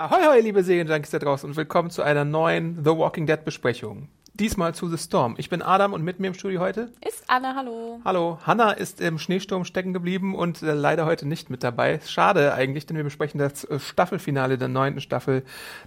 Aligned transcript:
Ahoi, 0.00 0.24
hoi, 0.26 0.40
liebe 0.40 0.62
Serienjunkies 0.62 1.10
da 1.10 1.18
draußen 1.18 1.46
und 1.46 1.56
willkommen 1.56 1.90
zu 1.90 2.00
einer 2.00 2.24
neuen 2.24 2.82
The 2.82 2.92
Walking 2.92 3.26
Dead 3.26 3.44
Besprechung. 3.44 4.08
Diesmal 4.32 4.74
zu 4.74 4.88
The 4.88 4.96
Storm. 4.96 5.34
Ich 5.36 5.50
bin 5.50 5.60
Adam 5.60 5.92
und 5.92 6.02
mit 6.02 6.18
mir 6.18 6.28
im 6.28 6.32
Studio 6.32 6.58
heute. 6.60 6.90
Ist 7.06 7.24
Anne, 7.26 7.54
hallo. 7.54 8.00
Hallo, 8.02 8.38
Hanna 8.46 8.72
ist 8.72 9.02
im 9.02 9.18
Schneesturm 9.18 9.66
stecken 9.66 9.92
geblieben 9.92 10.34
und 10.34 10.62
äh, 10.62 10.72
leider 10.72 11.04
heute 11.04 11.28
nicht 11.28 11.50
mit 11.50 11.62
dabei. 11.62 12.00
Schade 12.06 12.54
eigentlich, 12.54 12.86
denn 12.86 12.96
wir 12.96 13.04
besprechen 13.04 13.38
das 13.38 13.64
äh, 13.64 13.78
Staffelfinale 13.78 14.56
der 14.56 14.68
neunten 14.68 15.02
Staffel, 15.02 15.42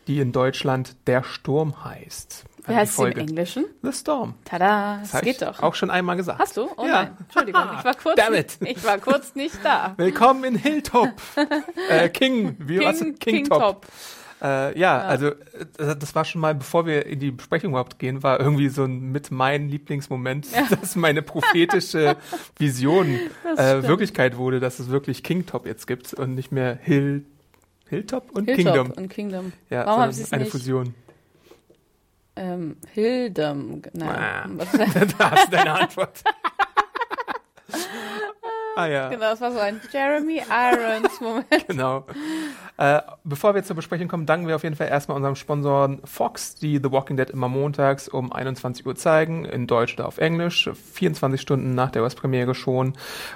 die 0.05 0.20
in 0.20 0.32
Deutschland 0.32 0.95
Der 1.07 1.23
Sturm 1.23 1.84
heißt. 1.84 2.45
Wie 2.67 2.76
heißt 2.76 2.98
es 2.99 3.05
im. 3.05 3.17
Englischen? 3.17 3.66
The 3.81 3.91
Storm. 3.91 4.35
Tada, 4.45 4.99
das, 5.02 5.13
hab 5.13 5.23
geht 5.23 5.41
doch. 5.41 5.62
Auch 5.62 5.76
schon 5.76 5.90
einmal 5.90 6.16
gesagt. 6.16 6.40
Hast 6.40 6.58
du? 6.58 6.70
Oh 6.77 6.85
Ja. 6.85 7.04
nein, 7.04 7.17
Entschuldigung, 7.20 7.62
ich 7.80 7.85
war 7.85 7.94
kurz, 7.95 8.16
Damn 8.16 8.34
it. 8.35 8.58
ich 8.62 8.84
war 8.84 8.98
kurz 8.99 9.35
nicht 9.35 9.55
da. 9.63 9.94
Willkommen 9.98 10.44
in 10.45 10.55
Hilltop. 10.55 11.09
äh, 11.90 12.09
King, 12.09 12.55
wie 12.60 12.79
was? 12.79 12.99
King, 12.99 13.15
King, 13.20 13.35
King 13.35 13.49
Top. 13.49 13.60
Top. 13.60 13.87
Äh, 14.41 14.77
ja, 14.77 14.99
also 14.99 15.27
äh, 15.27 15.35
das 15.77 16.15
war 16.15 16.26
schon 16.26 16.41
mal, 16.41 16.54
bevor 16.54 16.85
wir 16.85 17.05
in 17.05 17.20
die 17.20 17.32
Besprechung 17.32 17.71
überhaupt 17.71 17.98
gehen, 17.98 18.24
war 18.24 18.40
irgendwie 18.41 18.68
so 18.68 18.84
ein 18.84 19.12
mit 19.12 19.32
mein 19.32 19.70
Lieblingsmoment, 19.70 20.48
dass 20.82 20.96
meine 20.98 21.21
prophetische 21.21 22.18
Vision 22.57 23.20
äh. 23.57 23.84
Wirklichkeit 23.84 24.35
wurde, 24.37 24.59
dass 24.59 24.80
es 24.80 24.90
wirklich 24.90 25.24
King 25.24 25.46
Top 25.46 25.65
jetzt 25.65 25.87
gibt 25.87 26.13
und 26.13 26.35
nicht 26.35 26.52
mehr 26.52 26.77
Hill 26.82 27.26
Hilltop 27.87 28.32
und 28.32 28.46
Hilltop 28.46 28.74
Kingdom. 28.74 28.91
und 28.91 29.09
Kingdom. 29.09 29.54
Ja, 29.70 29.85
Warum 29.85 30.02
haben 30.02 30.12
sie 30.12 30.24
es 30.24 30.34
eine 30.34 30.43
nicht? 30.43 30.52
Fusion. 30.52 30.96
Ähm, 32.35 32.77
Hildem. 32.93 33.81
Nein. 33.93 34.09
Ah. 34.09 34.45
Was- 34.49 34.71
da 35.17 35.31
hast 35.31 35.48
du 35.48 35.51
deine 35.51 35.73
Antwort. 35.73 36.23
ah 38.76 38.85
ja. 38.85 39.10
genau, 39.10 39.32
das 39.32 39.41
war 39.41 39.52
so 39.52 39.60
ein 39.60 39.79
Jeremy 39.91 40.41
Irons 40.49 41.21
Moment. 41.21 41.48
Genau. 41.68 42.05
Äh, 42.77 43.02
bevor 43.24 43.55
wir 43.55 43.63
zur 43.63 43.76
Besprechung 43.76 44.07
kommen, 44.07 44.26
danken 44.26 44.48
wir 44.48 44.55
auf 44.55 44.63
jeden 44.63 44.76
Fall 44.76 44.88
erstmal 44.88 45.15
unserem 45.18 45.35
Sponsoren 45.35 46.02
Fox, 46.05 46.55
die 46.55 46.77
The 46.77 46.91
Walking 46.91 47.18
Dead 47.18 47.30
immer 47.30 47.48
montags 47.48 48.07
um 48.07 48.32
21 48.34 48.85
Uhr 48.85 48.96
zeigen, 48.96 49.46
in 49.46 49.68
Deutsch 49.68 49.93
oder 49.93 50.07
auf 50.07 50.18
Englisch, 50.18 50.70
24 50.93 51.40
Stunden 51.40 51.76
nach 51.76 51.91
der 51.91 52.04
US-Premiere 52.04 52.55
schon, 52.55 52.93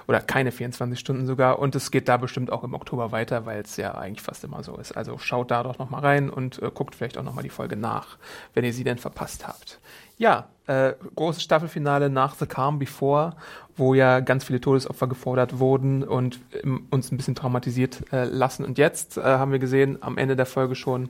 oder 0.07 0.21
keine 0.21 0.51
24 0.51 0.99
Stunden 0.99 1.25
sogar, 1.25 1.59
und 1.59 1.75
es 1.75 1.91
geht 1.91 2.09
da 2.09 2.17
bestimmt 2.17 2.51
auch 2.51 2.63
im 2.63 2.73
Oktober 2.73 3.11
weiter, 3.11 3.45
weil 3.45 3.61
es 3.61 3.77
ja 3.77 3.93
eigentlich 3.95 4.23
fast 4.23 4.43
immer 4.43 4.63
so 4.63 4.75
ist. 4.77 4.97
Also 4.97 5.17
schaut 5.17 5.51
da 5.51 5.63
doch 5.63 5.77
nochmal 5.77 6.01
rein 6.01 6.29
und 6.29 6.61
äh, 6.61 6.71
guckt 6.73 6.95
vielleicht 6.95 7.17
auch 7.17 7.23
nochmal 7.23 7.43
die 7.43 7.49
Folge 7.49 7.75
nach, 7.75 8.17
wenn 8.53 8.65
ihr 8.65 8.73
sie 8.73 8.83
denn 8.83 8.97
verpasst 8.97 9.47
habt. 9.47 9.79
Ja, 10.17 10.47
äh, 10.65 10.93
großes 11.15 11.43
Staffelfinale 11.43 12.09
nach 12.09 12.35
The 12.35 12.47
Calm 12.47 12.79
Before, 12.79 13.35
wo 13.77 13.93
ja 13.93 14.19
ganz 14.19 14.43
viele 14.43 14.59
Todesopfer 14.59 15.07
gefordert 15.07 15.59
wurden 15.59 16.03
und 16.03 16.39
ähm, 16.63 16.85
uns 16.89 17.11
ein 17.11 17.17
bisschen 17.17 17.35
traumatisiert 17.35 18.03
äh, 18.11 18.25
lassen. 18.25 18.65
Und 18.65 18.77
jetzt 18.77 19.17
äh, 19.17 19.21
haben 19.21 19.51
wir 19.51 19.59
gesehen, 19.59 19.97
am 20.01 20.17
Ende 20.17 20.35
der 20.35 20.45
Folge 20.47 20.75
schon, 20.75 21.09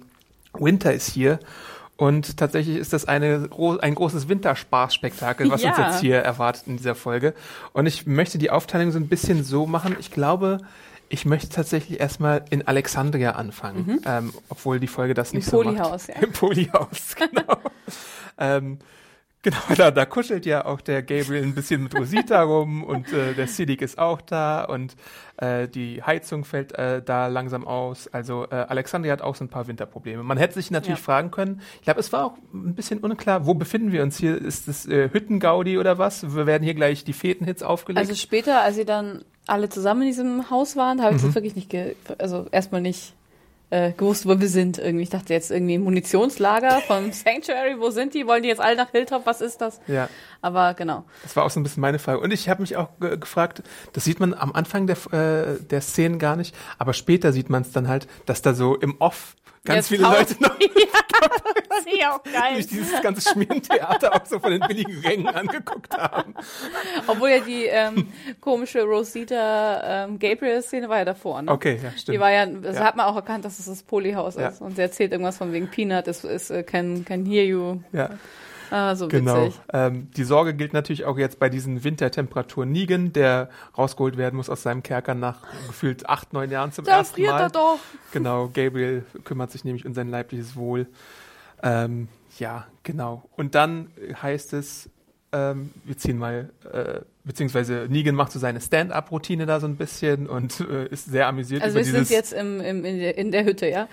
Winter 0.54 0.94
ist 0.94 1.10
hier. 1.10 1.40
Und 1.96 2.38
tatsächlich 2.38 2.78
ist 2.78 2.94
das 2.94 3.06
eine, 3.06 3.50
ein 3.82 3.96
großes 3.96 4.30
Winterspaßspektakel, 4.30 5.50
was 5.50 5.64
uns 5.64 5.78
Ja. 5.78 5.88
jetzt 5.90 6.00
hier 6.02 6.18
erwartet 6.18 6.68
in 6.68 6.78
dieser 6.78 6.94
Folge. 6.94 7.34
Und 7.74 7.88
ich 7.88 8.06
möchte 8.06 8.38
die 8.38 8.52
Aufteilung 8.52 8.92
so 8.92 9.00
ein 9.00 9.08
bisschen 9.08 9.44
so 9.44 9.66
machen. 9.66 9.96
Ich 10.00 10.12
glaube, 10.12 10.60
ich 11.10 11.26
möchte 11.26 11.50
tatsächlich 11.50 12.00
erstmal 12.00 12.44
in 12.50 12.68
Alexandria 12.68 13.32
anfangen, 13.32 14.02
ähm, 14.06 14.34
obwohl 14.50 14.80
die 14.80 14.88
Folge 14.88 15.14
das 15.16 15.32
Im 15.32 15.38
nicht 15.38 15.50
so 15.50 15.64
macht. 15.64 15.78
Polyhaus, 15.78 16.08
ja. 16.08 16.16
Im 16.22 16.32
Polyhaus, 16.34 17.16
genau. 17.16 17.58
ähm, 18.38 18.78
genau, 19.44 19.58
da, 19.78 19.92
da 19.92 20.06
kuschelt 20.06 20.46
ja 20.46 20.66
auch 20.66 20.82
der 20.82 21.04
Gabriel 21.04 21.44
ein 21.44 21.54
bisschen 21.56 21.84
mit 21.84 21.96
Rosita 21.96 22.42
rum 22.44 22.84
und 22.84 23.14
äh, 23.14 23.34
der 23.34 23.48
Siddiq 23.48 23.82
ist 23.82 23.98
auch 24.00 24.20
da 24.20 24.64
und 24.66 24.96
äh, 25.38 25.68
die 25.68 26.02
Heizung 26.04 26.44
fällt 26.44 26.74
äh, 26.74 27.02
da 27.02 27.28
langsam 27.28 27.66
aus. 27.68 28.08
Also 28.08 28.46
äh, 28.50 28.56
Alexandria 28.56 29.14
hat 29.14 29.22
auch 29.22 29.36
so 29.36 29.46
ein 29.46 29.50
paar 29.50 29.68
Winterprobleme. 29.68 30.24
Man 30.24 30.38
hätte 30.38 30.56
sich 30.56 30.72
natürlich 30.72 31.00
Ja. 31.00 31.06
fragen 31.06 31.32
können, 31.32 31.62
ich 31.76 31.84
glaube, 31.84 32.00
es 32.00 32.12
war 32.12 32.26
auch 32.26 32.34
ein 32.54 32.74
bisschen 32.76 33.00
unklar, 33.00 33.46
wo 33.46 33.54
befinden 33.54 33.92
wir 33.92 34.04
uns 34.04 34.18
hier? 34.18 34.42
Ist 34.42 34.68
das 34.68 34.86
äh, 34.88 35.10
Hüttengaudi 35.14 35.78
oder 35.78 35.98
was? 35.98 36.36
Wir 36.36 36.46
werden 36.48 36.64
hier 36.64 36.74
gleich 36.74 37.04
die 37.04 37.14
Fetenhits 37.14 37.64
aufgelegt. 37.64 38.00
Also 38.00 38.16
später, 38.20 38.62
als 38.62 38.76
sie 38.76 38.86
dann 38.86 39.24
alle 39.46 39.70
zusammen 39.70 40.02
in 40.02 40.08
diesem 40.08 40.50
Haus 40.50 40.76
waren, 40.76 41.02
habe 41.02 41.16
ich 41.16 41.22
Mhm. 41.22 41.28
das 41.28 41.36
wirklich 41.36 41.56
nicht, 41.56 41.70
ge 41.70 41.96
also 42.18 42.48
erstmal 42.52 42.82
nicht 42.82 43.14
äh, 43.70 43.92
gewusst, 43.92 44.28
wo 44.28 44.40
wir 44.40 44.48
sind. 44.48 44.78
Irgendwie, 44.78 45.04
ich 45.04 45.10
dachte 45.10 45.34
jetzt 45.34 45.52
irgendwie 45.52 45.78
Munitionslager 45.78 46.82
vom 46.82 47.12
Sanctuary, 47.12 47.80
wo 47.80 47.90
sind 47.90 48.14
die? 48.14 48.28
Wollen 48.28 48.44
die 48.44 48.50
jetzt 48.50 48.62
alle 48.62 48.76
nach 48.76 48.92
Hilltop? 48.92 49.26
Was 49.26 49.42
ist 49.42 49.62
das? 49.62 49.80
ja. 49.88 50.10
Aber 50.42 50.76
genau. 50.76 51.04
Das 51.24 51.36
war 51.36 51.44
auch 51.46 51.50
so 51.50 51.60
ein 51.60 51.64
bisschen 51.64 51.82
meine 51.82 51.98
Frage. 52.00 52.20
Und 52.20 52.32
ich 52.32 52.48
habe 52.48 52.62
mich 52.62 52.78
auch 52.78 52.90
ge 53.00 53.18
gefragt, 53.18 53.64
das 53.94 54.04
sieht 54.04 54.20
man 54.20 54.34
am 54.36 54.54
Anfang 54.54 54.86
der, 54.86 54.98
äh, 55.12 55.60
der 55.62 55.82
Szenen 55.82 56.20
gar 56.20 56.36
nicht, 56.36 56.56
aber 56.78 56.94
später 56.94 57.34
sieht 57.34 57.50
man 57.50 57.64
es 57.64 57.72
dann 57.72 57.88
halt, 57.88 58.08
dass 58.28 58.44
da 58.44 58.54
so 58.54 58.76
im 58.76 58.96
Off 59.00 59.36
ganz 59.68 59.88
viele 59.90 60.04
Leute 60.04 60.36
noch 60.40 60.56
Das 61.70 61.80
ist 61.86 62.00
ja 62.00 62.16
auch 62.16 62.24
geil. 62.24 62.54
durch 62.54 62.68
dieses 62.68 63.02
ganze 63.02 63.30
Schmierentheater 63.30 64.14
auch 64.16 64.26
so 64.26 64.40
von 64.40 64.52
den 64.52 64.62
billigen 64.62 65.00
Rängen 65.00 65.28
angeguckt 65.28 65.96
haben. 65.98 66.34
Obwohl 67.08 67.30
ja 67.30 67.40
die 67.40 67.66
ähm, 67.66 68.12
komische 68.42 68.84
Rosita 68.84 70.06
ähm, 70.06 70.20
Gabriel-Szene 70.20 70.90
war 70.90 71.00
ja 71.00 71.06
davor, 71.06 71.42
ne? 71.42 71.52
Okay, 71.52 71.80
ja, 71.84 71.92
stimmt. 71.92 72.16
Die 72.16 72.20
war 72.20 72.32
ja, 72.32 72.46
das 72.46 72.78
Ja. 72.78 72.84
hat 72.86 72.96
man 72.96 73.06
auch 73.06 73.16
erkannt, 73.16 73.46
dass 73.46 73.60
es 73.60 73.66
das 73.66 73.84
Polyhaus 73.84 74.36
Ja. 74.36 74.50
ist. 74.50 74.62
Und 74.62 74.76
sie 74.76 74.82
erzählt 74.82 75.12
irgendwas 75.12 75.38
von 75.38 75.54
wegen 75.54 75.68
Peanut, 75.70 76.08
es 76.08 76.24
ist, 76.24 76.50
äh, 76.50 76.64
can, 76.64 77.04
can 77.06 77.26
hear 77.26 77.44
you. 77.44 77.80
ja, 77.92 78.10
Ah, 78.72 78.96
so 78.96 79.08
genau. 79.08 79.46
witzig. 79.46 79.60
Ähm, 79.74 80.10
die 80.16 80.24
Sorge 80.24 80.54
gilt 80.54 80.74
natürlich 80.74 81.06
auch 81.06 81.18
jetzt 81.18 81.40
bei 81.40 81.50
diesen 81.50 81.84
Wintertemperaturen 81.84 82.72
Negan, 82.72 83.14
der 83.14 83.50
rausgeholt 83.78 84.18
werden 84.18 84.36
muss 84.36 84.50
aus 84.50 84.64
seinem 84.64 84.84
Kerker 84.84 85.14
nach 85.16 85.42
gefühlt 85.68 86.08
acht, 86.10 86.34
neun 86.34 86.52
Jahren 86.52 86.72
zum 86.72 86.86
Da 86.86 86.98
ersten 86.98 87.16
friert 87.16 87.32
Mal. 87.32 87.42
er 87.42 87.50
doch. 87.50 87.80
Genau, 88.12 88.48
Gabriel 88.48 89.04
kümmert 89.24 89.52
sich 89.52 89.64
nämlich 89.64 89.86
um 89.86 89.94
sein 89.94 90.10
leibliches 90.10 90.56
Wohl. 90.56 90.88
Ähm, 91.64 92.08
ja, 92.38 92.68
genau. 92.84 93.24
Und 93.36 93.56
dann 93.56 93.92
heißt 94.22 94.54
es, 94.54 94.90
ähm, 95.32 95.72
wir 95.84 95.98
ziehen 95.98 96.18
mal, 96.18 96.50
äh, 96.72 97.02
beziehungsweise 97.24 97.88
Negan 97.90 98.16
macht 98.16 98.32
so 98.32 98.40
seine 98.40 98.62
Stand-up-Routine 98.62 99.46
da 99.46 99.60
so 99.60 99.68
ein 99.68 99.76
bisschen 99.76 100.28
und 100.28 100.62
äh, 100.62 100.88
ist 100.88 101.06
sehr 101.06 101.28
amüsiert 101.28 101.62
Also 101.62 101.80
über 101.80 101.86
wir 101.86 101.94
sind 101.94 102.10
jetzt 102.10 102.34
im, 102.34 102.62
im, 102.62 102.86
in, 102.86 103.00
der, 103.00 103.18
in 103.18 103.32
der 103.32 103.44
Hütte, 103.44 103.68
ja? 103.68 103.88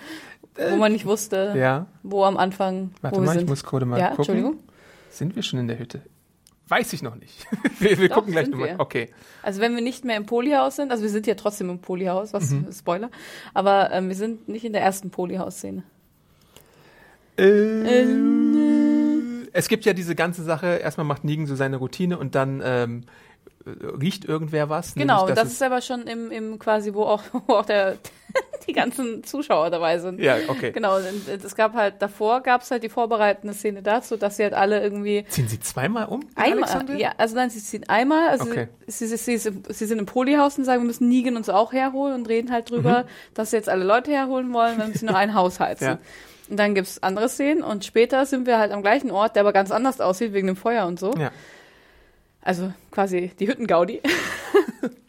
Wo 0.69 0.77
man 0.77 0.93
nicht 0.93 1.05
wusste, 1.05 1.53
ja, 1.57 1.87
wo 2.01 2.23
am 2.23 2.37
Anfang, 2.37 2.91
warte 3.01 3.17
wo 3.17 3.21
wir 3.21 3.25
mal, 3.25 3.31
ich 3.33 3.39
sind. 3.39 3.49
muss 3.49 3.63
gerade 3.65 3.85
mal 3.85 3.99
ja, 3.99 4.15
gucken. 4.15 4.35
Entschuldigung. 4.35 4.59
Sind 5.15 5.35
wir 5.37 5.43
schon 5.43 5.59
in 5.59 5.67
der 5.67 5.79
Hütte? 5.79 6.01
Weiß 6.67 6.91
ich 6.93 7.01
noch 7.01 7.15
nicht. 7.15 7.47
wir 7.79 7.97
wir 7.99 8.09
Doch, 8.09 8.15
gucken 8.15 8.33
gleich 8.33 8.49
nochmal. 8.49 8.75
Okay. 8.79 9.09
Also 9.43 9.61
wenn 9.61 9.75
wir 9.75 9.81
nicht 9.81 10.03
mehr 10.03 10.17
im 10.17 10.25
Polyhaus 10.25 10.75
sind, 10.75 10.91
also 10.91 11.03
wir 11.03 11.09
sind 11.09 11.25
ja 11.25 11.35
trotzdem 11.35 11.69
im 11.69 11.79
Polyhaus, 11.79 12.33
was 12.33 12.51
Mhm. 12.51 12.71
Spoiler, 12.77 13.09
aber 13.53 13.91
ähm, 13.91 14.09
wir 14.09 14.15
sind 14.15 14.49
nicht 14.49 14.65
in 14.65 14.73
der 14.73 14.81
ersten 14.81 15.11
Polyhaus-Szene. 15.11 15.83
Äh, 17.37 18.05
es 19.53 19.69
gibt 19.69 19.85
ja 19.85 19.93
diese 19.93 20.15
ganze 20.15 20.43
Sache, 20.43 20.67
erstmal 20.77 21.05
macht 21.05 21.23
Negan 21.23 21.45
so 21.47 21.55
seine 21.55 21.77
Routine 21.77 22.17
und 22.17 22.35
dann 22.35 22.61
ähm, 22.63 23.03
äh, 23.65 23.69
riecht 23.85 24.25
irgendwer 24.25 24.69
was. 24.69 24.95
Genau, 24.95 25.27
das 25.29 25.51
ist 25.51 25.63
aber 25.63 25.81
schon 25.81 26.07
im, 26.07 26.29
im 26.31 26.59
quasi, 26.59 26.93
wo 26.93 27.03
auch, 27.03 27.23
wo 27.47 27.53
auch 27.53 27.65
der, 27.65 27.97
die 28.67 28.73
ganzen 28.73 29.23
Zuschauer 29.23 29.69
dabei 29.69 29.99
sind. 29.99 30.19
Ja, 30.19 30.37
okay. 30.47 30.71
Genau, 30.71 30.97
und 30.97 31.27
es 31.27 31.55
gab 31.55 31.73
halt, 31.73 31.95
davor 32.01 32.41
gab 32.41 32.61
es 32.61 32.71
halt 32.71 32.83
die 32.83 32.89
vorbereitende 32.89 33.53
Szene 33.53 33.81
dazu, 33.81 34.17
dass 34.17 34.37
sie 34.37 34.43
halt 34.43 34.53
alle 34.53 34.81
irgendwie 34.81 35.25
Ziehen 35.29 35.47
sie 35.47 35.59
zweimal 35.59 36.05
um? 36.07 36.21
in 36.21 36.27
einmal, 36.35 36.63
Alexandria? 36.63 36.97
ja, 36.97 37.11
also 37.17 37.35
nein, 37.35 37.49
sie 37.49 37.59
ziehen 37.59 37.87
einmal, 37.89 38.29
also 38.29 38.45
Okay. 38.49 38.67
sie, 38.87 39.07
sie, 39.07 39.17
sie, 39.17 39.37
sie, 39.37 39.51
sie 39.69 39.85
sind 39.85 39.99
im 39.99 40.05
Polyhaus 40.05 40.57
und 40.57 40.65
sagen, 40.65 40.81
wir 40.81 40.87
müssen 40.87 41.07
Negan 41.09 41.35
uns 41.37 41.49
auch 41.49 41.73
herholen 41.73 42.13
und 42.15 42.27
reden 42.29 42.51
halt 42.51 42.69
drüber, 42.69 43.05
dass 43.33 43.51
sie 43.51 43.57
jetzt 43.57 43.69
alle 43.69 43.83
Leute 43.85 44.11
herholen 44.11 44.51
wollen, 44.53 44.77
wir 44.77 44.87
müssen 44.87 45.05
nur 45.07 45.15
ein 45.17 45.33
Haus 45.33 45.59
heizen. 45.59 45.85
Ja. 45.87 45.99
Und 46.47 46.57
dann 46.57 46.75
gibt's 46.75 47.01
andere 47.01 47.27
Szenen 47.27 47.63
und 47.63 47.85
später 47.85 48.23
sind 48.27 48.45
wir 48.45 48.59
halt 48.59 48.71
am 48.71 48.83
gleichen 48.83 49.09
Ort, 49.09 49.35
der 49.35 49.41
aber 49.41 49.51
ganz 49.51 49.71
anders 49.71 49.99
aussieht 49.99 50.31
wegen 50.33 50.45
dem 50.45 50.55
Feuer 50.55 50.85
und 50.85 50.99
so. 50.99 51.11
Ja, 51.17 51.31
Also 52.43 52.71
quasi 52.91 53.31
die 53.39 53.47
Hüttengaudi. 53.47 54.01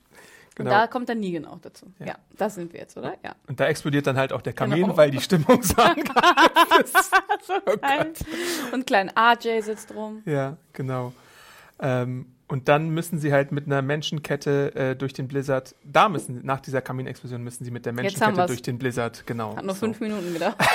genau. 0.57 0.71
Und 0.71 0.77
da 0.77 0.87
kommt 0.89 1.09
dann 1.09 1.21
Negan 1.21 1.45
auch 1.45 1.61
dazu. 1.61 1.87
Ja. 2.01 2.07
Ja, 2.07 2.15
da 2.37 2.51
sind 2.51 2.73
wir 2.73 2.81
jetzt, 2.81 2.97
oder? 2.97 3.15
Ja. 3.23 3.37
Und 3.47 3.61
da 3.61 3.67
explodiert 3.67 4.07
dann 4.09 4.17
halt 4.17 4.33
auch 4.33 4.43
der 4.43 4.53
Kamin, 4.53 4.83
Genau. 4.83 4.97
weil 4.97 5.11
die 5.13 5.21
Stimmung 5.21 5.63
so 5.63 5.75
ist. 6.81 6.97
so 7.47 7.55
geil. 7.81 8.13
Und 8.73 8.87
klein 8.87 9.11
RJ 9.17 9.61
sitzt 9.63 9.95
rum. 9.95 10.23
Ja, 10.27 10.57
genau. 10.73 11.13
Ähm, 11.79 12.27
Und 12.49 12.69
dann 12.69 12.91
müssen 12.91 13.19
sie 13.19 13.33
halt 13.33 13.51
mit 13.51 13.67
einer 13.67 13.83
Menschenkette 13.83 14.75
äh, 14.77 14.95
durch 14.97 15.13
den 15.13 15.27
Blizzard, 15.27 15.75
da 15.83 16.09
müssen, 16.09 16.47
nach 16.47 16.61
dieser 16.61 16.81
Kaminexplosion 16.81 17.43
müssen 17.43 17.65
sie 17.65 17.73
mit 17.73 17.85
der 17.87 17.93
Menschenkette 17.93 18.47
durch 18.47 18.63
den 18.63 18.79
Blizzard, 18.79 19.27
genau. 19.27 19.57
Hat 19.57 19.65
nur 19.65 19.75
so. 19.75 19.81
fünf 19.81 20.01
Minuten 20.01 20.33
gedacht. 20.33 20.57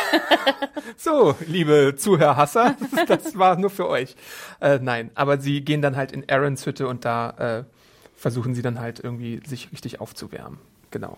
So, 0.97 1.35
liebe 1.47 1.95
Zuhörhasser, 1.97 2.75
das 3.07 3.37
war 3.37 3.55
nur 3.57 3.69
für 3.69 3.87
euch. 3.87 4.15
Äh, 4.59 4.79
nein, 4.81 5.09
aber 5.15 5.39
sie 5.39 5.61
gehen 5.63 5.81
dann 5.81 5.95
halt 5.95 6.11
in 6.11 6.29
Aarons 6.29 6.65
Hütte 6.65 6.87
und 6.87 7.05
da 7.05 7.59
äh, 7.59 7.63
versuchen 8.21 8.53
sie 8.55 8.61
dann 8.61 8.79
halt 8.79 8.99
irgendwie 9.03 9.41
sich 9.45 9.71
richtig 9.71 9.99
aufzuwärmen. 9.99 10.59
Genau. 10.91 11.17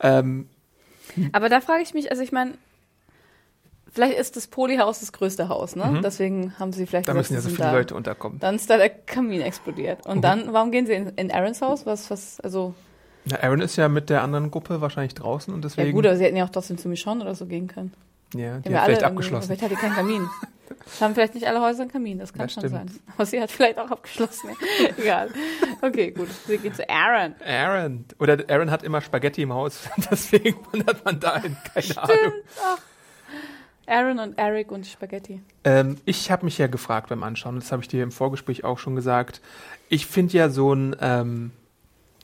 Ähm, 0.00 0.48
Aber 1.32 1.48
da 1.48 1.60
frage 1.60 1.82
ich 1.82 1.94
mich, 1.94 2.10
also 2.10 2.22
ich 2.22 2.32
meine, 2.32 2.54
vielleicht 3.92 4.18
ist 4.18 4.36
das 4.36 4.46
Polyhaus 4.48 5.00
das 5.00 5.12
größte 5.12 5.48
Haus, 5.48 5.76
ne? 5.76 6.00
Deswegen 6.02 6.58
haben 6.58 6.72
sie 6.72 6.86
vielleicht 6.86 7.06
Mhm. 7.06 7.12
da 7.12 7.14
müssen 7.18 7.34
ja 7.34 7.40
so 7.40 7.48
viele 7.50 7.68
da. 7.68 7.72
Leute 7.72 7.94
unterkommen. 7.94 8.38
Dann 8.40 8.56
ist 8.56 8.68
da 8.70 8.76
der 8.76 8.88
Kamin 8.90 9.40
explodiert. 9.42 10.04
Und 10.06 10.22
dann, 10.22 10.52
warum 10.52 10.70
gehen 10.72 10.86
sie 10.86 10.94
in, 10.94 11.08
in 11.10 11.30
Aarons 11.30 11.60
Haus? 11.62 11.86
Was, 11.86 12.10
was, 12.10 12.40
also, 12.40 12.74
Na, 13.26 13.36
Aaron 13.42 13.60
ist 13.60 13.76
ja 13.76 13.88
mit 13.88 14.10
der 14.10 14.22
anderen 14.22 14.50
Gruppe 14.50 14.80
wahrscheinlich 14.80 15.14
draußen 15.14 15.52
und 15.52 15.60
ja 15.64 15.68
deswegen. 15.68 15.92
gut, 15.92 16.06
aber 16.06 16.16
sie 16.16 16.24
hätten 16.24 16.36
ja 16.36 16.44
auch 16.44 16.50
trotzdem 16.50 16.78
zu 16.78 16.88
Michonne 16.88 17.22
oder 17.22 17.34
so 17.34 17.46
gehen 17.46 17.68
können. 17.68 17.92
Ja, 18.34 18.58
die 18.58 18.68
haben 18.68 18.72
ja 18.72 18.78
hat 18.80 18.84
vielleicht 18.86 19.04
abgeschlossen. 19.04 19.46
Vielleicht 19.46 19.62
hat 19.62 19.70
die 19.70 19.76
keinen 19.76 19.94
Kamin. 19.94 20.28
Haben 21.00 21.14
vielleicht 21.14 21.34
nicht 21.34 21.46
alle 21.46 21.60
Häuser 21.60 21.82
einen 21.82 21.92
Kamin, 21.92 22.18
das 22.18 22.32
kann 22.32 22.46
Das 22.46 22.54
schon 22.54 22.62
stimmt. 22.62 22.90
sein. 22.90 23.00
Aber 23.14 23.24
sie 23.26 23.40
hat 23.40 23.50
vielleicht 23.50 23.78
auch 23.78 23.90
abgeschlossen. 23.90 24.50
Egal. 24.96 25.28
Okay, 25.80 26.10
gut. 26.10 26.28
Wir 26.46 26.58
gehen 26.58 26.74
zu 26.74 26.88
Aaron. 26.88 27.34
Aaron. 27.46 28.04
Oder 28.18 28.38
Aaron 28.48 28.70
hat 28.70 28.82
immer 28.82 29.00
Spaghetti 29.00 29.42
im 29.42 29.52
Haus, 29.52 29.80
deswegen 30.10 30.56
wundert 30.72 31.04
man 31.04 31.20
dahin. 31.20 31.56
Keine 31.72 32.02
Ahnung. 32.02 32.32
Aaron 33.86 34.18
und 34.20 34.38
Eric 34.38 34.70
und 34.72 34.86
Spaghetti. 34.86 35.42
Ähm, 35.64 35.96
ich 36.04 36.30
habe 36.30 36.44
mich 36.44 36.56
ja 36.58 36.66
gefragt 36.68 37.08
beim 37.10 37.22
Anschauen, 37.22 37.56
das 37.56 37.70
habe 37.72 37.82
ich 37.82 37.88
dir 37.88 38.02
im 38.02 38.12
Vorgespräch 38.12 38.64
auch 38.64 38.78
schon 38.78 38.94
gesagt. 38.96 39.40
Ich 39.88 40.06
finde 40.06 40.32
ja 40.36 40.48
so 40.48 40.72
ein, 40.74 40.96
ähm, 41.00 41.50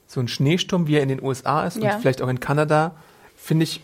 so 0.06 0.20
ein 0.20 0.28
Schneesturm, 0.28 0.86
wie 0.86 0.96
er 0.96 1.02
in 1.02 1.08
den 1.10 1.22
USA 1.22 1.64
ist 1.66 1.76
Ja. 1.76 1.94
und 1.94 2.00
vielleicht 2.00 2.22
auch 2.22 2.28
in 2.28 2.40
Kanada, 2.40 2.94
finde 3.36 3.64
ich 3.64 3.82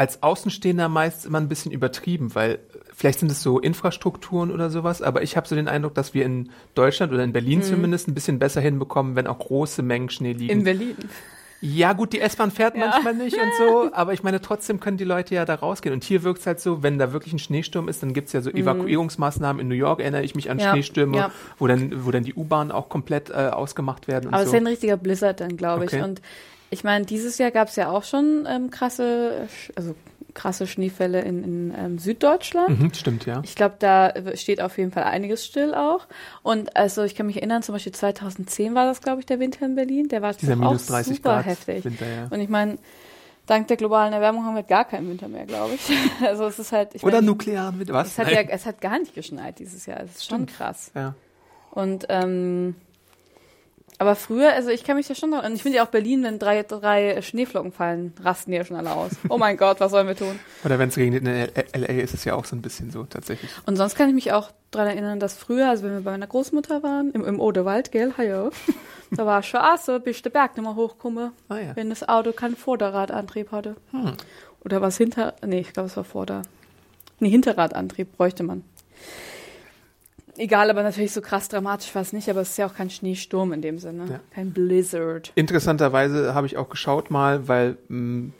als 0.00 0.22
Außenstehender 0.22 0.88
meist 0.88 1.26
immer 1.26 1.36
ein 1.38 1.48
bisschen 1.50 1.72
übertrieben, 1.72 2.34
weil 2.34 2.58
vielleicht 2.96 3.18
sind 3.18 3.30
es 3.30 3.42
so 3.42 3.58
Infrastrukturen 3.58 4.50
oder 4.50 4.70
sowas, 4.70 5.02
aber 5.02 5.20
ich 5.22 5.36
habe 5.36 5.46
so 5.46 5.54
den 5.54 5.68
Eindruck, 5.68 5.94
dass 5.94 6.14
wir 6.14 6.24
in 6.24 6.48
Deutschland 6.74 7.12
oder 7.12 7.22
in 7.22 7.34
Berlin 7.34 7.62
zumindest 7.62 8.08
ein 8.08 8.14
bisschen 8.14 8.38
besser 8.38 8.62
hinbekommen, 8.62 9.14
wenn 9.14 9.26
auch 9.26 9.38
große 9.38 9.82
Mengen 9.82 10.08
Schnee 10.08 10.32
liegen. 10.32 10.50
In 10.60 10.64
Berlin. 10.64 10.96
Ja, 11.60 11.92
gut, 11.92 12.14
die 12.14 12.20
S-Bahn 12.22 12.50
fährt 12.50 12.76
Ja. 12.78 12.86
manchmal 12.88 13.12
nicht 13.12 13.36
und 13.36 13.52
so, 13.58 13.90
aber 13.92 14.14
ich 14.14 14.22
meine, 14.22 14.40
trotzdem 14.40 14.80
können 14.80 14.96
die 14.96 15.04
Leute 15.04 15.34
ja 15.34 15.44
da 15.44 15.56
rausgehen. 15.56 15.92
Und 15.94 16.02
hier 16.02 16.22
wirkt 16.22 16.40
es 16.40 16.46
halt 16.46 16.60
so, 16.60 16.82
wenn 16.82 16.98
da 16.98 17.12
wirklich 17.12 17.34
ein 17.34 17.38
Schneesturm 17.38 17.86
ist, 17.86 18.02
dann 18.02 18.14
gibt's 18.14 18.32
ja 18.32 18.40
so 18.40 18.48
Evakuierungsmaßnahmen. 18.48 19.60
In 19.60 19.68
New 19.68 19.74
York 19.74 20.00
erinnere 20.00 20.22
ich 20.22 20.34
mich 20.34 20.48
an 20.48 20.56
Mhm. 20.56 20.62
Ja, 20.62 20.70
Schneestürme, 20.72 21.16
ja. 21.18 21.30
Wo, 21.58 21.66
dann, 21.66 22.06
wo 22.06 22.10
dann 22.10 22.24
die 22.24 22.32
U-Bahn 22.32 22.72
auch 22.72 22.88
komplett 22.88 23.28
äh, 23.28 23.34
ausgemacht 23.52 24.08
werden 24.08 24.28
und 24.28 24.32
Aber 24.32 24.44
es 24.44 24.48
ist 24.48 24.54
ja 24.54 24.60
ein 24.60 24.66
richtiger 24.66 24.96
Blizzard 24.96 25.42
dann, 25.42 25.58
glaube 25.58 25.84
ich. 25.84 25.92
Okay. 25.92 26.02
Und 26.02 26.22
ich 26.70 26.84
meine, 26.84 27.04
dieses 27.04 27.38
Jahr 27.38 27.50
gab 27.50 27.68
es 27.68 27.76
ja 27.76 27.90
auch 27.90 28.04
schon 28.04 28.46
ähm, 28.48 28.70
krasse, 28.70 29.48
also 29.74 29.94
krasse 30.34 30.66
Schneefälle 30.66 31.20
in, 31.22 31.42
in 31.42 31.74
ähm, 31.76 31.98
Süddeutschland. 31.98 32.80
Mhm, 32.80 32.94
stimmt, 32.94 33.26
ja. 33.26 33.42
Ich 33.44 33.56
glaube, 33.56 33.76
da 33.78 34.12
steht 34.36 34.60
auf 34.60 34.78
jeden 34.78 34.92
Fall 34.92 35.04
einiges 35.04 35.44
still 35.44 35.74
auch. 35.74 36.06
Und 36.42 36.76
also 36.76 37.02
ich 37.02 37.14
kann 37.14 37.26
mich 37.26 37.36
erinnern, 37.36 37.62
zum 37.62 37.74
Beispiel 37.74 37.92
2010 37.92 38.74
war 38.74 38.86
das, 38.86 39.00
glaube 39.00 39.20
ich, 39.20 39.26
der 39.26 39.40
Winter 39.40 39.66
in 39.66 39.74
Berlin. 39.74 40.08
Der 40.08 40.22
war 40.22 40.32
Dieser 40.32 40.52
auch 40.54 40.58
minus 40.58 40.86
30 40.86 41.16
super 41.16 41.36
Grad 41.36 41.46
heftig. 41.46 41.84
Winter, 41.84 42.06
ja. 42.06 42.28
Und 42.30 42.40
ich 42.40 42.48
meine, 42.48 42.78
dank 43.46 43.66
der 43.68 43.76
globalen 43.76 44.12
Erwärmung 44.12 44.44
haben 44.44 44.54
wir 44.54 44.62
gar 44.62 44.84
keinen 44.84 45.08
Winter 45.08 45.28
mehr, 45.28 45.46
glaube 45.46 45.74
ich. 45.74 45.80
Also 46.24 46.46
es 46.46 46.58
ist 46.58 46.72
halt. 46.72 47.02
Oder 47.02 47.16
mein, 47.16 47.24
nuklearen 47.24 47.78
Winter, 47.78 47.94
was? 47.94 48.08
Es 48.08 48.18
hat, 48.18 48.30
ja, 48.30 48.42
es 48.42 48.66
hat 48.66 48.80
gar 48.80 48.98
nicht 48.98 49.14
geschneit 49.14 49.58
dieses 49.58 49.86
Jahr. 49.86 50.00
Es 50.00 50.16
ist 50.16 50.26
schon 50.26 50.46
krass. 50.46 50.92
ja. 50.94 51.14
Und 51.72 52.06
ähm, 52.08 52.74
aber 54.00 54.16
früher, 54.16 54.52
also 54.54 54.70
ich 54.70 54.82
kann 54.82 54.96
mich 54.96 55.08
ja 55.08 55.14
schon 55.14 55.30
noch, 55.30 55.44
und 55.44 55.54
ich 55.54 55.62
finde 55.62 55.76
ja 55.76 55.84
auch 55.84 55.90
Berlin, 55.90 56.24
wenn 56.24 56.38
drei, 56.38 56.62
drei 56.62 57.20
Schneeflocken 57.22 57.70
fallen, 57.70 58.12
rasten 58.22 58.50
die 58.50 58.56
ja 58.56 58.64
schon 58.64 58.76
alle 58.76 58.90
aus. 58.92 59.12
Oh 59.28 59.36
mein 59.38 59.56
Gott, 59.56 59.78
was 59.78 59.90
sollen 59.92 60.08
wir 60.08 60.16
tun? 60.16 60.38
Oder 60.64 60.78
wenn 60.78 60.88
es 60.88 60.96
regnet 60.96 61.20
in 61.22 61.28
L- 61.28 61.52
LA, 61.74 62.02
ist 62.02 62.14
es 62.14 62.24
ja 62.24 62.34
auch 62.34 62.46
so 62.46 62.56
ein 62.56 62.62
bisschen 62.62 62.90
so 62.90 63.04
tatsächlich. 63.04 63.50
Und 63.66 63.76
sonst 63.76 63.94
kann 63.96 64.08
ich 64.08 64.14
mich 64.14 64.32
auch 64.32 64.50
daran 64.70 64.88
erinnern, 64.88 65.20
dass 65.20 65.34
früher, 65.34 65.68
also 65.68 65.84
wenn 65.84 65.92
wir 65.92 66.00
bei 66.00 66.12
meiner 66.12 66.26
Großmutter 66.26 66.82
waren, 66.82 67.10
im, 67.12 67.24
im 67.26 67.38
Odewald, 67.38 67.92
gell, 67.92 68.12
hallo, 68.16 68.50
da 69.12 69.26
war 69.26 69.42
Straße, 69.42 70.00
bis 70.00 70.22
der 70.22 70.30
Berg 70.30 70.56
nicht 70.56 70.64
mehr 70.64 70.74
hochkomme, 70.76 71.32
Ah 71.50 71.58
ja. 71.58 71.76
wenn 71.76 71.90
das 71.90 72.08
Auto 72.08 72.32
keinen 72.32 72.56
Vorderradantrieb 72.56 73.52
hatte. 73.52 73.76
Oder 74.64 74.80
was 74.80 74.96
hinter, 74.96 75.34
nee, 75.46 75.60
ich 75.60 75.72
glaube, 75.74 75.88
es 75.88 75.96
war 75.96 76.04
Vorder, 76.04 76.42
nee, 77.18 77.28
Hinterradantrieb 77.30 78.16
bräuchte 78.16 78.44
man. 78.44 78.64
Egal, 80.36 80.70
aber 80.70 80.82
natürlich 80.82 81.12
so 81.12 81.20
krass 81.20 81.48
dramatisch 81.48 81.94
war 81.94 82.02
es 82.02 82.12
nicht, 82.12 82.28
aber 82.30 82.40
es 82.40 82.50
ist 82.50 82.58
ja 82.58 82.66
auch 82.66 82.74
kein 82.74 82.90
Schneesturm 82.90 83.52
in 83.52 83.62
dem 83.62 83.78
Sinne. 83.78 84.04
Ja. 84.10 84.20
Kein 84.34 84.52
Blizzard. 84.52 85.32
Interessanterweise 85.34 86.34
habe 86.34 86.46
ich 86.46 86.56
auch 86.56 86.68
geschaut 86.68 87.10
mal, 87.10 87.48
weil 87.48 87.76
mh, 87.88 88.30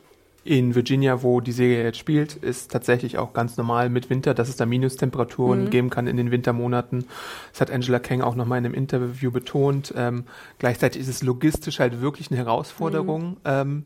in 0.42 0.74
Virginia, 0.74 1.22
wo 1.22 1.40
die 1.42 1.52
Serie 1.52 1.82
jetzt 1.84 1.98
spielt, 1.98 2.34
ist 2.36 2.70
tatsächlich 2.70 3.18
auch 3.18 3.34
ganz 3.34 3.58
normal 3.58 3.90
mit 3.90 4.08
Winter, 4.08 4.32
dass 4.32 4.48
es 4.48 4.56
da 4.56 4.64
Minustemperaturen 4.64 5.64
Mhm. 5.64 5.70
geben 5.70 5.90
kann 5.90 6.06
in 6.06 6.16
den 6.16 6.30
Wintermonaten. 6.30 7.04
Das 7.52 7.60
hat 7.60 7.70
Angela 7.70 7.98
Kang 7.98 8.22
auch 8.22 8.34
nochmal 8.34 8.58
in 8.58 8.64
einem 8.64 8.74
Interview 8.74 9.30
betont. 9.30 9.92
Ähm, 9.96 10.24
gleichzeitig 10.58 11.02
ist 11.02 11.08
es 11.08 11.22
logistisch 11.22 11.78
halt 11.78 12.00
wirklich 12.00 12.30
eine 12.30 12.38
Herausforderung. 12.38 13.30
Mhm. 13.32 13.36
Ähm, 13.44 13.84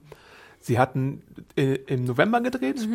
sie 0.61 0.79
hatten 0.79 1.23
äh, 1.56 1.75
im 1.87 2.05
November 2.05 2.41
gedreht. 2.41 2.87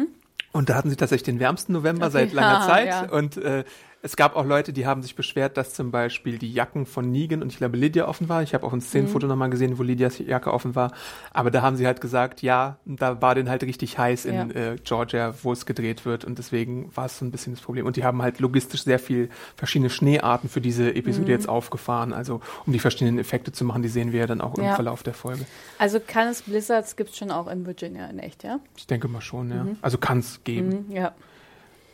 Und 0.54 0.70
da 0.70 0.76
hatten 0.76 0.90
sie 0.90 0.96
tatsächlich 0.96 1.26
den 1.26 1.40
wärmsten 1.42 1.74
November 1.74 2.08
Mhm. 2.10 2.16
Okay. 2.16 2.26
seit 2.28 2.34
langer 2.34 2.60
Ah, 2.62 2.68
Zeit. 2.68 2.88
ja. 2.88 3.10
Und 3.12 3.38
äh, 3.38 3.66
es 4.02 4.16
gab 4.16 4.36
auch 4.38 4.46
Leute, 4.46 4.72
die 4.72 4.86
haben 4.88 5.02
sich 5.02 5.16
beschwert, 5.16 5.58
dass 5.58 5.74
zum 5.74 5.92
Beispiel 5.92 6.38
die 6.38 6.54
Jacken 6.54 6.86
von 6.86 7.12
Negan 7.12 7.42
und 7.42 7.52
ich 7.52 7.58
glaube 7.58 7.76
Lydia 7.76 8.08
offen 8.08 8.30
war. 8.30 8.42
Ich 8.44 8.54
habe 8.54 8.66
auch 8.66 8.72
ein 8.72 8.80
Szenenfoto 8.80 9.26
Mhm. 9.26 9.30
nochmal 9.32 9.50
gesehen, 9.50 9.78
wo 9.78 9.84
Lydias 9.84 10.20
Jacke 10.20 10.54
offen 10.54 10.74
war. 10.76 10.94
Aber 11.34 11.52
da 11.52 11.62
haben 11.62 11.76
sie 11.76 11.86
halt 11.86 12.00
gesagt, 12.00 12.42
ja, 12.42 12.78
da 12.86 13.22
war 13.22 13.36
den 13.36 13.50
halt 13.50 13.64
richtig 13.64 13.98
heiß 13.98 14.24
in 14.26 14.36
Ja. 14.36 14.44
äh, 14.50 14.76
Georgia, 14.84 15.34
wo 15.44 15.52
es 15.52 15.66
gedreht 15.66 16.06
wird. 16.06 16.24
Und 16.24 16.38
deswegen 16.40 16.96
war 16.96 17.08
es 17.08 17.20
so 17.20 17.26
ein 17.26 17.32
bisschen 17.32 17.54
das 17.56 17.62
Problem. 17.62 17.86
Und 17.86 17.98
die 17.98 18.06
haben 18.06 18.22
halt 18.22 18.40
logistisch 18.40 18.84
sehr 18.84 19.00
viel 19.00 19.30
verschiedene 19.58 19.90
Schneearten 19.90 20.50
für 20.50 20.62
diese 20.62 20.96
Episode 20.96 21.26
Mhm. 21.26 21.32
jetzt 21.32 21.50
aufgefahren. 21.50 22.14
Also 22.14 22.40
um 22.66 22.72
die 22.74 22.80
verschiedenen 22.80 23.20
Effekte 23.20 23.52
zu 23.52 23.66
machen, 23.66 23.82
die 23.82 23.90
sehen 23.90 24.14
wir 24.14 24.22
ja 24.22 24.28
dann 24.28 24.40
auch 24.40 24.56
im 24.58 24.64
Ja. 24.64 24.76
Verlauf 24.76 25.04
der 25.04 25.14
Folge. 25.14 25.46
Also 25.78 26.00
kann 26.00 26.28
es 26.30 26.42
Blizzards 26.44 26.96
gibt 26.96 27.10
es 27.10 27.18
schon 27.18 27.32
auch 27.32 27.48
in 27.48 27.66
Virginia 27.66 28.08
in 28.08 28.20
echt, 28.20 28.44
ja? 28.46 28.60
Ich 28.78 28.88
denke 28.88 29.10
mal 29.10 29.20
schon, 29.22 29.50
ja. 29.52 29.68
Also 29.82 29.98
kann 29.98 30.20
es 30.20 30.42
geben. 30.46 30.86
Mhm, 30.88 30.96
ja. 30.96 31.14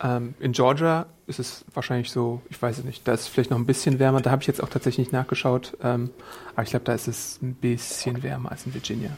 Ähm, 0.01 0.33
in 0.39 0.51
Georgia 0.51 1.07
ist 1.27 1.39
es 1.39 1.65
wahrscheinlich 1.73 2.11
so, 2.11 2.41
ich 2.49 2.61
weiß 2.61 2.79
es 2.79 2.83
nicht, 2.83 3.07
da 3.07 3.13
ist 3.13 3.21
es 3.21 3.27
vielleicht 3.27 3.49
noch 3.49 3.57
ein 3.57 3.65
bisschen 3.65 3.99
wärmer. 3.99 4.21
Da 4.21 4.31
habe 4.31 4.41
ich 4.41 4.47
jetzt 4.47 4.61
auch 4.61 4.69
tatsächlich 4.69 5.07
nicht 5.07 5.13
nachgeschaut. 5.13 5.77
Ähm, 5.81 6.11
aber 6.53 6.63
ich 6.63 6.69
glaube, 6.69 6.85
da 6.85 6.93
ist 6.93 7.07
es 7.07 7.39
ein 7.41 7.55
bisschen 7.55 8.23
wärmer 8.23 8.51
als 8.51 8.65
in 8.65 8.73
Virginia. 8.73 9.11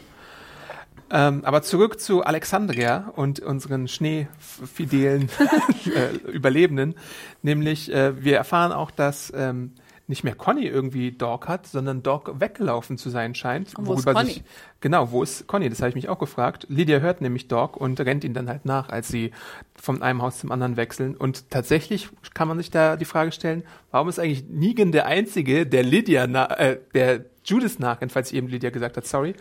Ähm, 1.10 1.46
aber 1.46 1.62
zurück 1.62 2.02
zu 2.02 2.24
Alexandria 2.24 3.12
und 3.16 3.40
unseren 3.40 3.88
schneefidelen 3.88 5.30
äh, 5.86 6.16
Überlebenden. 6.30 6.96
Nämlich, 7.42 7.92
äh, 7.92 8.24
wir 8.24 8.38
erfahren 8.38 8.74
auch, 8.74 8.92
dass 8.92 9.32
ähm, 9.36 9.72
nicht 10.08 10.24
mehr 10.24 10.36
Conny 10.36 10.66
irgendwie 10.66 11.12
Dog 11.12 11.50
hat, 11.50 11.68
sondern 11.68 12.02
Dog 12.02 12.40
weggelaufen 12.40 12.98
zu 12.98 13.10
sein 13.10 13.36
scheint. 13.36 13.78
Und 13.78 13.88
wo 13.88 13.94
ist 13.94 14.06
Conny? 14.06 14.26
Sich, 14.26 14.44
genau, 14.80 15.12
wo 15.12 15.22
ist 15.22 15.48
Conny? 15.48 15.70
Das 15.70 15.80
habe 15.82 15.90
ich 15.90 15.96
mich 15.96 16.08
auch 16.08 16.18
gefragt. 16.18 16.66
Lydia 16.70 17.00
hört 17.00 17.20
nämlich 17.20 17.50
Dog 17.50 17.76
und 17.76 18.00
rennt 18.00 18.24
ihn 18.24 18.34
dann 18.34 18.48
halt 18.48 18.64
nach, 18.64 18.88
als 18.88 19.10
sie 19.10 19.32
von 19.76 20.02
einem 20.02 20.22
Haus 20.22 20.40
zum 20.40 20.52
anderen 20.52 20.78
wechseln. 20.78 21.16
Und 21.16 21.50
tatsächlich 21.50 22.10
kann 22.34 22.48
man 22.48 22.58
sich 22.58 22.72
da 22.72 22.96
die 22.96 23.06
Frage 23.06 23.34
stellen, 23.34 23.64
warum 23.92 24.08
ist 24.08 24.18
eigentlich 24.18 24.46
Negan 24.50 24.94
der 24.94 25.08
Einzige, 25.08 25.68
der 25.68 25.84
Lydia, 25.84 26.26
na, 26.26 26.58
äh, 26.58 26.80
der 26.94 27.26
Judith 27.48 27.80
nachrennt, 27.80 28.12
falls 28.12 28.30
sie 28.30 28.36
eben 28.36 28.48
Lydia 28.50 28.70
gesagt 28.72 28.98
hat, 28.98 29.06
sorry, 29.08 29.34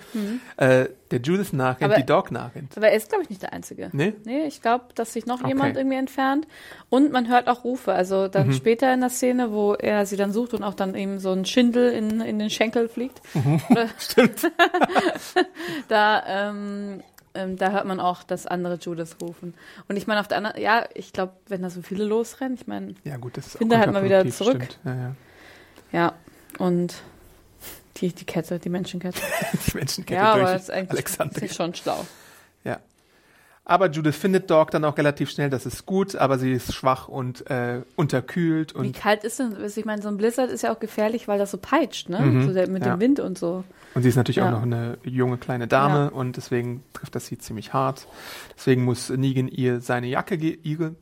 äh, 0.56 0.86
der 1.10 1.20
Judith 1.20 1.52
Mhm. 1.52 1.60
Aber- 1.60 1.96
die 1.96 2.06
Dog 2.06 2.30
nachrennt. 2.30 2.76
Aber 2.76 2.88
er 2.88 2.96
ist, 2.96 3.08
glaube 3.08 3.24
ich, 3.24 3.30
nicht 3.30 3.42
der 3.42 3.52
Einzige. 3.52 3.90
Nee? 3.92 4.14
Nee, 4.24 4.44
ich 4.46 4.62
glaube, 4.62 4.84
dass 4.94 5.12
sich 5.12 5.26
noch 5.26 5.40
Okay. 5.40 5.48
jemand 5.48 5.76
irgendwie 5.76 5.96
entfernt. 5.96 6.46
Und 6.88 7.10
man 7.12 7.28
hört 7.28 7.48
auch 7.48 7.64
Rufe. 7.64 7.92
Also 7.92 8.22
Mhm. 8.26 8.30
dann 8.30 8.52
später 8.52 8.94
in 8.94 9.00
der 9.00 9.10
Szene, 9.10 9.50
wo 9.52 9.74
er 9.74 10.06
sie 10.06 10.16
dann 10.16 10.32
sucht 10.32 10.54
und 10.54 10.62
auch 10.62 10.74
dann 10.74 10.94
eben 10.94 11.18
so 11.18 11.32
ein 11.32 11.44
Schindel 11.44 11.92
in, 11.92 12.20
in 12.20 12.38
den 12.38 12.48
Schenkel 12.50 12.88
fliegt. 12.88 13.20
Mhm. 13.34 13.60
Stimmt. 13.98 14.50
da, 15.88 16.22
ähm, 16.26 17.02
ähm, 17.34 17.56
da 17.56 17.70
hört 17.70 17.86
man 17.86 18.00
auch 18.00 18.22
das 18.22 18.46
andere 18.46 18.76
Judith 18.76 19.16
rufen. 19.20 19.54
Und 19.88 19.96
ich 19.96 20.06
meine, 20.06 20.20
auf 20.20 20.28
der 20.28 20.38
anderen, 20.38 20.60
ja, 20.60 20.84
ich 20.94 21.12
glaube, 21.12 21.32
wenn 21.48 21.62
da 21.62 21.70
so 21.70 21.82
viele 21.82 22.04
losrennen, 22.04 22.54
ich 22.54 22.66
meine, 22.66 22.94
Ja 23.04 23.16
gut, 23.16 23.36
das 23.36 23.48
ist 23.48 23.58
Finde 23.58 23.78
halt 23.78 23.92
mal 23.92 24.04
wieder 24.04 24.26
zurück. 24.30 24.64
Stimmt. 24.64 24.78
Ja, 24.84 24.94
ja. 24.94 25.14
ja. 25.92 26.12
Und 26.58 26.94
die, 27.96 28.12
die 28.12 28.24
Kette, 28.24 28.58
die 28.58 28.68
Menschenkette. 28.68 29.20
Die 29.72 29.76
Menschenkette 29.76 30.14
ja, 30.20 30.32
aber 30.32 30.40
durch 30.42 30.52
das 30.52 30.62
ist 30.64 30.70
eigentlich 30.70 30.90
Alexandria. 30.90 31.44
ist 31.46 31.56
schon 31.56 31.74
schlau. 31.74 32.06
Ja. 32.64 32.78
Aber 33.64 33.90
Judith 33.90 34.14
findet 34.14 34.48
Dog 34.50 34.70
dann 34.70 34.84
auch 34.84 34.96
relativ 34.96 35.28
schnell, 35.30 35.50
das 35.50 35.66
ist 35.66 35.86
gut, 35.86 36.14
aber 36.14 36.38
sie 36.38 36.52
ist 36.52 36.72
schwach 36.72 37.08
und 37.08 37.50
äh, 37.50 37.82
unterkühlt 37.96 38.74
Wie 38.74 38.78
und, 38.78 38.96
kalt 38.96 39.24
ist 39.24 39.40
denn, 39.40 39.56
ich 39.64 39.84
meine, 39.84 40.02
so 40.02 40.08
ein 40.08 40.16
Blizzard 40.18 40.50
ist 40.50 40.62
ja 40.62 40.72
auch 40.72 40.78
gefährlich, 40.78 41.26
weil 41.26 41.38
das 41.38 41.50
so 41.50 41.58
peitscht, 41.58 42.08
ne? 42.08 42.42
so 42.46 42.52
der, 42.52 42.68
mit 42.68 42.82
Mhm. 42.82 42.88
ja. 42.88 42.94
dem 42.96 43.00
Wind 43.00 43.18
und 43.20 43.36
so. 43.38 43.64
und 43.94 44.02
sie 44.02 44.08
ist 44.08 44.14
natürlich 44.16 44.36
Ja. 44.36 44.46
auch 44.48 44.52
noch 44.52 44.62
eine 44.62 44.98
junge 45.02 45.36
kleine 45.38 45.66
Dame 45.66 45.98
Ja. 45.98 46.08
und 46.08 46.36
deswegen 46.36 46.84
trifft 46.92 47.14
das 47.16 47.26
sie 47.26 47.38
ziemlich 47.38 47.72
hart. 47.72 48.06
Deswegen 48.56 48.84
muss 48.84 49.08
Negan 49.10 49.48
ihr 49.48 49.80
seine 49.80 50.06
Jacke 50.06 50.36
ihre, 50.36 50.94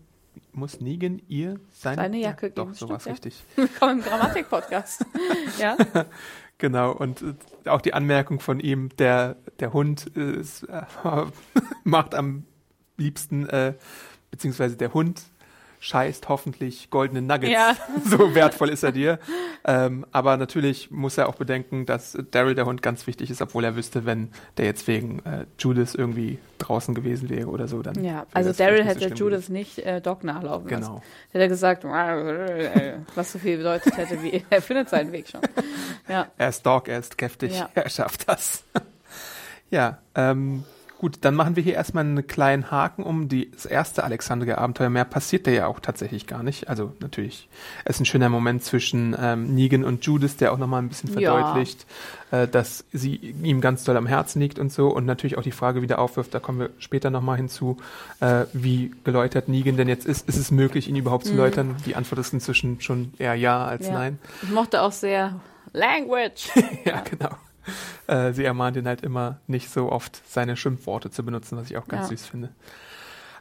muss 0.52 0.80
Negan 0.80 1.20
ihr 1.28 1.60
seine, 1.70 1.96
Seine 1.96 2.16
Jacke 2.18 2.46
ja, 2.46 2.52
Doch, 2.54 2.64
geben, 2.64 2.74
so 2.74 2.86
stimmt, 2.86 2.90
war 2.90 2.96
es 2.98 3.04
ja. 3.04 3.12
richtig. 3.12 3.44
Willkommen 3.56 3.98
im 3.98 4.04
Grammatik-Podcast. 4.04 5.04
ja. 5.60 5.76
Genau, 6.58 6.92
und 6.92 7.22
äh, 7.22 7.68
auch 7.68 7.80
die 7.80 7.94
Anmerkung 7.94 8.40
von 8.40 8.60
ihm, 8.60 8.90
der, 8.96 9.36
der 9.58 9.72
Hund 9.72 10.10
äh, 10.16 10.42
macht 11.84 12.14
am 12.14 12.44
liebsten, 12.96 13.48
äh, 13.48 13.74
beziehungsweise 14.30 14.76
der 14.76 14.94
Hund 14.94 15.22
scheißt 15.84 16.30
hoffentlich 16.30 16.88
goldene 16.88 17.20
Nuggets. 17.20 17.52
Ja. 17.52 17.76
So 18.04 18.34
wertvoll 18.34 18.70
ist 18.70 18.82
er 18.82 18.92
dir. 18.92 19.18
Ähm, 19.66 20.06
aber 20.12 20.38
natürlich 20.38 20.90
muss 20.90 21.18
er 21.18 21.28
auch 21.28 21.34
bedenken, 21.34 21.84
dass 21.84 22.16
Daryl 22.30 22.54
der 22.54 22.64
Hund 22.64 22.80
ganz 22.80 23.06
wichtig 23.06 23.30
ist, 23.30 23.42
obwohl 23.42 23.64
er 23.64 23.76
wüsste, 23.76 24.06
wenn 24.06 24.30
der 24.56 24.64
jetzt 24.64 24.86
wegen 24.88 25.18
äh, 25.26 25.44
Judith 25.58 25.94
irgendwie 25.94 26.38
draußen 26.56 26.94
gewesen 26.94 27.28
wäre 27.28 27.48
oder 27.48 27.68
so, 27.68 27.82
dann. 27.82 28.02
Ja, 28.02 28.26
also 28.32 28.52
Daryl 28.52 28.78
so 28.78 28.84
hätte 28.84 29.00
schlimm 29.04 29.14
Judith 29.16 29.48
nicht 29.50 29.78
äh, 29.80 30.00
Doc 30.00 30.24
nachlaufen 30.24 30.70
lassen. 30.70 30.82
Genau. 30.84 31.02
Hätte 31.32 31.42
er 31.44 31.48
gesagt, 31.48 31.84
was 33.14 33.32
so 33.32 33.38
viel 33.38 33.58
bedeutet 33.58 33.94
hätte 33.98 34.22
wie, 34.22 34.42
er 34.50 34.62
findet 34.62 34.88
seinen 34.88 35.12
Weg 35.12 35.28
schon. 35.28 35.42
Ja, 36.08 36.28
Er 36.38 36.48
ist 36.48 36.64
Dog, 36.64 36.88
er 36.88 36.98
ist 37.00 37.18
kräftig, 37.18 37.58
Ja. 37.58 37.68
er 37.74 37.90
schafft 37.90 38.26
das. 38.26 38.64
ja, 39.70 39.98
ähm, 40.14 40.64
gut, 41.04 41.18
dann 41.20 41.34
machen 41.34 41.54
wir 41.54 41.62
hier 41.62 41.74
erstmal 41.74 42.02
einen 42.02 42.26
kleinen 42.26 42.70
Haken 42.70 43.02
um 43.02 43.28
die, 43.28 43.50
das 43.50 43.66
erste 43.66 44.04
Alexandria-Abenteuer. 44.04 44.88
Mehr 44.88 45.04
passiert 45.04 45.46
da 45.46 45.50
ja 45.50 45.66
auch 45.66 45.78
tatsächlich 45.78 46.26
gar 46.26 46.42
nicht. 46.42 46.70
Also 46.70 46.94
natürlich, 47.00 47.46
es 47.84 47.96
ist 47.96 48.00
ein 48.00 48.04
schöner 48.06 48.30
Moment 48.30 48.64
zwischen 48.64 49.14
ähm, 49.20 49.54
Negan 49.54 49.84
und 49.84 50.06
Judith, 50.06 50.38
der 50.38 50.50
auch 50.54 50.56
nochmal 50.56 50.80
ein 50.80 50.88
bisschen 50.88 51.12
Ja. 51.20 51.34
verdeutlicht, 51.34 51.84
äh, 52.30 52.48
dass 52.48 52.84
sie 52.90 53.16
ihm 53.16 53.60
ganz 53.60 53.84
doll 53.84 53.98
am 53.98 54.06
Herzen 54.06 54.40
liegt 54.40 54.58
und 54.58 54.72
so. 54.72 54.88
Und 54.88 55.04
natürlich 55.04 55.36
auch 55.36 55.42
die 55.42 55.50
Frage 55.52 55.82
wieder 55.82 55.98
aufwirft, 55.98 56.32
da 56.32 56.40
kommen 56.40 56.58
wir 56.58 56.70
später 56.78 57.10
nochmal 57.10 57.36
hinzu, 57.36 57.76
äh, 58.20 58.46
wie 58.54 58.90
geläutert 59.04 59.46
Negan 59.50 59.76
denn 59.76 59.88
jetzt 59.88 60.06
ist. 60.06 60.26
Ist 60.26 60.38
es 60.38 60.50
möglich, 60.50 60.88
ihn 60.88 60.96
überhaupt 60.96 61.26
zu 61.26 61.34
läutern? 61.34 61.76
Die 61.84 61.96
Antwort 61.96 62.18
ist 62.18 62.32
inzwischen 62.32 62.80
schon 62.80 63.12
eher 63.18 63.34
ja 63.34 63.62
als 63.66 63.82
Mhm. 63.88 63.92
ja. 63.92 63.98
nein. 63.98 64.18
Ich 64.42 64.50
mochte 64.52 64.80
auch 64.80 64.92
sehr 64.92 65.38
Language. 65.74 66.48
Ja, 66.86 67.00
genau. 67.02 67.30
Äh, 68.06 68.32
sie 68.34 68.44
ermahnt 68.44 68.76
ihn 68.76 68.86
halt 68.86 69.00
immer 69.02 69.40
nicht 69.46 69.70
so 69.70 69.90
oft, 69.90 70.20
seine 70.28 70.56
Schimpfworte 70.58 71.10
zu 71.10 71.24
benutzen, 71.24 71.56
was 71.56 71.70
ich 71.70 71.78
auch 71.78 71.88
ganz 71.88 72.10
Ja. 72.10 72.16
süß 72.16 72.26
finde. 72.26 72.50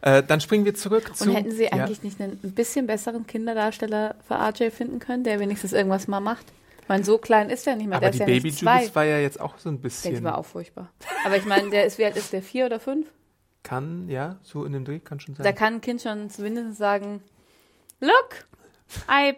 Äh, 0.01 0.23
dann 0.23 0.39
springen 0.39 0.63
wir 0.63 0.73
zurück 0.73 1.15
zu. 1.15 1.25
Und 1.29 1.35
hätten 1.35 1.51
sie 1.51 1.63
ja, 1.65 1.71
eigentlich 1.71 2.01
nicht 2.03 2.21
einen 2.21 2.39
ein 2.43 2.53
bisschen 2.53 2.87
besseren 2.87 3.27
Kinderdarsteller 3.27 4.15
für 4.25 4.35
RJ 4.35 4.69
finden 4.71 4.99
können, 4.99 5.23
der 5.25 5.39
wenigstens 5.41 5.73
irgendwas 5.73 6.07
mal 6.07 6.21
macht? 6.21 6.45
Ich 6.81 6.87
meine, 6.89 7.03
so 7.03 7.17
klein 7.17 7.49
ist 7.49 7.65
der 7.65 7.75
nicht 7.75 7.87
mehr. 7.87 7.97
aber 7.97 8.09
der 8.09 8.11
die 8.11 8.17
ist 8.17 8.19
ja 8.19 8.25
Baby 8.25 8.51
zwei. 8.53 8.79
Judith 8.81 8.95
war 8.95 9.03
ja 9.05 9.19
jetzt 9.19 9.39
auch 9.39 9.57
so 9.57 9.69
ein 9.69 9.75
Der 9.75 9.81
bisschen. 9.81 10.23
war 10.23 10.37
auch 10.37 10.45
furchtbar. 10.45 10.89
Aber 11.25 11.35
ich 11.37 11.45
meine, 11.45 11.69
der 11.69 11.85
ist, 11.85 11.97
wie 11.97 12.05
alt 12.05 12.15
ist 12.17 12.31
der? 12.33 12.41
Vier 12.41 12.65
oder 12.65 12.79
fünf? 12.79 13.07
Kann, 13.63 14.09
ja, 14.09 14.37
so 14.43 14.65
in 14.65 14.73
dem 14.73 14.83
Dreh 14.83 14.99
kann 14.99 15.19
schon 15.21 15.35
sein. 15.35 15.43
Da 15.45 15.51
kann 15.53 15.75
ein 15.75 15.81
Kind 15.81 16.01
schon 16.01 16.29
zumindest 16.29 16.77
sagen, 16.77 17.21
look, 18.01 18.45
I, 19.09 19.33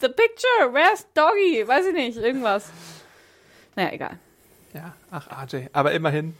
the 0.00 0.08
picture, 0.08 0.72
where's 0.72 1.06
Doggy? 1.12 1.66
Weiß 1.68 1.84
ich 1.86 1.94
nicht, 1.94 2.16
irgendwas. 2.18 2.70
Naja, 3.76 3.92
egal. 3.92 4.18
ja, 4.74 4.94
ach, 5.10 5.28
RJ. 5.44 5.66
Aber 5.72 5.92
immerhin, 5.92 6.34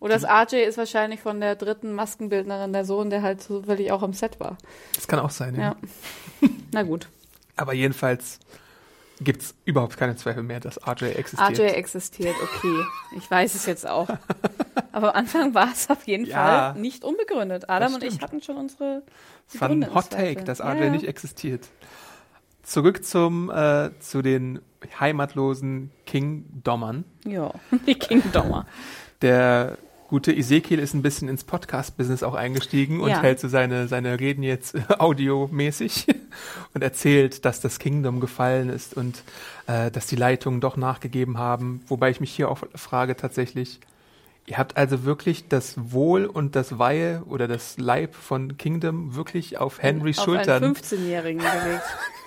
Oder 0.00 0.18
das 0.18 0.24
RJ 0.24 0.56
ist 0.62 0.78
wahrscheinlich 0.78 1.20
von 1.20 1.40
der 1.40 1.54
dritten 1.56 1.92
Maskenbildnerin 1.94 2.72
der 2.72 2.84
Sohn, 2.84 3.08
der 3.10 3.22
halt 3.22 3.42
zufällig 3.42 3.92
auch 3.92 4.02
am 4.02 4.12
Set 4.12 4.40
war. 4.40 4.58
das 4.94 5.06
kann 5.08 5.20
auch 5.20 5.30
sein, 5.30 5.54
ja. 5.54 5.76
Ja. 6.40 6.48
Na 6.72 6.82
gut. 6.82 7.08
Aber 7.56 7.72
jedenfalls 7.72 8.40
gibt 9.20 9.42
es 9.42 9.54
überhaupt 9.64 9.96
keine 9.96 10.16
Zweifel 10.16 10.42
mehr, 10.42 10.58
dass 10.58 10.78
RJ 10.84 11.04
existiert. 11.14 11.58
RJ 11.58 11.62
existiert, 11.76 12.34
okay. 12.42 12.84
Ich 13.16 13.30
weiß 13.30 13.54
es 13.54 13.66
jetzt 13.66 13.86
auch. 13.86 14.08
Aber 14.90 15.14
am 15.14 15.20
Anfang 15.22 15.54
war 15.54 15.70
es 15.72 15.88
auf 15.90 16.04
jeden 16.06 16.26
Ja. 16.26 16.72
Fall 16.72 16.80
nicht 16.80 17.04
unbegründet. 17.04 17.70
Adam 17.70 17.94
und 17.94 18.02
ich 18.02 18.20
hatten 18.20 18.42
schon 18.42 18.56
unsere. 18.56 19.02
Es 19.52 19.60
war 19.60 19.70
ein 19.70 19.94
Hot 19.94 20.10
Take, 20.10 20.42
dass 20.44 20.60
RJ 20.60 20.80
ja. 20.84 20.90
nicht 20.90 21.06
existiert. 21.06 21.68
Zurück 22.62 23.04
zum, 23.04 23.50
äh, 23.50 23.90
zu 24.00 24.22
den 24.22 24.60
heimatlosen 24.98 25.90
King-Dommern. 26.06 27.04
Ja, 27.24 27.52
die 27.86 27.94
Kingdomer. 27.94 28.66
Der 29.20 29.78
gute 30.08 30.32
Ezekiel 30.34 30.78
ist 30.78 30.92
ein 30.94 31.02
bisschen 31.02 31.28
ins 31.28 31.42
Podcast-Business 31.44 32.22
auch 32.22 32.34
eingestiegen 32.34 33.00
und 33.00 33.08
Ja. 33.10 33.22
hält 33.22 33.40
so 33.40 33.48
seine, 33.48 33.88
seine 33.88 34.20
Reden 34.20 34.42
jetzt 34.42 34.76
audiomäßig 34.98 36.06
und 36.74 36.82
erzählt, 36.82 37.44
dass 37.44 37.60
das 37.60 37.78
Kingdom 37.78 38.20
gefallen 38.20 38.68
ist 38.68 38.94
und 38.96 39.22
äh, 39.66 39.90
dass 39.90 40.06
die 40.06 40.16
Leitungen 40.16 40.60
doch 40.60 40.76
nachgegeben 40.76 41.38
haben. 41.38 41.82
Wobei 41.88 42.10
ich 42.10 42.20
mich 42.20 42.32
hier 42.32 42.50
auch 42.50 42.58
frage 42.74 43.16
tatsächlich, 43.16 43.80
ihr 44.46 44.58
habt 44.58 44.76
also 44.76 45.04
wirklich 45.04 45.48
das 45.48 45.92
Wohl 45.92 46.26
und 46.26 46.56
das 46.56 46.78
Weihe 46.78 47.22
oder 47.26 47.48
das 47.48 47.78
Leib 47.78 48.14
von 48.14 48.58
Kingdom 48.58 49.14
wirklich 49.14 49.58
auf 49.58 49.80
Henrys 49.80 50.18
auf 50.18 50.24
Schultern, 50.26 50.62
einen 50.64 50.74
15-Jährigen 50.74 51.38
gelegt. 51.40 51.82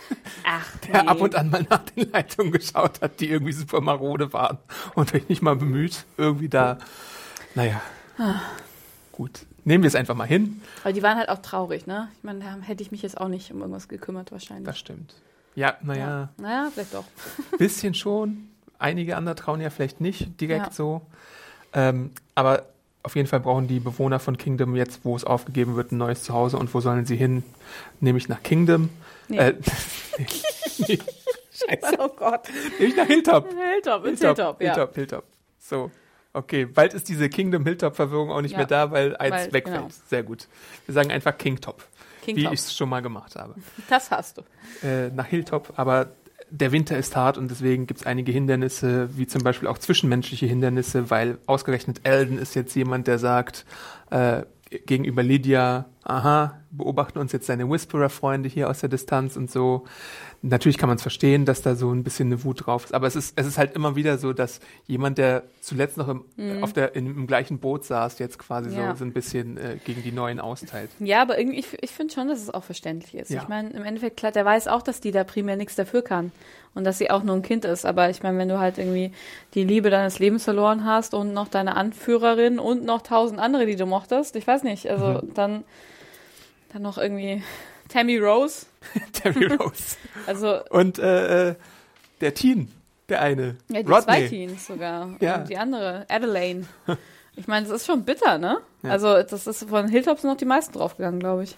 Ach, 0.45 0.77
der 0.87 1.03
nee. 1.03 1.07
ab 1.09 1.21
und 1.21 1.35
an 1.35 1.49
mal 1.49 1.65
nach 1.69 1.83
den 1.85 2.11
Leitungen 2.11 2.51
geschaut 2.51 3.01
hat, 3.01 3.19
die 3.19 3.29
irgendwie 3.29 3.53
super 3.53 3.81
marode 3.81 4.31
waren 4.33 4.57
und 4.93 5.13
euch 5.13 5.27
nicht 5.29 5.41
mal 5.41 5.55
bemüht, 5.55 6.05
irgendwie 6.17 6.49
da, 6.49 6.77
naja, 7.55 7.81
gut. 9.11 9.45
Nehmen 9.63 9.83
wir 9.83 9.87
es 9.87 9.95
einfach 9.95 10.13
mal 10.15 10.27
hin. 10.27 10.61
Aber 10.83 10.93
die 10.93 11.01
waren 11.01 11.17
halt 11.17 11.29
auch 11.29 11.39
traurig, 11.39 11.87
ne? 11.87 12.09
Ich 12.17 12.23
meine, 12.23 12.39
da 12.39 12.55
hätte 12.61 12.83
ich 12.83 12.91
mich 12.91 13.01
jetzt 13.01 13.19
auch 13.19 13.27
nicht 13.27 13.51
um 13.51 13.61
irgendwas 13.61 13.87
gekümmert 13.87 14.31
wahrscheinlich. 14.31 14.67
Das 14.67 14.77
stimmt. 14.77 15.15
Ja, 15.55 15.75
naja, 15.81 16.07
Ja. 16.07 16.29
Naja, 16.37 16.69
vielleicht 16.71 16.93
doch. 16.93 17.05
bisschen 17.57 17.95
schon. 17.95 18.49
Einige 18.77 19.17
andere 19.17 19.33
trauen 19.35 19.61
ja 19.61 19.71
vielleicht 19.71 20.01
nicht 20.01 20.39
direkt 20.39 20.67
Ja. 20.67 20.71
so. 20.71 21.01
Ähm, 21.73 22.11
aber 22.35 22.65
auf 23.01 23.15
jeden 23.15 23.27
Fall 23.27 23.39
brauchen 23.39 23.67
die 23.67 23.79
Bewohner 23.79 24.19
von 24.19 24.37
Kingdom 24.37 24.75
jetzt, 24.75 24.99
wo 25.03 25.15
es 25.15 25.23
aufgegeben 25.23 25.75
wird, 25.75 25.91
ein 25.91 25.97
neues 25.97 26.23
Zuhause. 26.23 26.57
Und 26.57 26.73
wo 26.73 26.79
sollen 26.79 27.05
sie 27.05 27.15
hin? 27.15 27.43
Nämlich 28.01 28.29
nach 28.29 28.43
Kingdom. 28.43 28.89
Nee. 29.27 29.37
Äh, 29.37 29.53
nee, 30.17 30.25
nee, 30.87 30.99
scheiße. 31.51 31.95
Oh 31.99 32.09
Gott. 32.09 32.47
Nämlich 32.79 32.95
nach 32.97 33.07
Hilltop. 33.07 33.47
Hilltop, 33.73 34.05
ins 34.05 34.21
Hilltop, 34.21 34.61
ja. 34.61 34.73
Hilltop, 34.75 34.95
Hilltop. 34.95 35.23
So. 35.59 35.91
Okay, 36.33 36.65
bald 36.65 36.93
ist 36.93 37.07
diese 37.07 37.29
Kingdom-Hilltop-Verwirrung 37.29 38.29
auch 38.29 38.41
nicht 38.41 38.51
Ja. 38.51 38.57
mehr 38.59 38.67
da, 38.67 38.91
weil 38.91 39.15
eins 39.15 39.31
Weil- 39.33 39.53
wegfällt. 39.53 39.77
genau. 39.77 39.87
Sehr 40.09 40.23
gut. 40.23 40.47
Wir 40.85 40.93
sagen 40.93 41.09
einfach 41.11 41.37
Kingtop, 41.37 41.83
wie 42.25 42.33
Kingtop. 42.33 42.53
ich 42.53 42.59
es 42.59 42.75
schon 42.75 42.89
mal 42.89 43.01
gemacht 43.01 43.35
habe. 43.37 43.55
Das 43.89 44.11
hast 44.11 44.37
du. 44.37 44.41
äh, 44.85 45.09
nach 45.11 45.27
Hilltop, 45.27 45.73
aber 45.77 46.09
der 46.51 46.71
Winter 46.73 46.97
ist 46.97 47.15
hart 47.15 47.37
und 47.37 47.49
deswegen 47.49 47.87
gibt 47.87 48.01
es 48.01 48.05
einige 48.05 48.31
Hindernisse, 48.33 49.09
wie 49.17 49.25
zum 49.27 49.43
Beispiel 49.43 49.67
auch 49.69 49.77
zwischenmenschliche 49.77 50.45
Hindernisse, 50.45 51.09
weil 51.09 51.37
ausgerechnet 51.47 52.01
Elden 52.03 52.37
ist 52.37 52.53
jetzt 52.53 52.75
jemand, 52.75 53.07
der 53.07 53.17
sagt 53.17 53.65
äh, 54.11 54.43
gegenüber 54.79 55.23
Lydia, 55.23 55.85
aha, 56.03 56.61
beobachten 56.71 57.19
uns 57.19 57.31
jetzt 57.31 57.47
seine 57.47 57.69
Whisperer-Freunde 57.69 58.49
hier 58.49 58.69
aus 58.69 58.79
der 58.79 58.89
Distanz 58.89 59.37
und 59.37 59.49
so. 59.49 59.85
Natürlich 60.47 60.77
kann 60.77 60.87
man 60.89 60.97
es 60.97 61.01
verstehen, 61.01 61.45
dass 61.45 61.63
da 61.63 61.73
so 61.75 61.91
ein 61.91 62.03
bisschen 62.03 62.27
eine 62.27 62.43
Wut 62.43 62.67
drauf 62.67 62.85
ist, 62.85 62.93
aber 62.93 63.07
es 63.07 63.15
ist, 63.15 63.33
es 63.35 63.47
ist 63.47 63.57
halt 63.57 63.75
immer 63.75 63.95
wieder 63.95 64.19
so, 64.19 64.31
dass 64.31 64.59
jemand, 64.85 65.17
der 65.17 65.41
zuletzt 65.59 65.97
noch 65.97 66.07
im, 66.07 66.23
auf 66.61 66.71
der, 66.71 66.95
in, 66.95 67.07
im 67.07 67.25
gleichen 67.25 67.57
Boot 67.57 67.83
saß, 67.83 68.19
jetzt 68.19 68.37
quasi 68.37 68.69
Mhm. 68.69 68.77
Ja. 68.77 68.91
so, 68.91 68.99
so 68.99 69.05
ein 69.05 69.11
bisschen 69.13 69.57
äh, 69.57 69.77
gegen 69.83 70.03
die 70.03 70.11
Neuen 70.11 70.39
austeilt. 70.39 70.91
Ja, 70.99 71.21
aber 71.23 71.39
irgendwie, 71.39 71.57
ich, 71.59 71.67
ich 71.81 71.89
finde 71.91 72.13
schon, 72.13 72.27
dass 72.27 72.39
es 72.41 72.51
auch 72.53 72.63
verständlich 72.63 73.15
ist. 73.15 73.31
Ja. 73.31 73.41
Ich 73.41 73.47
meine, 73.47 73.71
im 73.71 73.83
Endeffekt, 73.83 74.17
klar, 74.17 74.31
der 74.31 74.45
weiß 74.45 74.67
auch, 74.67 74.83
dass 74.83 75.01
die 75.01 75.11
da 75.11 75.23
primär 75.23 75.55
nichts 75.55 75.75
dafür 75.75 76.03
kann. 76.03 76.31
Und 76.75 76.83
dass 76.83 76.97
sie 76.97 77.09
auch 77.09 77.23
nur 77.23 77.35
ein 77.35 77.41
Kind 77.41 77.63
ist. 77.65 77.85
Aber 77.85 78.09
ich 78.09 78.21
meine, 78.21 78.37
wenn 78.37 78.49
du 78.49 78.59
halt 78.59 78.77
irgendwie 78.77 79.13
die 79.53 79.63
Liebe 79.63 79.89
deines 79.89 80.19
Lebens 80.19 80.43
verloren 80.43 80.83
hast 80.85 81.13
und 81.13 81.33
noch 81.33 81.47
deine 81.47 81.75
Anführerin 81.75 82.59
und 82.59 82.83
noch 82.83 83.01
tausend 83.01 83.39
andere, 83.39 83.65
die 83.65 83.77
du 83.77 83.85
mochtest, 83.85 84.35
ich 84.35 84.45
weiß 84.45 84.63
nicht, 84.63 84.87
also 84.91 85.21
Mhm. 85.25 85.33
dann, 85.33 85.63
dann 86.73 86.81
noch 86.81 86.97
irgendwie 86.97 87.41
Tammy 87.87 88.17
Rose. 88.17 88.65
Terry 89.13 89.45
Rose. 89.47 89.97
Also, 90.27 90.59
Und 90.69 90.97
äh, 90.99 91.49
äh, 91.49 91.55
der 92.21 92.33
Teen, 92.33 92.71
der 93.09 93.21
eine. 93.21 93.57
ja, 93.69 93.83
die 93.83 93.91
Rodney. 93.91 94.03
zwei 94.03 94.27
Teens 94.27 94.65
sogar. 94.67 95.09
Ja. 95.19 95.35
Und 95.37 95.49
die 95.49 95.57
andere, 95.57 96.05
Adelaine. 96.09 96.65
Ich 97.37 97.47
meine, 97.47 97.67
das 97.67 97.81
ist 97.81 97.85
schon 97.85 98.05
bitter, 98.05 98.37
ne? 98.37 98.59
Ja. 98.81 98.91
Also, 98.91 99.21
das 99.21 99.45
ist 99.45 99.67
von 99.67 99.89
Hilltops 99.89 100.21
sind 100.21 100.29
noch 100.29 100.37
die 100.37 100.45
meisten 100.45 100.71
draufgegangen, 100.71 101.19
glaube 101.19 101.43
ich. 101.43 101.57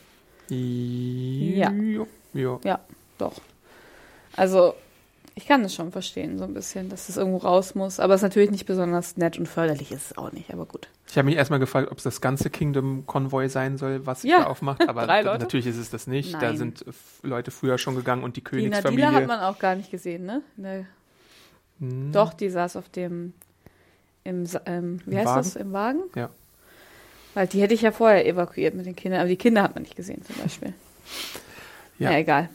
Ja. 0.50 1.72
ja. 2.34 2.60
Ja, 2.64 2.80
doch. 3.20 3.34
Also, 4.36 4.74
ich 5.38 5.46
kann 5.48 5.64
es 5.64 5.76
schon 5.76 5.92
verstehen, 5.92 6.40
so 6.40 6.46
ein 6.46 6.54
bisschen, 6.56 6.90
dass 6.90 7.10
es 7.10 7.18
irgendwo 7.18 7.38
raus 7.38 7.76
muss. 7.76 8.00
Aber 8.00 8.16
es 8.16 8.20
ist 8.20 8.24
natürlich 8.24 8.50
nicht 8.50 8.66
besonders 8.66 9.18
nett 9.18 9.38
und 9.38 9.46
förderlich 9.48 9.92
ist 9.92 10.12
es 10.12 10.18
auch 10.18 10.32
nicht, 10.32 10.52
aber 10.52 10.66
gut. 10.66 10.88
Ich 11.08 11.16
habe 11.16 11.28
mich 11.28 11.36
erstmal 11.36 11.60
gefragt, 11.60 11.92
ob 11.92 11.98
es 12.00 12.04
das 12.04 12.22
ganze 12.22 12.50
Kingdom-Konvoi 12.50 13.48
sein 13.48 13.78
soll, 13.78 14.06
was 14.08 14.24
Ja. 14.24 14.40
da 14.40 14.48
aufmacht. 14.48 14.90
Aber 14.90 15.06
natürlich 15.24 15.68
ist 15.68 15.78
es 15.78 15.92
das 15.92 16.08
nicht. 16.08 16.34
Da 16.34 16.40
Nein. 16.40 16.58
sind 16.58 16.82
äh, 16.82 16.90
f- 16.90 17.20
Leute 17.22 17.52
früher 17.52 17.78
schon 17.78 17.96
gegangen 17.96 18.24
und 18.24 18.36
die 18.36 18.44
Die 18.44 18.50
Nadila 18.68 18.82
Königsfamilie. 18.82 19.12
hat 19.14 19.28
man 19.28 19.40
auch 19.42 19.60
gar 19.60 19.76
nicht 19.76 19.92
gesehen, 19.92 20.26
ne? 20.26 20.42
ne 20.58 20.88
Hm, 21.80 22.12
Doch, 22.12 22.34
die 22.34 22.50
saß 22.50 22.76
auf 22.76 22.90
dem, 22.90 23.34
im, 24.24 24.46
ähm, 24.66 25.00
wie 25.06 25.12
Im 25.12 25.18
heißt 25.18 25.28
Wagen? 25.28 25.38
das, 25.38 25.56
im 25.56 25.72
Wagen? 25.74 26.00
Ja. 26.16 26.30
Weil 27.36 27.46
die 27.46 27.62
hätte 27.62 27.76
ich 27.76 27.84
ja 27.84 27.92
vorher 27.92 28.26
evakuiert 28.26 28.74
mit 28.74 28.88
den 28.88 28.96
Kindern, 28.96 29.20
aber 29.20 29.30
die 29.30 29.36
Kinder 29.38 29.62
hat 29.62 29.76
man 29.76 29.84
nicht 29.84 29.96
gesehen 29.96 30.24
zum 30.26 30.36
Beispiel. 30.42 30.74
Ja. 32.00 32.12
Ja, 32.12 32.18
egal. 32.18 32.50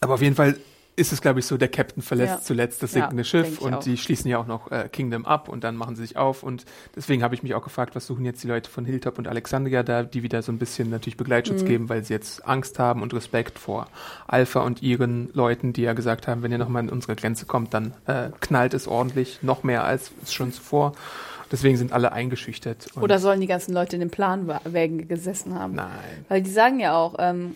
Aber 0.00 0.14
auf 0.14 0.22
jeden 0.22 0.34
Fall 0.36 0.56
ist 0.98 1.12
es, 1.12 1.20
glaube 1.20 1.38
ich, 1.40 1.46
so, 1.46 1.56
der 1.56 1.68
Captain 1.68 2.02
verlässt 2.02 2.34
Ja. 2.34 2.40
zuletzt 2.42 2.82
das 2.82 2.92
Ja, 2.92 3.02
sinkende 3.02 3.22
denk 3.22 3.26
Schiff 3.26 3.60
und 3.60 3.74
auch. 3.74 3.80
die 3.80 3.96
schließen 3.96 4.30
ja 4.30 4.38
auch 4.38 4.46
noch 4.46 4.70
äh, 4.70 4.88
Kingdom 4.92 5.24
ab 5.24 5.48
und 5.48 5.64
dann 5.64 5.76
machen 5.76 5.96
sie 5.96 6.02
sich 6.02 6.16
auf 6.16 6.42
und 6.42 6.64
deswegen 6.96 7.22
habe 7.22 7.34
ich 7.34 7.42
mich 7.42 7.54
auch 7.54 7.62
gefragt, 7.62 7.94
was 7.96 8.06
suchen 8.06 8.24
jetzt 8.24 8.42
die 8.42 8.48
Leute 8.48 8.68
von 8.70 8.84
Hilltop 8.84 9.16
und 9.18 9.28
Alexandria 9.28 9.82
da, 9.82 10.02
die 10.02 10.22
wieder 10.22 10.42
so 10.42 10.52
ein 10.52 10.58
bisschen 10.58 10.90
natürlich 10.90 11.16
Begleitschutz 11.16 11.62
Mhm. 11.62 11.66
geben, 11.66 11.88
weil 11.88 12.04
sie 12.04 12.12
jetzt 12.12 12.46
Angst 12.46 12.78
haben 12.78 13.02
und 13.02 13.14
Respekt 13.14 13.58
vor 13.58 13.86
Alpha 14.26 14.60
und 14.60 14.82
ihren 14.82 15.30
Leuten, 15.32 15.72
die 15.72 15.82
ja 15.82 15.92
gesagt 15.92 16.26
haben, 16.26 16.42
wenn 16.42 16.52
ihr 16.52 16.58
nochmal 16.58 16.82
an 16.82 16.88
unsere 16.90 17.14
Grenze 17.16 17.46
kommt, 17.46 17.72
dann 17.74 17.94
äh, 18.06 18.30
knallt 18.40 18.74
es 18.74 18.88
ordentlich, 18.88 19.38
noch 19.42 19.62
mehr 19.62 19.84
als 19.84 20.10
schon 20.28 20.52
zuvor. 20.52 20.92
Deswegen 21.50 21.78
sind 21.78 21.92
alle 21.92 22.12
eingeschüchtert. 22.12 22.88
Oder 23.00 23.18
sollen 23.18 23.40
die 23.40 23.46
ganzen 23.46 23.72
Leute 23.72 23.96
in 23.96 24.00
den 24.00 24.10
Planwägen 24.10 25.08
gesessen 25.08 25.58
haben? 25.58 25.76
Nein. 25.76 25.88
Weil 26.28 26.42
die 26.42 26.50
sagen 26.50 26.78
ja 26.78 26.94
auch, 26.94 27.14
ähm, 27.18 27.54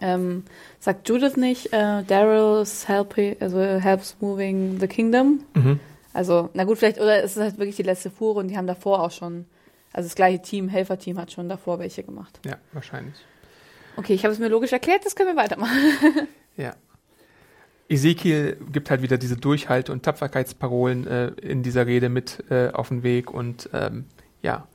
ähm, 0.00 0.44
sagt 0.80 1.08
Judith 1.08 1.36
nicht, 1.36 1.72
äh, 1.72 2.02
Daryl's 2.04 2.88
helping, 2.88 3.36
also 3.40 3.58
helps 3.58 4.16
moving 4.20 4.78
the 4.80 4.86
kingdom. 4.86 5.40
Mhm. 5.54 5.80
Also, 6.12 6.50
na 6.54 6.64
gut, 6.64 6.78
vielleicht, 6.78 6.98
oder 7.00 7.22
es 7.22 7.36
ist 7.36 7.42
halt 7.42 7.58
wirklich 7.58 7.76
die 7.76 7.82
letzte 7.82 8.10
Fuhre 8.10 8.40
und 8.40 8.48
die 8.48 8.56
haben 8.56 8.66
davor 8.66 9.02
auch 9.02 9.10
schon, 9.10 9.46
also 9.92 10.06
das 10.06 10.14
gleiche 10.14 10.40
Team, 10.42 10.68
Helferteam 10.68 11.18
hat 11.18 11.32
schon 11.32 11.48
davor 11.48 11.78
welche 11.78 12.02
gemacht. 12.02 12.40
Ja, 12.44 12.56
wahrscheinlich. 12.72 13.16
Okay, 13.96 14.14
ich 14.14 14.24
habe 14.24 14.32
es 14.32 14.38
mir 14.38 14.48
logisch 14.48 14.72
erklärt, 14.72 15.04
das 15.04 15.14
können 15.16 15.36
wir 15.36 15.42
weitermachen. 15.42 15.74
Ja. 16.56 16.76
Ezekiel 17.88 18.56
gibt 18.70 18.88
halt 18.90 19.02
wieder 19.02 19.18
diese 19.18 19.36
Durchhalte- 19.36 19.90
und 19.90 20.04
Tapferkeitsparolen 20.04 21.04
äh, 21.04 21.26
in 21.42 21.64
dieser 21.64 21.84
Rede 21.84 22.08
mit 22.08 22.44
äh, 22.48 22.68
auf 22.70 22.90
den 22.90 23.02
Weg 23.02 23.32
und 23.32 23.68
ähm, 23.72 24.04
ja. 24.40 24.68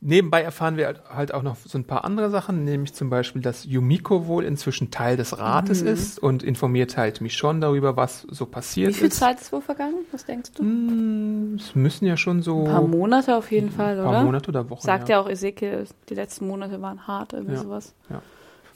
Nebenbei 0.00 0.42
erfahren 0.42 0.76
wir 0.76 0.94
halt- 1.12 1.34
auch 1.34 1.42
noch 1.42 1.56
so 1.56 1.76
ein 1.76 1.82
paar 1.84 2.04
andere 2.04 2.30
Sachen, 2.30 2.62
nämlich 2.64 2.94
zum 2.94 3.10
Beispiel, 3.10 3.42
dass 3.42 3.64
Yumiko 3.64 4.28
wohl 4.28 4.44
inzwischen 4.44 4.92
Teil 4.92 5.16
des 5.16 5.36
Rates 5.38 5.82
ist 5.82 6.20
und 6.20 6.44
informiert 6.44 6.96
halt 6.96 7.20
Michonne 7.20 7.58
darüber, 7.58 7.96
was 7.96 8.22
so 8.30 8.46
passiert 8.46 8.90
Mhm. 8.90 8.94
Wie 8.94 8.98
viel 8.98 9.08
ist. 9.08 9.18
Zeit 9.18 9.40
ist 9.40 9.50
wohl 9.52 9.60
vergangen? 9.60 9.96
Was 10.12 10.24
denkst 10.24 10.52
du? 10.52 10.62
Hm, 10.62 11.56
Es 11.58 11.74
müssen 11.74 12.06
ja 12.06 12.16
schon 12.16 12.42
so 12.42 12.60
Ein 12.64 12.70
paar 12.70 12.86
Monate 12.86 13.36
auf 13.36 13.50
jeden 13.50 13.72
Fall, 13.72 13.98
ein 13.98 14.04
paar 14.04 14.10
oder? 14.12 14.22
Monate 14.24 14.48
oder 14.50 14.70
Wochen. 14.70 14.82
Sagt 14.86 15.08
ja. 15.08 15.16
ja 15.16 15.22
auch 15.24 15.28
Ezekiel, 15.28 15.84
die 16.08 16.14
letzten 16.14 16.46
Monate 16.46 16.80
waren 16.80 17.06
hart, 17.08 17.32
irgendwie 17.32 17.54
Ja. 17.54 17.62
sowas. 17.62 17.92
Ja. 18.08 18.22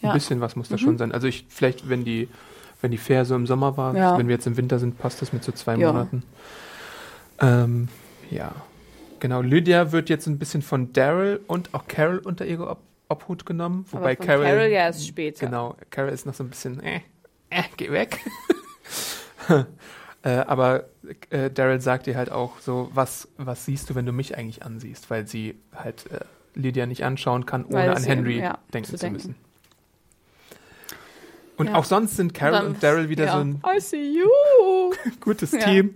Ja. 0.01 0.09
Ein 0.11 0.15
bisschen 0.15 0.41
was 0.41 0.57
muss 0.57 0.69
da 0.71 0.77
schon 0.79 0.99
sein. 0.99 1.13
Also 1.13 1.29
ich, 1.29 1.47
vielleicht, 1.49 1.89
wenn 1.89 2.05
die, 2.05 2.29
wenn 2.81 2.91
die 2.91 2.99
Fair 2.99 3.25
so 3.25 3.37
im 3.37 3.47
Sommer 3.47 3.77
war, 3.77 3.95
wenn 4.19 4.27
wir 4.27 4.35
jetzt 4.35 4.49
im 4.49 4.57
Winter 4.57 4.81
sind, 4.81 4.99
passt 4.99 5.23
das 5.23 5.33
mit 5.33 5.45
so 5.45 5.53
zwei 5.53 5.77
Ja. 5.77 5.93
Monaten. 5.93 6.25
Ähm, 7.41 7.87
ja. 8.29 8.51
Genau, 9.23 9.41
Lydia 9.41 9.93
wird 9.93 10.09
jetzt 10.09 10.27
ein 10.27 10.37
bisschen 10.37 10.63
von 10.63 10.93
Daryl 10.93 11.39
und 11.47 11.75
auch 11.75 11.87
Carol 11.87 12.19
unter 12.19 12.45
ihre 12.45 12.69
Ob 12.69 12.81
Obhut 13.09 13.47
genommen. 13.47 13.87
Wobei 13.93 14.17
Carol, 14.17 14.45
Carol 14.45 14.63
ja 14.63 14.81
erst 14.81 15.07
später. 15.07 15.47
Genau, 15.47 15.77
Carol 15.91 16.11
ist 16.11 16.27
noch 16.27 16.35
so 16.35 16.43
ein 16.43 16.51
bisschen, 16.51 16.83
äh, 16.83 17.03
äh, 17.49 17.63
geh 17.77 17.93
weg. 17.93 18.19
äh, 20.25 20.31
aber 20.31 20.87
äh, 21.31 21.53
Daryl 21.53 21.81
sagt 21.81 22.09
ihr 22.09 22.17
halt 22.17 22.33
auch 22.33 22.59
so, 22.59 22.91
was, 22.95 23.29
was 23.37 23.65
siehst 23.65 23.91
du, 23.91 23.95
wenn 23.95 24.07
du 24.07 24.13
mich 24.13 24.37
eigentlich 24.37 24.65
ansiehst? 24.65 25.09
Weil 25.09 25.29
sie 25.29 25.55
halt 25.73 26.11
äh, 26.11 26.25
Lydia 26.55 26.87
nicht 26.87 27.05
anschauen 27.05 27.47
kann, 27.47 27.65
ohne 27.67 27.95
an 27.95 28.03
Henry 28.03 28.41
ja, 28.41 28.59
denken 28.75 28.91
zu 28.91 28.97
zu, 28.97 29.03
denken. 29.03 29.17
müssen. 29.19 29.35
Und 31.63 31.69
Ja. 31.69 31.75
auch 31.77 31.85
sonst 31.85 32.17
sind 32.17 32.35
Carol 32.35 32.59
Dann- 32.59 32.67
und 32.67 32.83
Daryl 32.83 33.09
wieder 33.09 33.25
ja. 33.27 33.33
so 33.35 33.39
ein 33.41 33.63
I 33.77 33.81
see 33.81 34.13
you. 34.19 34.29
gutes 35.21 35.53
Ja. 35.53 35.61
Team, 35.61 35.95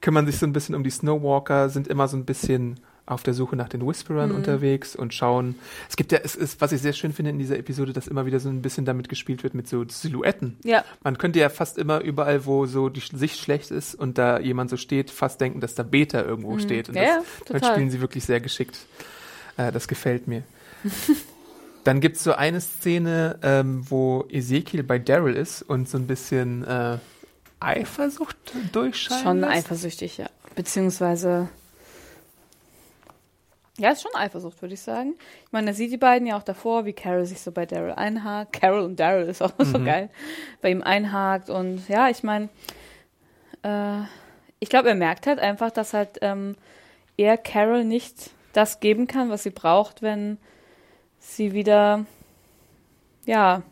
kümmern 0.00 0.26
sich 0.26 0.38
so 0.38 0.46
ein 0.46 0.52
bisschen 0.52 0.74
um 0.74 0.82
die 0.84 0.90
Snowwalker, 0.90 1.68
sind 1.68 1.86
immer 1.88 2.08
so 2.08 2.16
ein 2.16 2.24
bisschen 2.24 2.80
auf 3.04 3.22
der 3.24 3.34
Suche 3.34 3.56
nach 3.56 3.68
den 3.68 3.86
Whisperern 3.86 4.30
Mhm. 4.30 4.36
unterwegs 4.36 4.94
und 4.96 5.12
schauen. 5.12 5.56
Es 5.90 5.96
gibt 5.96 6.12
ja, 6.12 6.18
es 6.22 6.36
ist, 6.36 6.60
was 6.60 6.70
ich 6.72 6.80
sehr 6.80 6.92
schön 6.92 7.12
finde 7.12 7.30
in 7.32 7.38
dieser 7.38 7.58
Episode, 7.58 7.92
dass 7.92 8.06
immer 8.06 8.26
wieder 8.26 8.38
so 8.40 8.48
ein 8.48 8.62
bisschen 8.62 8.84
damit 8.84 9.08
gespielt 9.08 9.42
wird 9.42 9.54
mit 9.54 9.68
so 9.68 9.84
Silhouetten. 9.86 10.56
Ja, 10.64 10.84
Man 11.02 11.18
könnte 11.18 11.40
ja 11.40 11.48
fast 11.48 11.78
immer 11.78 12.00
überall, 12.00 12.46
wo 12.46 12.64
so 12.66 12.88
die 12.88 13.00
Sicht 13.00 13.38
schlecht 13.40 13.70
ist 13.72 13.94
und 13.96 14.18
da 14.18 14.38
jemand 14.38 14.70
so 14.70 14.76
steht, 14.76 15.10
fast 15.10 15.40
denken, 15.40 15.60
dass 15.60 15.74
da 15.74 15.82
Beta 15.82 16.22
irgendwo 16.22 16.58
steht. 16.58 16.88
Und 16.88 16.94
Mhm. 16.94 17.00
Ja, 17.02 17.06
ja, 17.08 17.16
das, 17.18 17.24
damit 17.46 17.62
total. 17.62 17.74
spielen 17.76 17.90
sie 17.90 18.00
wirklich 18.00 18.24
sehr 18.24 18.40
geschickt. 18.40 18.78
Äh, 19.56 19.72
das 19.72 19.88
gefällt 19.88 20.26
mir. 20.28 20.44
Dann 21.84 22.00
gibt 22.00 22.16
es 22.16 22.24
so 22.24 22.32
eine 22.34 22.60
Szene, 22.60 23.38
ähm, 23.42 23.84
wo 23.90 24.24
Ezekiel 24.30 24.82
bei 24.84 24.98
Daryl 24.98 25.34
ist 25.34 25.62
und 25.62 25.88
so 25.88 25.98
ein 25.98 26.06
bisschen 26.06 26.64
äh, 26.64 26.98
Eifersucht 27.60 28.36
durchscheint. 28.72 29.22
schon 29.22 29.44
eifersüchtig, 29.44 30.18
ja. 30.18 30.26
Beziehungsweise. 30.54 31.48
Ja, 33.78 33.90
ist 33.90 34.02
schon 34.02 34.14
Eifersucht, 34.14 34.60
würde 34.60 34.74
ich 34.74 34.80
sagen. 34.82 35.14
Ich 35.46 35.52
meine, 35.52 35.68
er 35.70 35.74
sieht 35.74 35.90
die 35.90 35.96
beiden 35.96 36.26
ja 36.28 36.36
auch 36.36 36.42
davor, 36.42 36.84
wie 36.84 36.92
Carol 36.92 37.24
sich 37.24 37.40
so 37.40 37.50
bei 37.52 37.64
Daryl 37.66 37.92
einhakt. 37.92 38.52
Carol 38.60 38.80
und 38.82 39.00
Daryl 39.00 39.26
ist 39.28 39.42
auch 39.42 39.52
so 39.58 39.78
Mhm. 39.78 39.84
geil. 39.84 40.10
Bei 40.60 40.70
ihm 40.70 40.82
einhakt 40.82 41.50
und 41.50 41.88
ja, 41.88 42.08
ich 42.08 42.22
meine, 42.22 42.48
äh, 43.62 44.02
ich 44.60 44.68
glaube, 44.68 44.88
er 44.90 44.94
merkt 44.94 45.26
halt 45.26 45.40
einfach, 45.40 45.70
dass 45.70 45.94
halt 45.94 46.18
ähm, 46.20 46.54
er 47.16 47.36
Carol 47.38 47.84
nicht 47.84 48.30
das 48.52 48.78
geben 48.80 49.06
kann, 49.08 49.30
was 49.30 49.42
sie 49.42 49.50
braucht, 49.50 50.02
wenn 50.02 50.36
sie 51.22 51.52
wieder, 51.52 52.04
ja, 53.26 53.62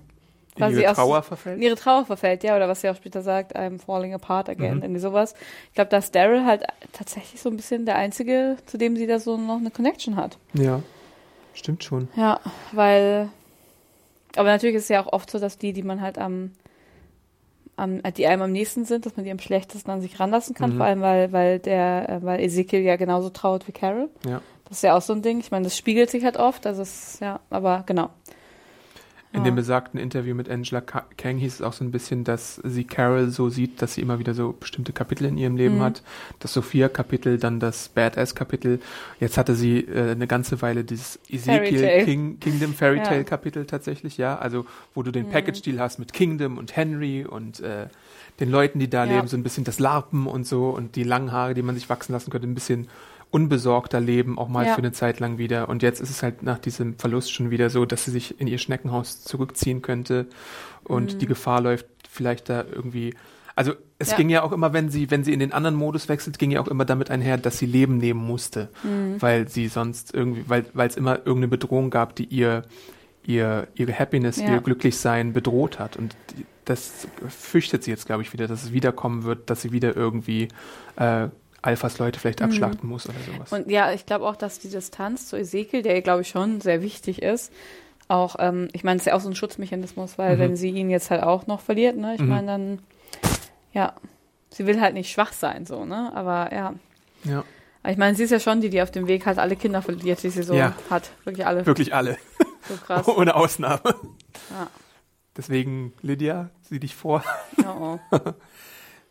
in 0.56 0.70
ihre 0.70 0.90
aus- 0.90 0.96
Trauer 0.96 1.18
in 1.18 1.22
verfällt. 1.22 1.62
ihre 1.62 1.74
Trauer 1.76 2.04
verfällt, 2.04 2.42
ja, 2.44 2.54
oder 2.56 2.68
was 2.68 2.80
sie 2.80 2.88
auch 2.90 2.96
später 2.96 3.22
sagt, 3.22 3.56
I'm 3.56 3.78
falling 3.80 4.12
apart 4.14 4.48
again, 4.48 4.76
Mhm. 4.78 4.82
irgendwie 4.82 5.00
sowas. 5.00 5.34
Ich 5.68 5.74
glaube, 5.74 5.90
dass 5.90 6.10
Daryl 6.10 6.44
halt 6.44 6.64
tatsächlich 6.92 7.40
so 7.40 7.48
ein 7.50 7.56
bisschen 7.56 7.86
der 7.86 7.96
Einzige, 7.96 8.56
zu 8.66 8.76
dem 8.78 8.96
sie 8.96 9.06
da 9.06 9.18
so 9.18 9.36
noch 9.36 9.56
eine 9.58 9.70
Connection 9.70 10.16
hat. 10.16 10.36
Ja, 10.52 10.82
stimmt 11.54 11.82
schon. 11.84 12.08
Ja, 12.16 12.40
weil, 12.72 13.28
aber 14.36 14.48
natürlich 14.48 14.76
ist 14.76 14.84
es 14.84 14.88
ja 14.90 15.02
auch 15.04 15.12
oft 15.12 15.30
so, 15.30 15.38
dass 15.38 15.56
die, 15.58 15.72
die 15.72 15.82
man 15.82 16.00
halt 16.00 16.18
am, 16.18 16.50
am 17.76 18.02
die 18.16 18.26
einem 18.26 18.42
am 18.42 18.52
nächsten 18.52 18.84
sind, 18.84 19.06
dass 19.06 19.16
man 19.16 19.24
die 19.24 19.30
am 19.30 19.38
schlechtesten 19.38 19.90
an 19.90 20.02
sich 20.02 20.20
ranlassen 20.20 20.54
kann, 20.54 20.72
Mhm. 20.74 20.76
vor 20.76 20.86
allem 20.86 21.00
weil, 21.00 21.32
weil 21.32 21.58
der, 21.58 22.08
äh, 22.08 22.22
weil 22.22 22.40
Ezekiel 22.40 22.80
ja 22.82 22.96
genauso 22.96 23.30
traut 23.30 23.66
wie 23.66 23.72
Carol. 23.72 24.10
Ja. 24.28 24.42
Das 24.70 24.78
ist 24.78 24.82
ja 24.82 24.96
auch 24.96 25.02
so 25.02 25.12
ein 25.12 25.20
Ding. 25.20 25.40
Ich 25.40 25.50
meine, 25.50 25.64
das 25.64 25.76
spiegelt 25.76 26.08
sich 26.10 26.24
halt 26.24 26.36
oft, 26.38 26.64
also 26.66 26.80
es, 26.82 27.18
ja, 27.20 27.40
aber 27.50 27.82
genau. 27.86 28.08
In 29.32 29.40
Ja. 29.40 29.44
dem 29.44 29.54
besagten 29.56 30.00
Interview 30.00 30.34
mit 30.34 30.48
Angela 30.50 30.80
Ka- 30.80 31.06
Kang 31.16 31.38
hieß 31.38 31.54
es 31.54 31.62
auch 31.62 31.72
so 31.72 31.84
ein 31.84 31.92
bisschen, 31.92 32.24
dass 32.24 32.56
sie 32.64 32.82
Carol 32.82 33.30
so 33.30 33.48
sieht, 33.48 33.80
dass 33.82 33.94
sie 33.94 34.00
immer 34.00 34.18
wieder 34.18 34.34
so 34.34 34.52
bestimmte 34.58 34.92
Kapitel 34.92 35.24
in 35.26 35.36
ihrem 35.38 35.56
Leben 35.56 35.76
Mhm. 35.76 35.82
hat. 35.82 36.02
Das 36.40 36.52
Sophia-Kapitel, 36.52 37.38
dann 37.38 37.60
das 37.60 37.88
Badass-Kapitel. 37.90 38.80
Jetzt 39.20 39.38
hatte 39.38 39.54
sie 39.54 39.80
äh, 39.80 40.12
eine 40.12 40.26
ganze 40.26 40.62
Weile 40.62 40.82
dieses 40.82 41.20
Ezekiel. 41.28 42.04
King, 42.04 42.38
Kingdom 42.40 42.74
Fairy 42.74 42.98
Ja. 42.98 43.02
Tale-Kapitel 43.04 43.66
tatsächlich, 43.66 44.16
ja. 44.18 44.36
Also, 44.36 44.66
wo 44.94 45.02
du 45.04 45.12
den 45.12 45.26
Mhm. 45.26 45.30
Package-Deal 45.30 45.78
hast 45.78 45.98
mit 46.00 46.12
Kingdom 46.12 46.58
und 46.58 46.74
Henry 46.76 47.24
und 47.24 47.60
äh, 47.60 47.86
den 48.40 48.50
Leuten, 48.50 48.80
die 48.80 48.90
da 48.90 49.04
Ja. 49.04 49.16
leben, 49.16 49.28
so 49.28 49.36
ein 49.36 49.44
bisschen 49.44 49.62
das 49.64 49.78
Larpen 49.78 50.26
und 50.26 50.44
so 50.44 50.70
und 50.70 50.96
die 50.96 51.04
langen 51.04 51.30
Haare, 51.30 51.54
die 51.54 51.62
man 51.62 51.76
sich 51.76 51.88
wachsen 51.88 52.12
lassen 52.12 52.30
könnte, 52.30 52.48
ein 52.48 52.54
bisschen 52.54 52.88
unbesorgter 53.30 54.00
leben, 54.00 54.38
auch 54.38 54.48
mal 54.48 54.66
Ja. 54.66 54.72
für 54.74 54.78
eine 54.78 54.92
Zeit 54.92 55.20
lang 55.20 55.38
wieder. 55.38 55.68
Und 55.68 55.82
jetzt 55.82 56.00
ist 56.00 56.10
es 56.10 56.22
halt 56.22 56.42
nach 56.42 56.58
diesem 56.58 56.96
Verlust 56.98 57.32
schon 57.32 57.50
wieder 57.50 57.70
so, 57.70 57.84
dass 57.86 58.04
sie 58.04 58.10
sich 58.10 58.40
in 58.40 58.46
ihr 58.48 58.58
Schneckenhaus 58.58 59.22
zurückziehen 59.22 59.82
könnte 59.82 60.26
und 60.84 61.20
die 61.22 61.26
Gefahr 61.26 61.60
läuft, 61.60 61.86
vielleicht 62.10 62.48
da 62.48 62.64
irgendwie. 62.64 63.14
Also 63.54 63.72
es 63.98 64.08
Mhm. 64.08 64.10
Ja. 64.12 64.16
ging 64.16 64.28
ja 64.30 64.42
auch 64.42 64.52
immer, 64.52 64.72
wenn 64.72 64.88
sie, 64.90 65.10
wenn 65.10 65.22
sie 65.22 65.32
in 65.32 65.38
den 65.40 65.52
anderen 65.52 65.74
Modus 65.76 66.08
wechselt, 66.08 66.38
ging 66.38 66.50
ja 66.50 66.60
auch 66.60 66.68
immer 66.68 66.84
damit 66.84 67.10
einher, 67.10 67.36
dass 67.38 67.58
sie 67.58 67.66
Leben 67.66 67.98
nehmen 67.98 68.20
musste, 68.20 68.68
Mhm. 68.82 69.20
weil 69.20 69.48
sie 69.48 69.68
sonst 69.68 70.12
irgendwie, 70.14 70.44
weil 70.48 70.64
weil 70.72 70.88
es 70.88 70.96
immer 70.96 71.16
irgendeine 71.18 71.48
Bedrohung 71.48 71.90
gab, 71.90 72.16
die 72.16 72.24
ihr 72.24 72.62
ihr 73.26 73.68
ihre 73.74 73.92
Happiness, 73.96 74.38
Ja. 74.38 74.54
ihr 74.54 74.60
Glücklichsein 74.62 75.34
bedroht 75.34 75.78
hat. 75.78 75.96
Und 75.96 76.16
das 76.64 77.06
fürchtet 77.28 77.84
sie 77.84 77.90
jetzt, 77.90 78.06
glaube 78.06 78.22
ich, 78.22 78.32
wieder, 78.32 78.48
dass 78.48 78.62
es 78.64 78.72
wiederkommen 78.72 79.24
wird, 79.24 79.50
dass 79.50 79.60
sie 79.62 79.72
wieder 79.72 79.94
irgendwie 79.94 80.48
äh, 80.96 81.28
Alphas 81.62 81.98
Leute 81.98 82.18
vielleicht 82.18 82.42
abschlachten 82.42 82.88
muss 82.88 83.06
oder 83.08 83.18
sowas. 83.20 83.50
Mhm. 83.50 83.58
Und 83.58 83.70
ja, 83.70 83.92
ich 83.92 84.06
glaube 84.06 84.26
auch, 84.26 84.36
dass 84.36 84.58
die 84.58 84.68
Distanz 84.70 85.28
zu 85.28 85.36
Ezekiel, 85.36 85.82
der 85.82 86.00
glaube 86.02 86.22
ich 86.22 86.28
schon 86.28 86.60
sehr 86.60 86.82
wichtig 86.82 87.20
ist, 87.22 87.52
auch, 88.08 88.36
ähm, 88.38 88.68
ich 88.72 88.82
meine, 88.82 88.96
es 88.96 89.02
ist 89.02 89.06
ja 89.06 89.14
auch 89.14 89.20
so 89.20 89.28
ein 89.28 89.34
Schutzmechanismus, 89.36 90.18
weil 90.18 90.36
Mhm. 90.36 90.40
wenn 90.40 90.56
sie 90.56 90.70
ihn 90.70 90.90
jetzt 90.90 91.10
halt 91.10 91.22
auch 91.22 91.46
noch 91.46 91.60
verliert, 91.60 91.96
ne, 91.96 92.14
ich 92.14 92.20
Mhm. 92.22 92.28
meine, 92.28 92.46
dann, 92.46 92.78
ja, 93.72 93.92
sie 94.50 94.66
will 94.66 94.80
halt 94.80 94.94
nicht 94.94 95.12
schwach 95.12 95.32
sein, 95.32 95.66
so, 95.66 95.84
ne, 95.84 96.10
aber 96.14 96.52
ja. 96.52 96.74
ja, 97.24 97.44
Aber 97.82 97.92
ich 97.92 97.98
meine, 97.98 98.16
sie 98.16 98.24
ist 98.24 98.30
ja 98.30 98.40
schon 98.40 98.60
die, 98.60 98.68
die 98.68 98.82
auf 98.82 98.90
dem 98.90 99.06
Weg 99.06 99.26
halt 99.26 99.38
alle 99.38 99.56
Kinder 99.56 99.80
verliert, 99.80 100.22
die 100.22 100.30
sie 100.30 100.42
so 100.42 100.54
Ja. 100.54 100.74
hat. 100.90 101.10
Wirklich 101.24 101.46
alle. 101.46 101.64
wirklich 101.66 101.94
alle, 101.94 102.16
So 102.68 102.74
krass. 102.76 103.06
ohne 103.16 103.34
Ausnahme. 103.34 103.80
Ja. 104.50 104.66
Deswegen, 105.36 105.92
Lydia, 106.02 106.50
sieh 106.62 106.80
dich 106.80 106.94
vor. 106.96 107.22
Oh, 107.64 107.98
oh. 108.10 108.18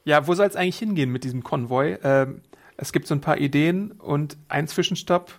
Ja, 0.06 0.28
wo 0.28 0.34
soll 0.34 0.48
es 0.48 0.56
eigentlich 0.56 0.80
hingehen 0.80 1.12
mit 1.12 1.24
diesem 1.24 1.44
Konvoi? 1.44 1.98
Ähm, 2.04 2.42
es 2.78 2.92
gibt 2.92 3.08
so 3.08 3.16
ein 3.16 3.22
paar 3.22 3.38
Ideen 3.38 3.92
und 3.92 4.38
ein 4.48 4.68
Zwischenstopp, 4.68 5.34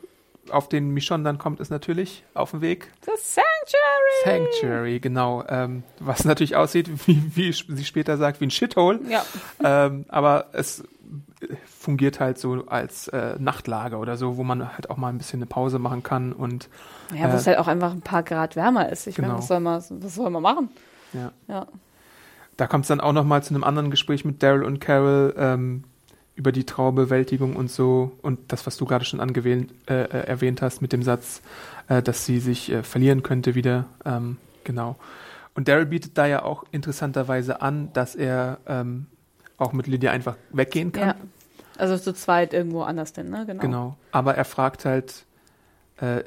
auf 0.50 0.68
den 0.68 0.90
Michonne 0.90 1.22
dann 1.24 1.38
kommt, 1.38 1.60
ist 1.60 1.70
natürlich 1.70 2.24
auf 2.34 2.50
dem 2.50 2.60
Weg 2.60 2.90
The 3.04 3.12
Sanctuary! 3.16 4.46
Sanctuary, 4.50 5.00
genau. 5.00 5.44
Ähm, 5.48 5.84
was 6.00 6.24
natürlich 6.24 6.56
aussieht, 6.56 6.88
wie, 7.06 7.36
wie 7.36 7.52
sie 7.52 7.84
später 7.84 8.16
sagt, 8.16 8.40
wie 8.40 8.46
ein 8.46 8.50
Shithole. 8.50 9.00
Ja, 9.08 9.24
ähm, 9.62 10.06
aber 10.08 10.46
es 10.52 10.82
fungiert 11.66 12.20
halt 12.20 12.38
so 12.38 12.64
als 12.66 13.08
äh, 13.08 13.36
Nachtlager 13.38 13.98
oder 14.00 14.16
so, 14.16 14.36
wo 14.36 14.42
man 14.42 14.72
halt 14.72 14.90
auch 14.90 14.96
mal 14.96 15.08
ein 15.08 15.18
bisschen 15.18 15.38
eine 15.38 15.46
Pause 15.46 15.78
machen 15.78 16.02
kann 16.02 16.32
und 16.32 16.68
ja 17.14 17.28
wo 17.28 17.34
Äh, 17.34 17.36
es 17.36 17.46
halt 17.46 17.58
auch 17.58 17.68
einfach 17.68 17.92
ein 17.92 18.02
paar 18.02 18.22
Grad 18.22 18.56
wärmer 18.56 18.88
ist. 18.90 19.06
Ich 19.06 19.18
meine, 19.18 19.28
genau. 19.28 19.38
was 19.38 19.48
soll 19.48 19.60
man, 19.60 19.82
was 19.88 20.14
soll 20.14 20.30
man 20.30 20.42
machen? 20.42 20.68
ja. 21.12 21.32
Ja. 21.48 21.66
Da 22.60 22.66
kommt 22.66 22.84
es 22.84 22.88
dann 22.88 23.00
auch 23.00 23.14
nochmal 23.14 23.42
zu 23.42 23.54
einem 23.54 23.64
anderen 23.64 23.90
Gespräch 23.90 24.26
mit 24.26 24.42
Daryl 24.42 24.64
und 24.64 24.80
Carol 24.80 25.34
ähm, 25.38 25.84
über 26.34 26.52
die 26.52 26.64
Traubewältigung 26.64 27.56
und 27.56 27.70
so 27.70 28.12
und 28.20 28.52
das, 28.52 28.66
was 28.66 28.76
du 28.76 28.84
gerade 28.84 29.06
schon 29.06 29.18
angewählt, 29.18 29.70
äh, 29.88 30.02
äh, 30.02 30.26
erwähnt 30.26 30.60
hast 30.60 30.82
mit 30.82 30.92
dem 30.92 31.02
Satz, 31.02 31.40
äh, 31.88 32.02
dass 32.02 32.26
sie 32.26 32.38
sich 32.38 32.70
äh, 32.70 32.82
verlieren 32.82 33.22
könnte 33.22 33.54
wieder. 33.54 33.86
Ähm, 34.04 34.36
genau. 34.62 34.96
Und 35.54 35.68
Daryl 35.68 35.86
bietet 35.86 36.18
da 36.18 36.26
ja 36.26 36.42
auch 36.42 36.64
interessanterweise 36.70 37.62
an, 37.62 37.94
dass 37.94 38.14
er 38.14 38.58
ähm, 38.66 39.06
auch 39.56 39.72
mit 39.72 39.86
Lydia 39.86 40.10
einfach 40.10 40.36
weggehen 40.50 40.92
kann. 40.92 41.08
Ja. 41.08 41.14
Also 41.78 41.96
zu 41.96 42.12
zweit 42.12 42.52
irgendwo 42.52 42.82
anders 42.82 43.14
denn, 43.14 43.30
ne? 43.30 43.46
Genau. 43.46 43.62
Genau. 43.62 43.96
Aber 44.12 44.34
er 44.34 44.44
fragt 44.44 44.84
halt, 44.84 45.24
äh, 45.98 46.24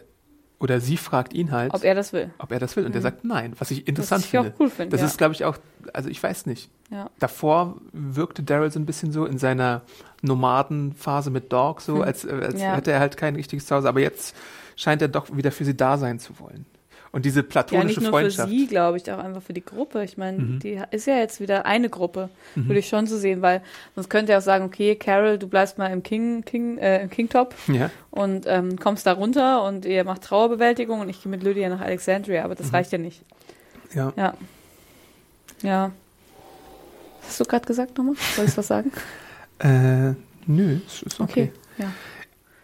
oder 0.63 0.80
sie 0.80 0.97
fragt 0.97 1.34
ihn 1.34 1.52
halt, 1.52 1.73
Ob 1.73 1.84
er 1.84 1.93
das 1.93 2.13
will. 2.13 2.32
ob 2.39 2.52
er 2.52 2.60
das 2.60 2.76
will. 2.76 2.86
Und 2.86 2.95
er 2.95 3.02
sagt 3.02 3.23
nein, 3.26 3.54
was 3.60 3.69
ich 3.69 3.88
interessant 3.88 4.23
Was 4.23 4.30
ich 4.30 4.38
auch 4.39 4.43
finde. 4.43 4.58
cool 4.60 4.69
finde, 4.69 4.89
das 4.91 5.02
ja. 5.02 5.08
ist, 5.08 5.17
glaube 5.17 5.34
ich, 5.34 5.43
auch, 5.45 5.58
also 5.93 6.10
ich 6.10 6.23
weiß 6.23 6.45
nicht. 6.45 6.69
Ja. 6.89 7.10
Davor 7.19 7.76
wirkte 7.91 8.41
Daryl 8.43 8.71
so 8.71 8.80
ein 8.80 8.86
bisschen 8.86 9.12
so 9.12 9.26
in 9.26 9.38
seiner 9.38 9.82
Nomadenphase 10.21 11.30
mit 11.32 11.52
Dog, 11.54 11.82
so 11.82 12.02
als, 12.02 12.26
äh, 12.26 12.32
als 12.32 12.54
Hm. 12.56 12.60
Ja. 12.62 12.76
hätte 12.76 12.91
er 12.91 12.99
halt 12.99 13.17
kein 13.17 13.36
richtiges 13.36 13.65
Zuhause. 13.65 13.88
Aber 13.89 13.99
jetzt 13.99 14.36
scheint 14.76 15.02
er 15.02 15.08
doch 15.08 15.36
wieder 15.36 15.52
für 15.52 15.65
sie 15.65 15.76
da 15.78 15.97
sein 15.97 16.19
zu 16.19 16.39
wollen. 16.39 16.65
Und 17.13 17.23
diese 17.26 17.41
Ja, 17.41 17.45
platonische 17.47 17.88
nicht 17.88 18.02
nur 18.02 18.10
Freundschaft. 18.10 18.49
für 18.49 18.56
sie, 18.56 18.65
glaube 18.67 18.97
ich, 18.97 19.10
auch 19.12 19.19
einfach 19.19 19.41
für 19.43 19.54
die 19.54 19.63
Gruppe. 19.63 20.04
Ich 20.04 20.17
meine, 20.17 20.39
Mhm. 20.39 20.60
die 20.60 20.82
ist 20.91 21.06
ja 21.08 21.15
jetzt 21.17 21.39
wieder 21.39 21.65
eine 21.67 21.88
Gruppe, 21.89 22.30
würde 22.56 22.80
ich 22.80 22.89
schon 22.89 23.06
so 23.08 23.17
sehen, 23.17 23.41
weil 23.43 23.62
sonst 23.95 24.10
könnte 24.10 24.32
er 24.32 24.39
auch 24.39 24.43
sagen, 24.43 24.65
okay, 24.65 24.95
Carol, 24.95 25.38
du 25.38 25.47
bleibst 25.47 25.78
mal 25.78 25.88
im 25.91 26.02
King, 26.04 26.43
King, 26.43 26.80
äh, 26.80 27.04
im 27.04 27.10
Kingtop 27.12 27.54
Ja, 27.67 27.91
und 28.10 28.45
ähm, 28.47 28.80
kommst 28.80 29.06
da 29.06 29.13
runter 29.13 29.63
und 29.63 29.86
ihr 29.86 30.04
macht 30.04 30.23
Trauerbewältigung 30.23 30.99
und 31.02 31.10
ich 31.10 31.21
gehe 31.21 31.30
mit 31.30 31.43
Lydia 31.43 31.69
nach 31.69 31.82
Alexandria, 31.82 32.43
aber 32.43 32.56
das 32.56 32.67
Mhm. 32.69 32.76
reicht 32.76 32.91
ja 32.91 32.97
nicht. 32.97 33.21
ja. 33.93 34.12
Ja. 34.17 34.34
Ja. 35.62 35.91
Hast 37.28 37.39
du 37.39 37.45
gerade 37.45 37.65
gesagt 37.65 37.97
nochmal? 37.97 38.15
Soll 38.36 38.45
ich 38.45 38.58
was 38.58 38.67
sagen? 38.67 38.91
Äh, 39.60 40.15
nö, 40.47 40.80
es 40.88 41.04
ist 41.04 41.21
okay. 41.21 41.52
Okay. 41.52 41.52
Ja. 41.78 41.91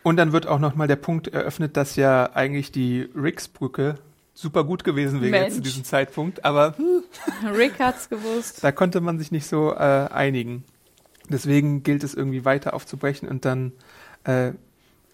Und 0.03 0.17
dann 0.17 0.33
wird 0.33 0.47
auch 0.47 0.59
nochmal 0.59 0.87
der 0.87 0.95
Punkt 0.97 1.27
eröffnet, 1.29 1.77
dass 1.77 1.95
ja 1.95 2.31
eigentlich 2.33 2.71
die 2.73 3.07
Rix-Brücke 3.15 3.95
super 4.41 4.63
gut 4.63 4.83
gewesen 4.83 5.21
wäre 5.21 5.43
jetzt 5.43 5.55
zu 5.55 5.61
diesem 5.61 5.83
Zeitpunkt, 5.83 6.45
aber 6.45 6.75
hm, 6.77 7.03
Rick 7.55 7.79
hat's 7.79 8.09
gewusst. 8.09 8.63
da 8.63 8.71
konnte 8.71 9.01
man 9.01 9.19
sich 9.19 9.31
nicht 9.31 9.45
so 9.45 9.73
äh, 9.73 9.77
einigen. 9.77 10.63
Deswegen 11.29 11.83
gilt 11.83 12.03
es 12.03 12.13
irgendwie 12.15 12.45
weiter 12.45 12.73
aufzubrechen 12.73 13.27
und 13.27 13.45
dann 13.45 13.73
äh, 14.23 14.51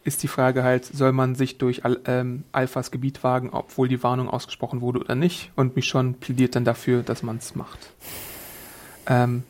ist 0.04 0.22
die 0.22 0.28
Frage 0.28 0.64
halt, 0.64 0.86
soll 0.86 1.12
man 1.12 1.34
sich 1.36 1.58
durch 1.58 1.84
Al 1.84 2.00
ähm, 2.06 2.44
Alphas 2.52 2.92
Gebiet 2.92 3.24
wagen, 3.24 3.50
obwohl 3.52 3.88
die 3.88 4.04
Warnung 4.04 4.30
ausgesprochen 4.30 4.80
wurde 4.82 5.00
oder 5.00 5.16
nicht? 5.16 5.52
Und 5.56 5.76
Michonne 5.76 6.14
plädiert 6.14 6.56
dann 6.56 6.64
dafür, 6.64 7.02
dass 7.02 7.24
man 7.24 7.38
es 7.38 7.56
macht. 7.56 7.80
Ähm, 9.08 9.44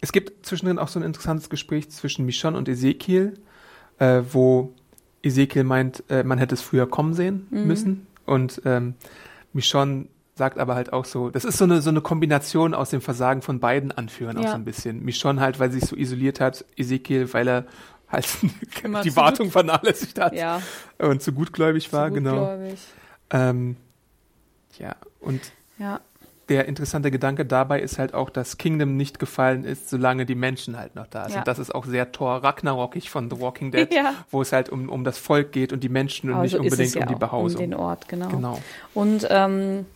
es 0.00 0.12
gibt 0.12 0.46
zwischendrin 0.46 0.78
auch 0.78 0.88
so 0.88 1.00
ein 1.00 1.02
interessantes 1.02 1.50
Gespräch 1.50 1.90
zwischen 1.90 2.24
Michonne 2.24 2.56
und 2.56 2.68
Ezekiel, 2.68 3.38
äh, 3.98 4.22
wo 4.32 4.72
Ezekiel 5.22 5.64
meint, 5.64 6.04
äh, 6.08 6.22
man 6.22 6.38
hätte 6.38 6.54
es 6.54 6.62
früher 6.62 6.88
kommen 6.88 7.12
sehen 7.14 7.46
Mhm. 7.50 7.66
müssen. 7.66 8.06
Und 8.26 8.60
ähm, 8.64 8.94
Michonne 9.52 10.06
sagt 10.34 10.58
aber 10.58 10.74
halt 10.74 10.92
auch 10.92 11.06
so, 11.06 11.30
das 11.30 11.44
ist 11.46 11.56
so 11.56 11.64
eine, 11.64 11.80
so 11.80 11.88
eine 11.88 12.02
Kombination 12.02 12.74
aus 12.74 12.90
dem 12.90 13.00
Versagen 13.00 13.40
von 13.40 13.58
beiden 13.58 13.90
Anführern 13.92 14.36
auch 14.36 14.42
Ja. 14.44 14.50
so 14.50 14.56
ein 14.56 14.64
bisschen. 14.66 15.02
Michonne 15.02 15.40
halt, 15.40 15.58
weil 15.58 15.70
sie 15.70 15.80
sich 15.80 15.88
so 15.88 15.96
isoliert 15.96 16.40
hat, 16.40 16.64
Ezekiel, 16.76 17.32
weil 17.32 17.48
er 17.48 17.64
halt 18.08 18.26
Immer 18.84 19.00
die 19.02 19.10
zu 19.10 19.16
Wartung 19.16 19.50
vernachlässigt 19.50 20.20
hat 20.20 20.34
Ja, 20.34 20.60
und 20.98 21.22
zu 21.22 21.32
gutgläubig 21.32 21.92
war, 21.92 22.08
so 22.08 22.14
genau. 22.14 22.32
gutgläubig. 22.46 22.78
Ähm, 23.30 23.76
ja, 24.78 24.94
und 25.20 25.40
Ja. 25.78 26.00
Der 26.48 26.66
interessante 26.66 27.10
Gedanke 27.10 27.44
dabei 27.44 27.80
ist 27.80 27.98
halt 27.98 28.14
auch, 28.14 28.30
dass 28.30 28.56
Kingdom 28.56 28.96
nicht 28.96 29.18
gefallen 29.18 29.64
ist, 29.64 29.88
solange 29.88 30.26
die 30.26 30.36
Menschen 30.36 30.78
halt 30.78 30.94
noch 30.94 31.06
da 31.08 31.24
sind. 31.24 31.34
Ja. 31.38 31.42
Das 31.44 31.58
ist 31.58 31.74
auch 31.74 31.84
sehr 31.84 32.12
Thor 32.12 32.36
Ragnarokig 32.44 33.10
von 33.10 33.28
The 33.30 33.40
Walking 33.40 33.72
Dead, 33.72 33.92
Ja. 33.92 34.14
wo 34.30 34.42
es 34.42 34.52
halt 34.52 34.68
um, 34.68 34.88
um 34.88 35.02
das 35.02 35.18
Volk 35.18 35.50
geht 35.52 35.72
und 35.72 35.82
die 35.82 35.88
Menschen 35.88 36.28
und 36.30 36.36
Aber 36.36 36.44
nicht 36.44 36.54
unbedingt 36.56 36.94
ja 36.94 37.02
um 37.02 37.08
die 37.08 37.14
Behausung. 37.16 37.60
Um 37.64 37.70
den 37.70 37.74
Ort, 37.78 38.08
genau. 38.08 38.28
Genau. 38.28 38.58
Und 38.94 39.26
ähm, 39.28 39.86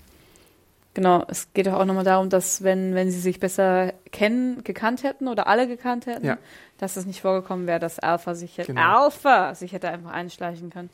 genau, 0.95 1.25
es 1.29 1.53
geht 1.53 1.69
auch 1.69 1.85
nochmal 1.85 2.03
darum, 2.05 2.31
dass 2.31 2.65
wenn, 2.65 2.95
wenn 2.97 3.11
sie 3.13 3.21
sich 3.21 3.39
besser 3.39 3.93
kennen, 4.11 4.65
gekannt 4.65 5.05
hätten 5.05 5.29
oder 5.29 5.47
alle 5.47 5.69
gekannt 5.69 6.07
hätten, 6.07 6.37
dass 6.79 6.97
es 6.97 7.07
nicht 7.07 7.21
vorgekommen 7.21 7.67
wäre, 7.69 7.79
dass 7.79 7.99
Alpha 8.01 8.35
sich 8.35 8.59
hätte, 8.59 8.73
Genau. 8.75 9.05
Alpha 9.05 9.55
sich 9.55 9.73
hätte 9.73 9.89
einfach 9.89 10.11
einschleichen 10.11 10.71
können. 10.71 10.91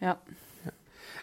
Ja. 0.00 0.16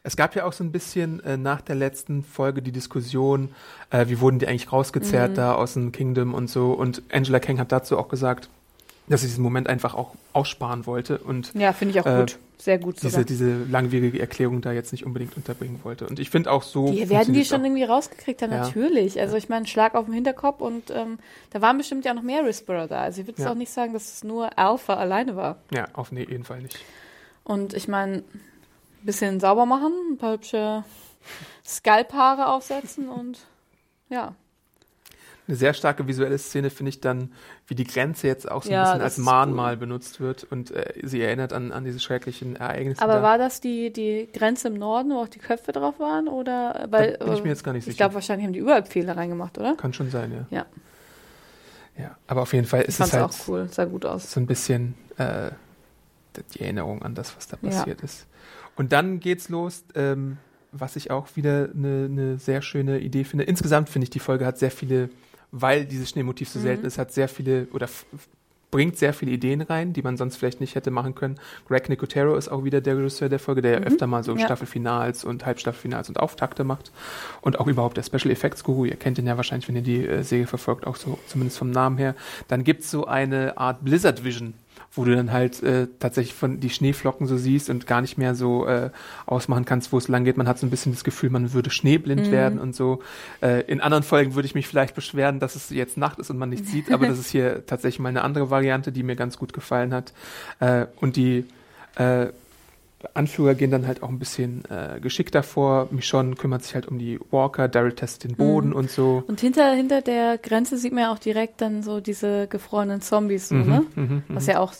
Es 0.08 0.15
gab 0.15 0.36
ja 0.38 0.46
auch 0.46 0.54
so 0.54 0.63
ein 0.63 0.72
bisschen 0.72 1.22
äh, 1.26 1.36
nach 1.36 1.60
der 1.60 1.76
letzten 1.76 2.24
Folge 2.24 2.62
die 2.62 2.72
Diskussion, 2.72 3.50
äh, 3.89 4.08
wie 4.08 4.22
wurden 4.22 4.39
die 4.39 4.48
eigentlich 4.48 4.72
rausgezerrt 4.72 5.32
Mhm. 5.32 5.36
da 5.36 5.56
aus 5.56 5.74
dem 5.74 5.91
Kingdom 5.91 6.34
und 6.34 6.50
so. 6.50 6.72
Und 6.72 7.02
Angela 7.12 7.41
Kang 7.41 7.60
hat 7.60 7.74
dazu 7.74 7.98
auch 7.98 8.08
gesagt, 8.08 8.48
dass 9.10 9.20
sie 9.22 9.28
diesen 9.28 9.43
Moment 9.43 9.67
einfach 9.67 9.96
auch 9.96 10.15
aussparen 10.32 10.86
wollte 10.86 11.17
und 11.17 11.54
Ja, 11.56 11.74
finde 11.74 11.93
ich 11.93 12.00
auch 12.02 12.06
Äh, 12.06 12.20
gut. 12.22 12.39
Sehr 12.58 12.78
gut 12.80 13.00
sogar. 13.00 13.24
diese, 13.24 13.26
diese 13.26 13.63
langwierige 13.70 14.20
Erklärung 14.22 14.62
da 14.62 14.72
jetzt 14.72 14.91
nicht 14.93 15.06
unbedingt 15.06 15.36
unterbringen 15.38 15.80
wollte. 15.84 16.08
Und 16.08 16.20
ich 16.20 16.30
finde 16.30 16.52
auch 16.52 16.63
so. 16.63 16.89
Die 16.91 17.10
werden 17.10 17.34
die 17.34 17.43
schon 17.46 17.60
auch. 17.62 17.65
irgendwie 17.65 17.84
rausgekriegt 17.84 18.41
haben, 18.41 18.52
Ja. 18.54 18.60
natürlich. 18.62 19.20
Also 19.20 19.36
ich 19.36 19.50
meine, 19.50 19.67
Schlag 19.67 19.93
auf 19.93 20.06
den 20.06 20.13
Hinterkopf 20.13 20.62
und 20.62 20.89
ähm, 20.89 21.20
da 21.52 21.62
waren 21.62 21.78
bestimmt 21.78 22.06
ja 22.06 22.12
auch 22.12 22.15
noch 22.15 22.24
mehr 22.24 22.46
Whisperer 22.46 22.88
da. 22.88 23.02
Also 23.02 23.20
ich 23.22 23.28
würde 23.28 23.41
Ja. 23.43 23.52
auch 23.52 23.56
nicht 23.56 23.72
sagen, 23.72 23.91
dass 23.93 24.12
es 24.12 24.24
nur 24.24 24.58
Alpha 24.58 24.93
alleine 24.96 25.36
war. 25.36 25.58
Ja, 25.72 25.89
auf 25.93 26.13
nee, 26.13 26.26
jeden 26.28 26.46
Fall 26.46 26.62
nicht. 26.62 26.80
Und 27.43 27.74
ich 27.74 27.88
meine, 27.89 28.17
ein 28.17 28.24
bisschen 29.04 29.40
sauber 29.40 29.66
machen, 29.66 29.94
ein 30.12 30.18
paar 30.18 30.34
hübsche 30.34 30.84
Skalphaare 31.66 32.48
aufsetzen 32.48 33.10
und 33.10 33.40
ja. 34.10 34.36
Eine 35.48 35.56
sehr 35.56 35.74
starke 35.74 36.06
visuelle 36.08 36.38
Szene 36.38 36.70
finde 36.70 36.90
ich 36.90 37.00
dann, 37.00 37.32
wie 37.68 37.76
die 37.76 37.86
Grenze 37.86 38.28
jetzt 38.28 38.52
auch 38.52 38.64
so 38.64 38.70
ein 38.70 38.74
Ja, 38.74 38.84
bisschen 38.84 39.02
als 39.02 39.18
Mahnmal 39.18 39.78
benutzt 39.78 40.20
wird 40.20 40.44
und 40.44 40.72
äh, 40.72 40.94
sie 41.04 41.22
erinnert 41.22 41.54
an, 41.54 41.72
an 41.72 41.86
diese 41.86 42.02
schrecklichen 42.02 42.58
Ereignisse. 42.58 43.02
Aber 43.02 43.14
da. 43.16 43.22
war 43.24 43.38
das 43.38 43.62
die, 43.62 43.94
die 43.94 44.28
Grenze 44.34 44.68
im 44.68 44.74
Norden, 44.74 45.12
wo 45.12 45.20
auch 45.22 45.30
die 45.30 45.40
Köpfe 45.40 45.72
drauf 45.72 46.00
waren? 46.00 46.28
Oder 46.28 46.88
weil 46.90 47.18
bin 47.18 47.32
ich 47.34 47.44
mir 47.44 47.50
jetzt 47.50 47.64
gar 47.64 47.72
nicht 47.72 47.84
Ich 47.88 47.94
sicher. 47.94 47.98
glaube, 47.98 48.16
wahrscheinlich 48.16 48.46
haben 48.46 48.52
die 48.54 48.60
überall 48.60 48.84
Pfähle 48.84 49.16
reingemacht, 49.16 49.58
oder? 49.58 49.76
Kann 49.76 49.94
schon 49.94 50.10
sein, 50.12 50.34
ja. 50.34 50.58
Ja, 50.58 50.66
ja. 51.98 52.18
Aber 52.28 52.42
auf 52.42 52.54
jeden 52.54 52.68
Fall 52.68 52.82
ich 52.82 52.90
ist 52.90 53.00
es 53.00 53.14
halt 53.14 53.24
auch 53.24 53.48
cool, 53.48 53.70
sah 53.72 53.86
gut 53.86 54.06
aus. 54.06 54.32
so 54.32 54.40
ein 54.40 54.48
bisschen 54.48 54.96
äh, 55.18 55.52
die 56.54 56.62
Erinnerung 56.62 57.02
an 57.04 57.16
das, 57.16 57.36
was 57.36 57.48
da 57.48 57.58
Ja. 57.62 57.70
passiert 57.70 58.02
ist. 58.02 58.28
Und 58.78 58.92
dann 58.94 59.20
geht's 59.20 59.50
los, 59.50 59.84
ähm, 59.96 60.38
was 60.72 60.96
ich 60.96 61.12
auch 61.12 61.28
wieder 61.36 61.70
eine 61.76 62.06
eine 62.06 62.38
sehr 62.38 62.62
schöne 62.62 63.00
Idee 63.00 63.24
finde. 63.24 63.44
Insgesamt 63.46 63.90
finde 63.90 64.04
ich, 64.06 64.10
die 64.12 64.20
Folge 64.20 64.46
hat 64.46 64.58
sehr 64.58 64.72
viele, 64.72 65.10
weil 65.52 65.86
dieses 65.86 66.10
Schneemotiv 66.10 66.50
so 66.50 66.60
Mhm. 66.60 66.63
selten 66.63 66.86
ist, 66.86 66.98
hat 66.98 67.12
sehr 67.12 67.28
viele 67.28 67.68
oder 67.74 67.90
bringt 68.70 68.98
sehr 68.98 69.13
viele 69.13 69.32
Ideen 69.32 69.62
rein, 69.62 69.94
die 69.94 70.02
man 70.02 70.18
sonst 70.18 70.36
vielleicht 70.36 70.60
nicht 70.60 70.76
hätte 70.76 70.92
machen 70.92 71.16
können. 71.16 71.40
Greg 71.70 71.88
Nicotero 71.88 72.36
ist 72.36 72.50
auch 72.50 72.66
wieder 72.66 72.82
der 72.82 72.98
Regisseur 72.98 73.30
der 73.30 73.40
Folge, 73.40 73.62
der 73.62 73.72
ja 73.72 73.78
öfter 73.80 74.08
mal 74.08 74.24
so 74.26 74.34
Mhm. 74.34 74.40
Ja. 74.40 74.46
Staffelfinals 74.46 75.24
und 75.24 75.46
Halbstaffelfinals 75.46 76.10
und 76.10 76.20
Auftakte 76.20 76.66
macht. 76.66 76.92
Und 77.42 77.60
auch 77.62 77.68
überhaupt 77.68 77.96
der 77.96 78.04
Special 78.04 78.30
Effects 78.30 78.66
Guru. 78.66 78.84
Ihr 78.84 78.98
kennt 78.98 79.18
ihn 79.20 79.26
ja 79.26 79.38
wahrscheinlich, 79.38 79.70
wenn 79.70 79.78
ihr 79.78 79.82
die 79.84 80.06
äh, 80.06 80.22
Serie 80.22 80.48
verfolgt, 80.48 80.86
auch 80.86 80.98
so, 80.98 81.18
zumindest 81.28 81.58
vom 81.58 81.72
Namen 81.72 81.98
her. 81.98 82.13
Dann 82.50 82.66
gibt's 82.66 82.92
so 82.92 83.06
eine 83.08 83.58
Art 83.58 83.86
Blizzard 83.86 84.26
Vision, 84.26 84.54
wo 84.98 85.06
du 85.06 85.16
dann 85.16 85.32
halt 85.32 85.62
äh, 85.64 85.88
tatsächlich 86.00 86.34
von 86.34 86.60
die 86.60 86.70
Schneeflocken 86.70 87.28
so 87.28 87.38
siehst 87.38 87.70
und 87.70 87.88
gar 87.88 88.02
nicht 88.02 88.18
mehr 88.18 88.36
so 88.36 88.66
äh, 88.68 88.90
ausmachen 89.26 89.66
kannst, 89.66 89.92
wo 89.92 89.98
es 89.98 90.08
lang 90.08 90.24
geht. 90.26 90.38
Man 90.38 90.48
hat 90.48 90.58
so 90.60 90.66
ein 90.66 90.70
bisschen 90.70 90.92
das 90.92 91.04
Gefühl, 91.04 91.30
man 91.30 91.54
würde 91.54 91.70
schneeblind 91.70 92.28
Mhm. 92.28 92.32
werden 92.32 92.60
und 92.60 92.76
so. 92.76 93.02
Äh, 93.42 93.62
in 93.72 93.80
anderen 93.82 94.04
Folgen 94.04 94.36
würde 94.36 94.48
ich 94.48 94.56
mich 94.56 94.68
vielleicht 94.68 94.96
beschweren, 94.96 95.40
dass 95.40 95.56
es 95.56 95.70
jetzt 95.70 95.98
Nacht 95.98 96.20
ist 96.20 96.30
und 96.30 96.38
man 96.38 96.50
nichts 96.50 96.72
sieht, 96.72 96.92
aber 96.92 97.08
das 97.08 97.20
ist 97.20 97.30
hier 97.30 97.66
tatsächlich 97.66 98.00
mal 98.00 98.10
eine 98.10 98.24
andere 98.24 98.50
Variante, 98.50 98.92
die 98.92 99.04
mir 99.04 99.16
ganz 99.16 99.38
gut 99.38 99.54
gefallen 99.54 99.94
hat. 99.94 100.14
Äh, 100.60 100.88
und 101.00 101.16
die 101.16 101.46
äh, 101.96 102.28
Anführer 103.14 103.54
gehen 103.54 103.70
dann 103.70 103.86
halt 103.86 104.02
auch 104.02 104.10
ein 104.10 104.18
bisschen 104.18 104.64
äh, 104.70 105.00
geschickter 105.00 105.44
vor. 105.44 105.88
Michonne 105.92 106.36
kümmert 106.36 106.64
sich 106.64 106.74
halt 106.74 106.88
um 106.88 106.98
die 106.98 107.20
Walker, 107.30 107.68
Daryl 107.68 107.94
testet 107.94 108.24
den 108.32 108.36
Boden 108.38 108.70
Mhm. 108.70 108.76
und 108.76 108.90
so. 108.92 109.24
Und 109.28 109.40
hinter, 109.40 109.72
hinter 109.74 110.02
der 110.02 110.38
Grenze 110.40 110.78
sieht 110.78 110.94
man 110.94 111.04
ja 111.04 111.14
auch 111.14 111.20
direkt 111.20 111.62
dann 111.62 111.84
so 111.84 112.00
diese 112.00 112.48
gefrorenen 112.48 113.02
Zombies, 113.02 113.50
so, 113.50 113.56
Mhm, 113.56 113.70
ne? 113.70 113.86
mhm, 113.96 114.04
mhm. 114.04 114.24
Was 114.30 114.48
ja 114.48 114.60
auch 114.60 114.74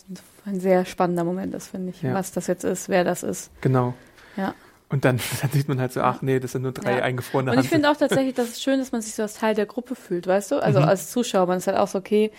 ein 0.46 0.60
sehr 0.60 0.86
spannender 0.86 1.24
Moment 1.24 1.54
ist, 1.54 1.68
finde 1.68 1.92
ich. 1.92 2.02
Ja. 2.02 2.14
Was 2.16 2.32
das 2.32 2.48
jetzt 2.48 2.64
ist, 2.64 2.90
wer 2.90 3.04
das 3.04 3.22
ist. 3.22 3.52
Genau. 3.62 3.94
Ja. 4.36 4.56
Und 4.90 5.06
dann, 5.06 5.20
dann 5.42 5.52
sieht 5.52 5.68
man 5.68 5.80
halt 5.80 5.92
so, 5.94 6.02
ach 6.02 6.22
nee, 6.24 6.40
das 6.40 6.54
sind 6.54 6.64
nur 6.64 6.72
drei 6.72 6.98
Ja. 6.98 7.04
eingefrorene 7.04 7.52
Und 7.52 7.60
ich 7.60 7.70
finde 7.70 7.92
auch 7.92 7.98
tatsächlich, 7.98 8.34
dass 8.34 8.50
es 8.50 8.64
schön, 8.64 8.80
dass 8.80 8.92
man 8.92 9.02
sich 9.02 9.14
so 9.14 9.22
als 9.22 9.36
Teil 9.36 9.54
der 9.54 9.66
Gruppe 9.68 9.94
fühlt, 9.96 10.26
weißt 10.26 10.52
du? 10.52 10.56
Also 10.64 10.80
Mhm. 10.80 10.86
als 10.86 11.12
Zuschauer, 11.12 11.46
man 11.46 11.58
ist 11.60 11.68
halt 11.68 11.78
auch 11.78 11.88
so, 11.88 12.00
okay, 12.00 12.32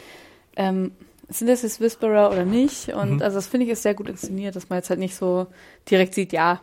ähm, 0.57 0.91
sind 1.29 1.49
das 1.49 1.63
jetzt 1.63 1.81
Whisperer 1.81 2.31
oder 2.31 2.45
nicht? 2.45 2.89
Und 2.91 3.17
Mhm. 3.17 3.23
also 3.23 3.37
das 3.37 3.47
finde 3.47 3.67
ich 3.67 3.73
ist 3.73 3.83
sehr 3.83 3.95
gut 3.95 4.09
inszeniert, 4.09 4.57
dass 4.57 4.69
man 4.69 4.79
jetzt 4.79 4.91
halt 4.91 4.99
nicht 5.01 5.15
so 5.15 5.47
direkt 5.91 6.15
sieht, 6.15 6.33
ja, 6.33 6.61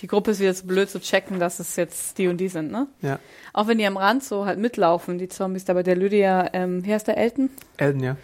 die 0.00 0.06
Gruppe 0.06 0.30
ist 0.30 0.40
wieder 0.40 0.54
so 0.54 0.66
blöd 0.66 0.88
zu 0.88 0.98
checken, 1.00 1.38
dass 1.38 1.58
es 1.60 1.76
jetzt 1.76 2.16
die 2.16 2.28
und 2.28 2.38
die 2.38 2.48
sind, 2.48 2.70
ne? 2.72 2.86
Ja. 3.02 3.18
Auch 3.52 3.66
wenn 3.66 3.76
die 3.78 3.86
am 3.86 3.96
Rand 3.98 4.24
so 4.24 4.46
halt 4.46 4.58
mitlaufen, 4.58 5.18
die 5.18 5.28
Zombies, 5.28 5.64
da 5.66 5.74
bei 5.74 5.82
der 5.82 5.96
Lydia, 5.96 6.48
ähm, 6.54 6.82
hier 6.84 6.96
ist 6.96 7.06
der 7.06 7.18
Elton, 7.18 7.50
Elden, 7.76 8.02
ja. 8.02 8.16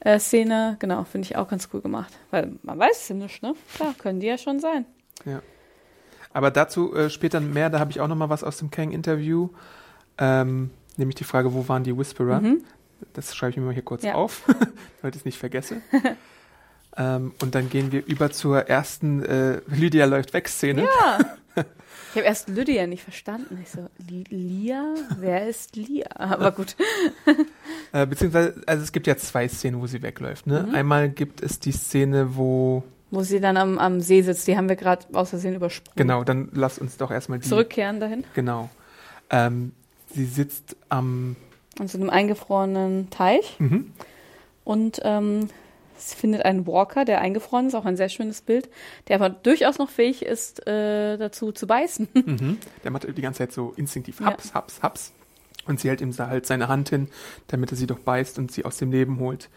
äh, 0.00 0.18
Szene, 0.20 0.76
genau, 0.78 1.02
finde 1.04 1.26
ich 1.26 1.36
auch 1.36 1.48
ganz 1.48 1.68
cool 1.72 1.80
gemacht. 1.80 2.12
Weil 2.30 2.52
man 2.62 2.78
weiß 2.78 2.96
es 3.02 3.08
ja 3.08 3.14
nicht, 3.16 3.42
ne? 3.42 3.54
Klar, 3.74 3.94
können 3.98 4.20
die 4.20 4.26
ja 4.28 4.38
schon 4.38 4.60
sein. 4.60 4.84
Aber 6.32 6.50
dazu 6.50 6.94
äh, 6.94 7.10
später 7.10 7.40
mehr, 7.40 7.70
da 7.70 7.78
habe 7.80 7.90
ich 7.90 8.00
auch 8.00 8.08
noch 8.08 8.16
mal 8.16 8.28
was 8.28 8.44
aus 8.44 8.58
dem 8.58 8.70
Kang-Interview. 8.70 9.48
Ähm, 10.18 10.70
nämlich 10.96 11.14
die 11.16 11.24
Frage, 11.24 11.54
wo 11.54 11.66
waren 11.68 11.84
die 11.84 11.96
Whisperer? 11.96 12.42
Das 13.12 13.34
schreibe 13.34 13.50
ich 13.50 13.56
mir 13.58 13.64
mal 13.64 13.74
hier 13.74 13.82
kurz 13.84 14.02
Ja. 14.02 14.14
auf, 14.14 14.42
damit 15.02 15.14
ich 15.14 15.20
es 15.20 15.24
nicht 15.24 15.38
vergesse. 15.38 15.76
ähm, 16.96 17.32
und 17.42 17.54
dann 17.54 17.68
gehen 17.70 17.92
wir 17.92 18.04
über 18.06 18.30
zur 18.30 18.68
ersten 18.68 19.22
äh, 19.24 19.60
Lydia 19.66 20.04
läuft 20.06 20.32
weg 20.32 20.48
Szene. 20.48 20.82
Ja. 20.84 21.18
Ich 22.10 22.18
habe 22.18 22.26
erst 22.28 22.48
Lydia 22.48 22.86
nicht 22.86 23.02
verstanden. 23.02 23.58
Ich 23.60 23.70
so, 23.70 23.88
Li 24.08 24.22
Lia? 24.28 24.94
Wer 25.18 25.48
ist 25.48 25.74
Lia? 25.74 26.06
Aber 26.14 26.52
gut. 26.52 26.76
Äh, 27.92 28.06
beziehungsweise, 28.06 28.54
also 28.66 28.84
es 28.84 28.92
gibt 28.92 29.08
ja 29.08 29.16
zwei 29.16 29.48
Szenen, 29.48 29.80
wo 29.80 29.88
sie 29.88 30.00
wegläuft. 30.00 30.46
Ne? 30.46 30.64
Mhm. 30.68 30.74
Einmal 30.76 31.08
gibt 31.08 31.42
es 31.42 31.58
die 31.58 31.72
Szene, 31.72 32.36
wo, 32.36 32.84
Wo 33.10 33.22
sie 33.24 33.40
dann 33.40 33.56
am, 33.56 33.78
am 33.80 34.00
See 34.00 34.22
sitzt, 34.22 34.46
die 34.46 34.56
haben 34.56 34.68
wir 34.68 34.76
gerade 34.76 35.06
aus 35.12 35.30
Versehen 35.30 35.56
übersprungen. 35.56 35.96
genau, 35.96 36.22
dann 36.22 36.50
lass 36.52 36.78
uns 36.78 36.96
doch 36.98 37.10
erstmal 37.10 37.40
die. 37.40 37.48
Zurückkehren 37.48 37.98
dahin. 37.98 38.22
Genau. 38.34 38.70
Ähm, 39.30 39.72
sie 40.14 40.26
sitzt 40.26 40.76
am, 40.90 41.34
An 41.78 41.88
so 41.88 41.98
einem 41.98 42.10
eingefrorenen 42.10 43.10
Teich. 43.10 43.58
mhm. 43.58 43.92
Und 44.64 45.00
ähm, 45.04 45.48
sie 45.98 46.16
findet 46.16 46.44
einen 46.44 46.66
Walker, 46.66 47.04
der 47.04 47.20
eingefroren 47.20 47.66
ist, 47.66 47.74
auch 47.74 47.84
ein 47.84 47.96
sehr 47.96 48.08
schönes 48.08 48.40
Bild, 48.40 48.70
der 49.08 49.16
aber 49.16 49.28
durchaus 49.30 49.78
noch 49.78 49.90
fähig 49.90 50.24
ist, 50.24 50.66
äh, 50.66 51.16
dazu 51.18 51.52
zu 51.52 51.66
beißen. 51.66 52.08
Mhm. 52.14 52.58
der 52.82 52.90
macht 52.90 53.06
die 53.16 53.22
ganze 53.22 53.38
Zeit 53.38 53.52
so 53.52 53.72
instinktiv 53.76 54.20
Ja. 54.20 54.26
Haps, 54.26 54.54
Haps, 54.54 54.82
Haps. 54.82 55.12
Und 55.66 55.80
sie 55.80 55.88
hält 55.88 56.00
ihm 56.00 56.12
halt 56.18 56.46
seine 56.46 56.68
Hand 56.68 56.90
hin, 56.90 57.08
damit 57.48 57.70
er 57.72 57.76
sie 57.76 57.86
doch 57.86 57.98
beißt 57.98 58.38
und 58.38 58.52
sie 58.52 58.64
aus 58.64 58.76
dem 58.76 58.90
Leben 58.90 59.18
holt. 59.18 59.48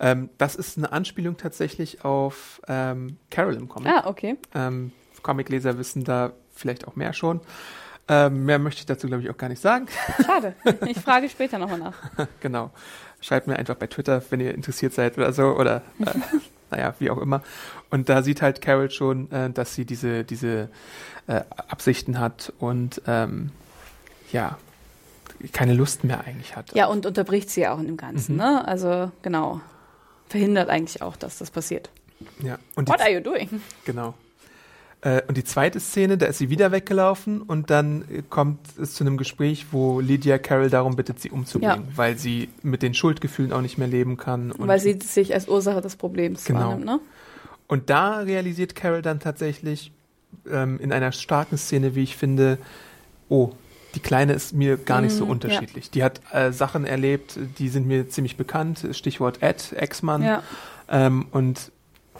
Ähm, 0.00 0.30
das 0.38 0.54
ist 0.54 0.78
eine 0.78 0.92
Anspielung 0.92 1.36
tatsächlich 1.36 2.04
auf 2.04 2.60
ähm, 2.68 3.18
Carol 3.30 3.54
im 3.54 3.68
Comic. 3.68 3.92
ah, 3.92 4.06
okay. 4.08 4.36
Ähm, 4.54 4.92
Comicleser 5.22 5.78
wissen 5.78 6.04
da 6.04 6.32
vielleicht 6.54 6.88
auch 6.88 6.96
mehr 6.96 7.12
schon. 7.12 7.40
Ähm, 8.08 8.44
mehr 8.44 8.58
möchte 8.58 8.80
ich 8.80 8.86
dazu, 8.86 9.06
glaube 9.06 9.22
ich, 9.22 9.30
auch 9.30 9.36
gar 9.36 9.48
nicht 9.48 9.62
sagen. 9.62 9.86
Schade. 10.26 10.54
Ich 10.86 10.98
frage 10.98 11.28
später 11.28 11.58
nochmal 11.58 11.78
nach. 11.78 11.94
genau. 12.40 12.70
Schreibt 13.20 13.46
mir 13.46 13.56
einfach 13.56 13.76
bei 13.76 13.86
Twitter, 13.86 14.22
wenn 14.30 14.40
ihr 14.40 14.54
interessiert 14.54 14.92
seid 14.92 15.16
oder 15.16 15.32
so. 15.32 15.44
Oder 15.56 15.82
äh, 16.00 16.10
naja, 16.70 16.94
wie 16.98 17.10
auch 17.10 17.18
immer. 17.18 17.42
Und 17.90 18.08
da 18.08 18.22
sieht 18.22 18.42
halt 18.42 18.60
Carol 18.60 18.90
schon, 18.90 19.30
äh, 19.30 19.50
dass 19.50 19.74
sie 19.74 19.84
diese, 19.84 20.24
diese 20.24 20.68
äh, 21.28 21.42
Absichten 21.68 22.18
hat 22.18 22.52
und 22.58 23.00
ähm, 23.06 23.50
ja, 24.32 24.58
keine 25.52 25.74
Lust 25.74 26.02
mehr 26.04 26.24
eigentlich 26.24 26.56
hat. 26.56 26.74
Ja, 26.74 26.86
und 26.86 27.06
unterbricht 27.06 27.50
sie 27.50 27.66
auch 27.68 27.78
in 27.78 27.86
dem 27.86 27.96
Ganzen, 27.96 28.32
Mhm. 28.32 28.38
ne? 28.38 28.66
Also, 28.66 29.12
genau. 29.22 29.60
Verhindert 30.28 30.68
eigentlich 30.70 31.02
auch, 31.02 31.14
dass 31.16 31.38
das 31.38 31.50
passiert. 31.50 31.90
ja. 32.42 32.58
Und 32.74 32.88
What 32.88 33.00
are 33.00 33.10
you 33.12 33.20
doing? 33.20 33.60
genau. 33.84 34.14
Äh, 35.02 35.22
und 35.26 35.36
die 35.36 35.44
zweite 35.44 35.80
Szene, 35.80 36.16
da 36.16 36.26
ist 36.26 36.38
sie 36.38 36.48
wieder 36.48 36.72
weggelaufen 36.72 37.42
und 37.42 37.70
dann 37.70 38.02
äh, 38.08 38.22
kommt 38.28 38.60
es 38.80 38.94
zu 38.94 39.04
einem 39.04 39.16
Gespräch, 39.16 39.66
wo 39.72 40.00
Lydia 40.00 40.38
Carol 40.38 40.70
darum 40.70 40.96
bittet, 40.96 41.20
sie 41.20 41.30
umzubringen, 41.30 41.88
weil 41.96 42.16
sie 42.16 42.48
mit 42.62 42.82
den 42.82 42.94
Schuldgefühlen 42.94 43.52
auch 43.52 43.60
nicht 43.62 43.78
mehr 43.78 43.88
leben 43.88 44.16
kann. 44.16 44.52
Und 44.52 44.68
Weil 44.68 44.78
sie 44.80 44.98
sich 45.00 45.34
als 45.34 45.48
Ursache 45.48 45.80
des 45.80 45.96
Problems 45.96 46.44
Genau. 46.44 46.60
wahrnimmt, 46.60 46.84
ne? 46.84 47.00
Und 47.66 47.90
da 47.90 48.18
realisiert 48.18 48.74
Carol 48.74 49.02
dann 49.02 49.18
tatsächlich 49.18 49.92
ähm, 50.50 50.78
in 50.78 50.92
einer 50.92 51.10
starken 51.12 51.56
Szene, 51.58 51.94
wie 51.94 52.02
ich 52.02 52.16
finde, 52.16 52.58
oh, 53.28 53.50
die 53.94 54.00
Kleine 54.00 54.32
ist 54.34 54.52
mir 54.54 54.76
gar 54.76 55.00
nicht 55.00 55.14
so 55.14 55.26
Mm, 55.26 55.30
unterschiedlich. 55.30 55.90
Die 55.90 56.02
hat 56.02 56.20
äh, 56.32 56.52
Sachen 56.52 56.84
erlebt, 56.86 57.38
die 57.58 57.68
sind 57.68 57.86
mir 57.86 58.08
ziemlich 58.08 58.36
bekannt. 58.36 58.86
Stichwort 58.92 59.42
Ed, 59.42 59.72
Ex-Mann. 59.76 60.22
Ja. 60.22 60.42
Ähm, 60.88 61.26
und 61.30 61.72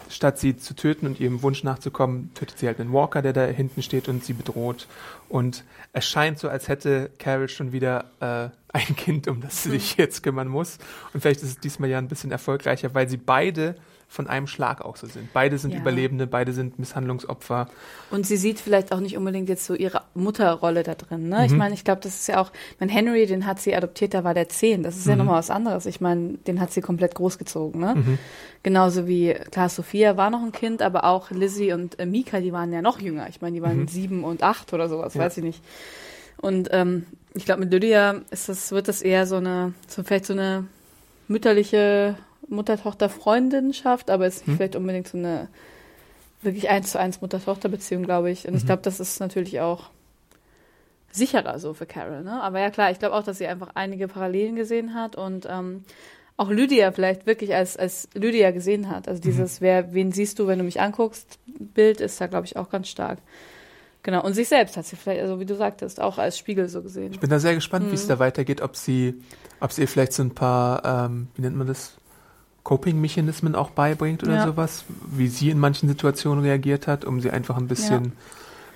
statt 0.09 0.39
sie 0.39 0.57
zu 0.57 0.75
töten 0.75 1.05
und 1.05 1.19
ihrem 1.19 1.41
Wunsch 1.41 1.63
nachzukommen, 1.63 2.31
tötet 2.33 2.59
sie 2.59 2.67
halt 2.67 2.79
einen 2.79 2.93
Walker, 2.93 3.21
der 3.21 3.33
da 3.33 3.45
hinten 3.45 3.81
steht 3.81 4.07
und 4.07 4.23
sie 4.23 4.33
bedroht. 4.33 4.87
Und 5.29 5.63
es 5.93 6.05
scheint 6.05 6.39
so, 6.39 6.49
als 6.49 6.67
hätte 6.67 7.11
Carol 7.19 7.49
schon 7.49 7.71
wieder 7.71 8.05
äh, 8.19 8.49
ein 8.73 8.95
Kind, 8.95 9.27
um 9.27 9.41
das 9.41 9.63
sie 9.63 9.69
sich 9.71 9.97
jetzt 9.97 10.23
kümmern 10.23 10.47
muss. 10.47 10.77
Und 11.13 11.21
vielleicht 11.21 11.41
ist 11.41 11.49
es 11.49 11.59
diesmal 11.59 11.89
ja 11.89 11.97
ein 11.97 12.07
bisschen 12.07 12.31
erfolgreicher, 12.31 12.93
weil 12.93 13.09
sie 13.09 13.17
beide 13.17 13.75
von 14.13 14.27
einem 14.27 14.45
Schlag 14.45 14.81
auch 14.81 14.95
so 14.95 15.07
sind. 15.07 15.33
Beide 15.33 15.57
sind 15.57 15.71
Ja. 15.73 15.79
Überlebende, 15.79 16.27
beide 16.27 16.53
sind 16.53 16.77
Misshandlungsopfer. 16.77 17.67
Und 18.11 18.27
sie 18.27 18.37
sieht 18.37 18.59
vielleicht 18.59 18.91
auch 18.91 18.99
nicht 18.99 19.17
unbedingt 19.17 19.49
jetzt 19.49 19.65
so 19.65 19.73
ihre 19.73 20.01
Mutterrolle 20.13 20.83
da 20.83 20.93
drin. 20.93 21.29
Ne? 21.29 21.47
Ich 21.47 21.51
Mhm. 21.51 21.57
meine, 21.57 21.73
ich 21.73 21.83
glaube, 21.83 22.01
das 22.01 22.13
ist 22.13 22.27
ja 22.27 22.39
auch, 22.39 22.51
mein 22.79 22.89
Henry, 22.89 23.25
den 23.25 23.47
hat 23.47 23.59
sie 23.59 23.75
adoptiert, 23.75 24.13
da 24.13 24.23
war 24.23 24.35
der 24.35 24.49
zehn. 24.49 24.83
Das 24.83 24.97
ist 24.97 25.05
Mhm. 25.05 25.09
ja 25.09 25.15
nochmal 25.15 25.39
was 25.39 25.49
anderes. 25.49 25.87
Ich 25.87 25.99
meine, 25.99 26.33
den 26.45 26.61
hat 26.61 26.71
sie 26.71 26.81
komplett 26.81 27.15
großgezogen. 27.15 27.81
Ne? 27.81 28.17
Genauso 28.61 29.07
wie, 29.07 29.33
klar, 29.49 29.69
Sophia 29.69 30.15
war 30.15 30.29
noch 30.29 30.43
ein 30.43 30.51
Kind, 30.51 30.83
aber 30.83 31.05
auch 31.05 31.31
Lizzie 31.31 31.73
und 31.73 31.97
äh, 31.99 32.05
Mika, 32.05 32.39
die 32.39 32.53
waren 32.53 32.71
ja 32.71 32.83
noch 32.83 32.99
jünger. 33.01 33.27
Ich 33.29 33.41
meine, 33.41 33.55
die 33.55 33.63
waren 33.63 33.87
sieben 33.87 34.23
und 34.23 34.43
acht 34.43 34.71
oder 34.73 34.89
sowas, 34.89 35.15
Mhm. 35.15 35.21
Ja. 35.21 35.25
weiß 35.25 35.37
ich 35.37 35.43
nicht. 35.43 35.63
Und 36.37 36.69
ähm, 36.71 37.07
ich 37.33 37.45
glaube, 37.45 37.61
mit 37.61 37.71
Lydia 37.73 38.21
ist 38.29 38.47
das, 38.47 38.71
wird 38.71 38.87
das 38.87 39.01
eher 39.01 39.25
so 39.25 39.37
eine, 39.37 39.73
so 39.87 40.03
vielleicht 40.03 40.25
so 40.25 40.33
eine 40.33 40.65
mütterliche 41.27 42.15
Mutter-Tochter-Freundinschaft, 42.49 44.09
aber 44.09 44.27
ist 44.27 44.39
nicht 44.39 44.47
Hm. 44.47 44.57
vielleicht 44.57 44.75
unbedingt 44.75 45.07
so 45.07 45.17
eine 45.17 45.47
wirklich 46.41 46.69
eins 46.69 46.91
zu 46.91 46.99
eins 46.99 47.21
Mutter-Tochter-Beziehung, 47.21 48.03
glaube 48.03 48.29
ich. 48.31 48.47
Und 48.47 48.55
ich 48.55 48.63
Mhm. 48.63 48.67
glaube, 48.67 48.81
das 48.81 48.99
ist 48.99 49.19
natürlich 49.19 49.61
auch 49.61 49.89
sicherer 51.11 51.59
so 51.59 51.73
für 51.73 51.85
Carol. 51.85 52.23
Ne? 52.23 52.41
Aber 52.41 52.59
ja 52.59 52.69
klar, 52.69 52.91
ich 52.91 52.99
glaube 52.99 53.15
auch, 53.15 53.23
dass 53.23 53.37
sie 53.37 53.47
einfach 53.47 53.69
einige 53.75 54.07
Parallelen 54.07 54.55
gesehen 54.55 54.93
hat 54.95 55.15
und 55.15 55.47
ähm, 55.49 55.83
auch 56.35 56.49
Lydia 56.49 56.91
vielleicht 56.91 57.27
wirklich 57.27 57.53
als, 57.53 57.77
als 57.77 58.09
Lydia 58.15 58.51
gesehen 58.51 58.89
hat. 58.89 59.05
Mhm. 59.05 59.09
Also 59.09 59.21
dieses, 59.21 59.61
wer, 59.61 59.93
wen 59.93 60.11
siehst 60.11 60.39
du, 60.39 60.47
wenn 60.47 60.57
du 60.59 60.65
mich 60.65 60.81
anguckst, 60.81 61.37
Bild 61.45 62.01
ist 62.01 62.19
da, 62.19 62.27
glaube 62.27 62.45
ich, 62.47 62.57
auch 62.57 62.69
ganz 62.69 62.89
stark. 62.89 63.19
Genau. 64.01 64.21
Und 64.25 64.33
sich 64.33 64.49
selbst 64.49 64.75
hat 64.75 64.85
sie 64.85 64.95
vielleicht, 64.97 65.21
also 65.21 65.39
wie 65.39 65.45
du 65.45 65.55
sagtest, 65.55 66.01
auch 66.01 66.17
als 66.17 66.37
Spiegel 66.37 66.67
so 66.67 66.81
gesehen. 66.81 67.13
Ich 67.13 67.19
bin 67.21 67.29
da 67.29 67.39
sehr 67.39 67.53
gespannt, 67.55 67.85
Mhm. 67.85 67.91
wie 67.91 67.95
es 67.95 68.07
da 68.07 68.19
weitergeht, 68.19 68.59
ob 68.61 68.75
sie, 68.75 69.13
ob 69.61 69.71
sie 69.71 69.81
ihr 69.83 69.87
vielleicht 69.87 70.11
so 70.13 70.23
ein 70.23 70.31
paar, 70.31 70.83
ähm, 71.05 71.27
wie 71.35 71.41
nennt 71.43 71.55
man 71.55 71.67
das, 71.67 71.93
Coping-Mechanismen 72.63 73.55
auch 73.55 73.71
beibringt 73.71 74.23
oder 74.23 74.35
Ja. 74.35 74.43
sowas, 74.47 74.85
wie 75.11 75.27
sie 75.27 75.49
in 75.49 75.59
manchen 75.59 75.89
Situationen 75.89 76.43
reagiert 76.43 76.87
hat, 76.87 77.03
um 77.05 77.19
sie 77.21 77.29
einfach 77.29 77.57
ein 77.57 77.67
bisschen 77.67 78.13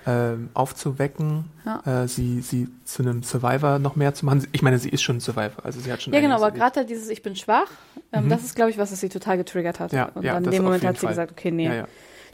ähm, 0.09 0.49
aufzuwecken, 0.53 1.45
Ja. 1.65 2.03
äh, 2.03 2.07
sie, 2.07 2.39
sie 2.39 2.69
zu 2.85 3.03
einem 3.03 3.23
Survivor 3.23 3.77
noch 3.77 3.97
mehr 3.97 4.13
zu 4.13 4.25
machen. 4.25 4.47
Ich 4.53 4.61
meine, 4.61 4.79
sie 4.79 4.87
ist 4.87 5.01
schon 5.01 5.17
ein 5.17 5.19
Survivor, 5.19 5.65
also 5.65 5.81
sie 5.81 5.91
hat 5.91 6.01
schon 6.01 6.13
Ja, 6.13 6.21
genau, 6.21 6.35
aber 6.35 6.51
gerade 6.51 6.77
halt 6.79 6.89
dieses 6.89 7.09
Ich 7.09 7.23
bin 7.23 7.35
schwach, 7.35 7.67
ähm, 8.13 8.25
Mhm. 8.25 8.29
das 8.29 8.43
ist, 8.45 8.55
glaube 8.55 8.71
ich, 8.71 8.77
was 8.77 8.91
es 8.93 9.01
sie 9.01 9.09
total 9.09 9.35
getriggert 9.35 9.81
hat. 9.81 9.91
Ja, 9.91 10.05
und 10.15 10.23
ja, 10.23 10.33
dann 10.35 10.45
in 10.45 10.51
dem 10.51 10.63
Moment 10.63 10.85
hat 10.85 10.95
sie 10.95 11.01
Fall. 11.01 11.09
gesagt, 11.09 11.31
okay, 11.33 11.51
nee, 11.51 11.65
Ja, 11.65 11.73
ja. 11.73 11.87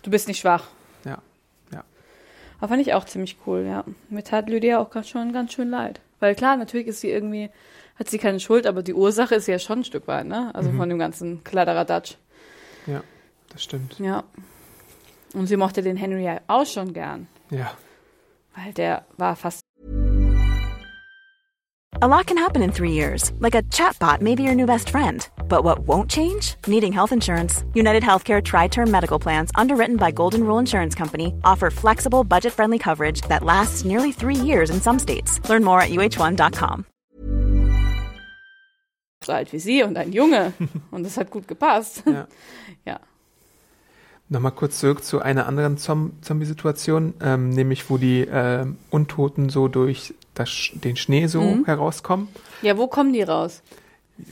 du 0.03 0.11
bist 0.11 0.27
nicht 0.27 0.39
schwach. 0.39 0.65
Ja, 1.03 1.17
ja. 1.71 1.83
Aber 2.59 2.67
fand 2.67 2.81
ich 2.83 2.93
auch 2.93 3.05
ziemlich 3.05 3.37
cool, 3.47 3.65
ja. 3.67 3.83
Mir 4.09 4.23
tat 4.23 4.49
Lydia 4.49 4.77
auch 4.79 4.91
ganz 4.91 5.09
schon 5.09 5.33
ganz 5.33 5.53
schön 5.53 5.71
leid. 5.71 5.99
Weil 6.19 6.35
klar, 6.35 6.57
natürlich 6.57 6.85
ist 6.85 7.01
sie 7.01 7.09
irgendwie, 7.09 7.49
hat 7.95 8.09
sie 8.09 8.17
keine 8.17 8.39
Schuld, 8.39 8.65
aber 8.67 8.83
die 8.83 8.93
Ursache 8.93 9.35
ist 9.35 9.47
ja 9.47 9.59
schon 9.59 9.79
ein 9.79 9.83
Stück 9.83 10.07
weit, 10.07 10.25
ne? 10.25 10.53
Also 10.55 10.71
Mhm. 10.71 10.77
von 10.77 10.89
dem 10.89 10.99
ganzen 10.99 11.43
Kladderadatsch. 11.43 12.15
ja, 12.87 13.01
das 13.49 13.63
stimmt. 13.63 13.99
Ja. 13.99 14.23
Und 15.33 15.47
sie 15.47 15.57
mochte 15.57 15.81
den 15.81 15.97
Henry 15.97 16.23
ja 16.25 16.39
auch 16.47 16.65
schon 16.65 16.93
gern. 16.93 17.27
Ja. 17.49 17.71
Weil 18.55 18.73
der 18.73 19.05
war 19.17 19.35
fast 19.35 19.61
A 22.01 22.07
lot 22.07 22.25
can 22.25 22.37
happen 22.37 22.61
in 22.63 22.71
three 22.71 22.91
years, 22.91 23.31
like 23.39 23.55
a 23.55 23.61
chatbot 23.71 24.19
may 24.19 24.35
be 24.35 24.43
your 24.43 24.55
new 24.55 24.65
best 24.65 24.89
friend. 24.89 25.29
But 25.47 25.63
what 25.63 25.87
won't 25.87 26.09
change? 26.09 26.55
Needing 26.67 26.91
health 26.91 27.11
insurance. 27.11 27.63
United 27.75 28.03
Healthcare 28.03 28.41
Tri 28.43 28.67
Term 28.67 28.89
Medical 28.91 29.19
Plans, 29.19 29.51
underwritten 29.55 29.95
by 29.97 30.11
Golden 30.11 30.43
Rule 30.43 30.59
Insurance 30.59 30.95
Company, 30.95 31.33
offer 31.43 31.69
flexible, 31.69 32.23
budget 32.23 32.51
friendly 32.51 32.79
coverage 32.79 33.21
that 33.29 33.43
lasts 33.43 33.85
nearly 33.85 34.11
three 34.11 34.35
years 34.35 34.69
in 34.71 34.81
some 34.81 34.97
states. 34.99 35.39
Learn 35.47 35.63
more 35.63 35.79
at 35.81 35.91
uh1.com. 35.91 36.85
so 39.25 39.31
alt 39.33 39.51
wie 39.53 39.59
sie 39.59 39.83
und 39.83 39.97
ein 39.97 40.11
Junge. 40.11 40.53
und 40.91 41.03
das 41.03 41.17
hat 41.17 41.29
gut 41.31 41.47
gepasst. 41.47 42.03
Ja. 42.05 42.27
Ja. 42.85 42.99
Nochmal 44.29 44.51
kurz 44.53 44.79
zurück 44.79 45.03
zu 45.03 45.21
einer 45.21 45.45
anderen 45.47 45.77
Zom 45.77 46.13
Zombie-Situation, 46.21 47.13
ähm, 47.21 47.49
nämlich 47.49 47.89
wo 47.89 47.97
die 47.97 48.27
ähm, 48.29 48.77
Untoten 48.89 49.49
so 49.49 49.67
durch 49.67 50.13
das, 50.33 50.71
den 50.73 50.95
Schnee 50.95 51.27
so 51.27 51.41
Mhm. 51.41 51.65
herauskommen. 51.65 52.29
Ja, 52.61 52.77
wo 52.77 52.87
kommen 52.87 53.13
die 53.13 53.21
raus? 53.21 53.61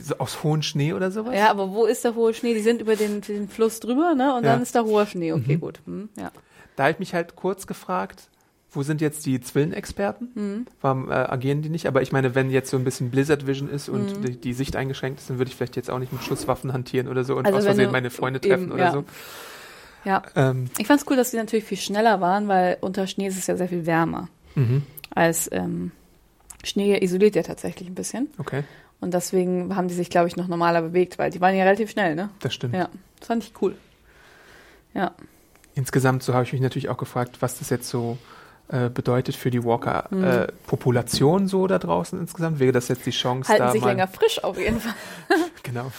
So 0.00 0.16
aus 0.18 0.42
hohen 0.42 0.62
Schnee 0.62 0.92
oder 0.92 1.10
sowas? 1.10 1.34
Ja, 1.36 1.50
aber 1.50 1.72
wo 1.72 1.84
ist 1.86 2.04
der 2.04 2.14
hohe 2.14 2.34
Schnee? 2.34 2.54
Die 2.54 2.60
sind 2.60 2.80
über 2.80 2.96
den, 2.96 3.20
den 3.20 3.48
Fluss 3.48 3.80
drüber, 3.80 4.14
ne? 4.14 4.34
Und 4.34 4.44
Ja. 4.44 4.52
dann 4.52 4.62
ist 4.62 4.74
da 4.74 4.82
hoher 4.82 5.06
Schnee. 5.06 5.32
Okay, 5.32 5.56
Mhm. 5.56 5.60
gut. 5.60 5.80
Hm, 5.84 6.08
ja. 6.18 6.30
Da 6.76 6.84
habe 6.84 6.92
ich 6.92 6.98
mich 6.98 7.14
halt 7.14 7.36
kurz 7.36 7.66
gefragt, 7.66 8.28
wo 8.72 8.82
sind 8.82 9.00
jetzt 9.00 9.26
die 9.26 9.40
Zwillenexperten? 9.40 10.30
Mhm. 10.34 10.66
Warum 10.80 11.10
äh, 11.10 11.14
agieren 11.14 11.60
die 11.62 11.68
nicht? 11.68 11.86
Aber 11.86 12.00
ich 12.02 12.10
meine, 12.12 12.34
wenn 12.34 12.50
jetzt 12.50 12.70
so 12.70 12.76
ein 12.78 12.84
bisschen 12.84 13.10
Blizzard 13.10 13.46
Vision 13.46 13.68
ist 13.68 13.88
und 13.88 14.18
Mhm. 14.20 14.24
die, 14.24 14.36
die 14.40 14.52
Sicht 14.54 14.76
eingeschränkt 14.76 15.20
ist, 15.20 15.28
dann 15.30 15.38
würde 15.38 15.50
ich 15.50 15.56
vielleicht 15.56 15.76
jetzt 15.76 15.90
auch 15.90 15.98
nicht 15.98 16.12
mit 16.12 16.22
Schusswaffen 16.22 16.72
hantieren 16.72 17.08
oder 17.08 17.22
so 17.24 17.36
und 17.36 17.44
Also 17.46 17.58
aus 17.58 17.64
Versehen 17.64 17.92
meine 17.92 18.10
Freunde 18.10 18.40
treffen 18.40 18.64
eben, 18.64 18.72
oder 18.72 18.84
ja. 18.84 18.92
so. 18.92 19.04
Ja. 20.04 20.22
Ähm, 20.34 20.70
Ich 20.78 20.86
fand's 20.86 21.04
cool, 21.08 21.16
dass 21.16 21.30
die 21.30 21.36
natürlich 21.36 21.64
viel 21.64 21.78
schneller 21.78 22.20
waren, 22.20 22.48
weil 22.48 22.78
unter 22.80 23.06
Schnee 23.06 23.26
ist 23.28 23.36
es 23.38 23.46
ja 23.46 23.56
sehr 23.56 23.68
viel 23.68 23.86
wärmer. 23.86 24.28
mhm. 24.54 24.82
Als 25.14 25.48
ähm, 25.52 25.92
Schnee 26.64 26.96
isoliert 27.04 27.36
ja 27.36 27.42
tatsächlich 27.42 27.88
ein 27.88 27.94
bisschen. 27.94 28.28
Okay, 28.38 28.64
Und 29.00 29.12
deswegen 29.12 29.76
haben 29.76 29.88
die 29.88 29.94
sich, 29.94 30.08
glaube 30.08 30.28
ich, 30.28 30.36
noch 30.36 30.48
normaler 30.48 30.80
bewegt, 30.80 31.18
weil 31.18 31.30
die 31.30 31.40
waren 31.42 31.54
ja 31.54 31.64
relativ 31.64 31.90
schnell, 31.90 32.14
ne? 32.14 32.30
das 32.40 32.54
stimmt. 32.54 32.74
Ja. 32.74 32.88
Das 33.20 33.26
fand 33.28 33.44
ich 33.44 33.52
cool. 33.60 33.76
Ja. 34.94 35.12
Insgesamt, 35.74 36.22
so 36.22 36.34
habe 36.34 36.44
ich 36.44 36.52
mich 36.52 36.62
natürlich 36.62 36.88
auch 36.88 36.96
gefragt, 36.98 37.36
was 37.40 37.58
das 37.58 37.68
jetzt 37.70 37.88
so 37.88 38.16
äh, 38.72 38.88
bedeutet 38.88 39.36
für 39.36 39.50
die 39.50 39.62
Walker-Population 39.62 41.46
so 41.46 41.66
da 41.66 41.78
draußen 41.78 42.18
insgesamt? 42.18 42.58
Wäre 42.58 42.72
das 42.72 42.88
jetzt 42.88 43.06
die 43.06 43.10
Chance, 43.10 43.48
Halten 43.50 43.62
da 43.64 43.72
sich 43.72 43.80
mal, 43.80 43.88
länger 43.88 44.08
frisch 44.08 44.42
auf 44.42 44.58
jeden 44.58 44.80
Fall. 44.80 44.94
genau, 45.62 45.92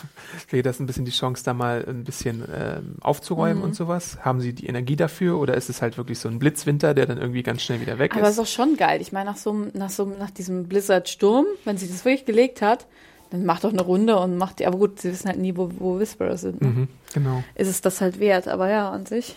wäre 0.49 0.63
das 0.63 0.79
ein 0.79 0.86
bisschen 0.86 1.05
die 1.05 1.12
Chance, 1.12 1.43
da 1.43 1.53
mal 1.53 1.86
ein 1.88 2.03
bisschen 2.03 2.43
ähm, 2.53 2.95
aufzuräumen 3.01 3.59
Mhm. 3.59 3.63
und 3.63 3.75
sowas? 3.75 4.17
Haben 4.21 4.41
Sie 4.41 4.53
die 4.53 4.65
Energie 4.67 4.95
dafür 4.95 5.39
oder 5.39 5.53
ist 5.55 5.69
es 5.69 5.81
halt 5.81 5.97
wirklich 5.97 6.19
so 6.19 6.27
ein 6.29 6.39
Blitzwinter, 6.39 6.93
der 6.93 7.05
dann 7.05 7.17
irgendwie 7.17 7.43
ganz 7.43 7.62
schnell 7.62 7.79
wieder 7.81 7.99
weg 7.99 8.13
Aber 8.15 8.23
es 8.23 8.29
ist? 8.31 8.33
ist 8.36 8.39
auch 8.39 8.47
schon 8.47 8.75
geil. 8.77 9.01
Ich 9.01 9.12
meine, 9.12 9.29
nach 9.29 9.38
so, 9.38 9.53
nach 9.73 9.89
so, 9.89 10.05
nach 10.05 10.31
diesem 10.31 10.67
Blizzard-Sturm, 10.67 11.45
wenn 11.65 11.77
sie 11.77 11.88
das 11.88 12.03
wirklich 12.05 12.25
gelegt 12.25 12.62
hat, 12.62 12.88
dann 13.29 13.45
macht 13.45 13.63
doch 13.63 13.71
eine 13.73 13.81
Runde 13.81 14.17
und 14.19 14.38
macht 14.38 14.59
die, 14.59 14.65
aber 14.67 14.77
gut, 14.77 14.99
sie 15.01 15.12
wissen 15.12 15.27
halt 15.27 15.39
nie, 15.39 15.55
wo, 15.57 15.69
wo 15.79 15.99
Whisperer 15.99 16.38
sind. 16.38 16.62
Ne? 16.62 16.67
Mhm, 16.67 16.88
genau. 17.13 17.43
Ist 17.55 17.67
es 17.67 17.81
das 17.81 17.99
halt 18.01 18.19
wert, 18.19 18.47
aber 18.47 18.69
ja, 18.69 18.91
an 18.91 19.05
sich. 19.05 19.36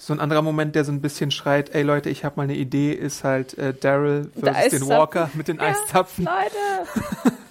So 0.00 0.12
ein 0.12 0.20
anderer 0.20 0.42
Moment, 0.42 0.74
der 0.76 0.84
so 0.84 0.92
ein 0.92 1.00
bisschen 1.02 1.30
schreit, 1.32 1.74
ey 1.74 1.82
Leute, 1.82 2.08
ich 2.08 2.24
habe 2.24 2.36
mal 2.36 2.44
eine 2.44 2.54
Idee, 2.54 2.92
ist 2.92 3.24
halt 3.24 3.58
äh, 3.58 3.74
Daryl 3.74 4.30
versus 4.40 4.70
den. 4.80 4.88
Walker 4.88 5.28
mit 5.34 5.48
den 5.48 5.58
Eiszapfen. 5.60 6.24
Leute! 6.24 7.34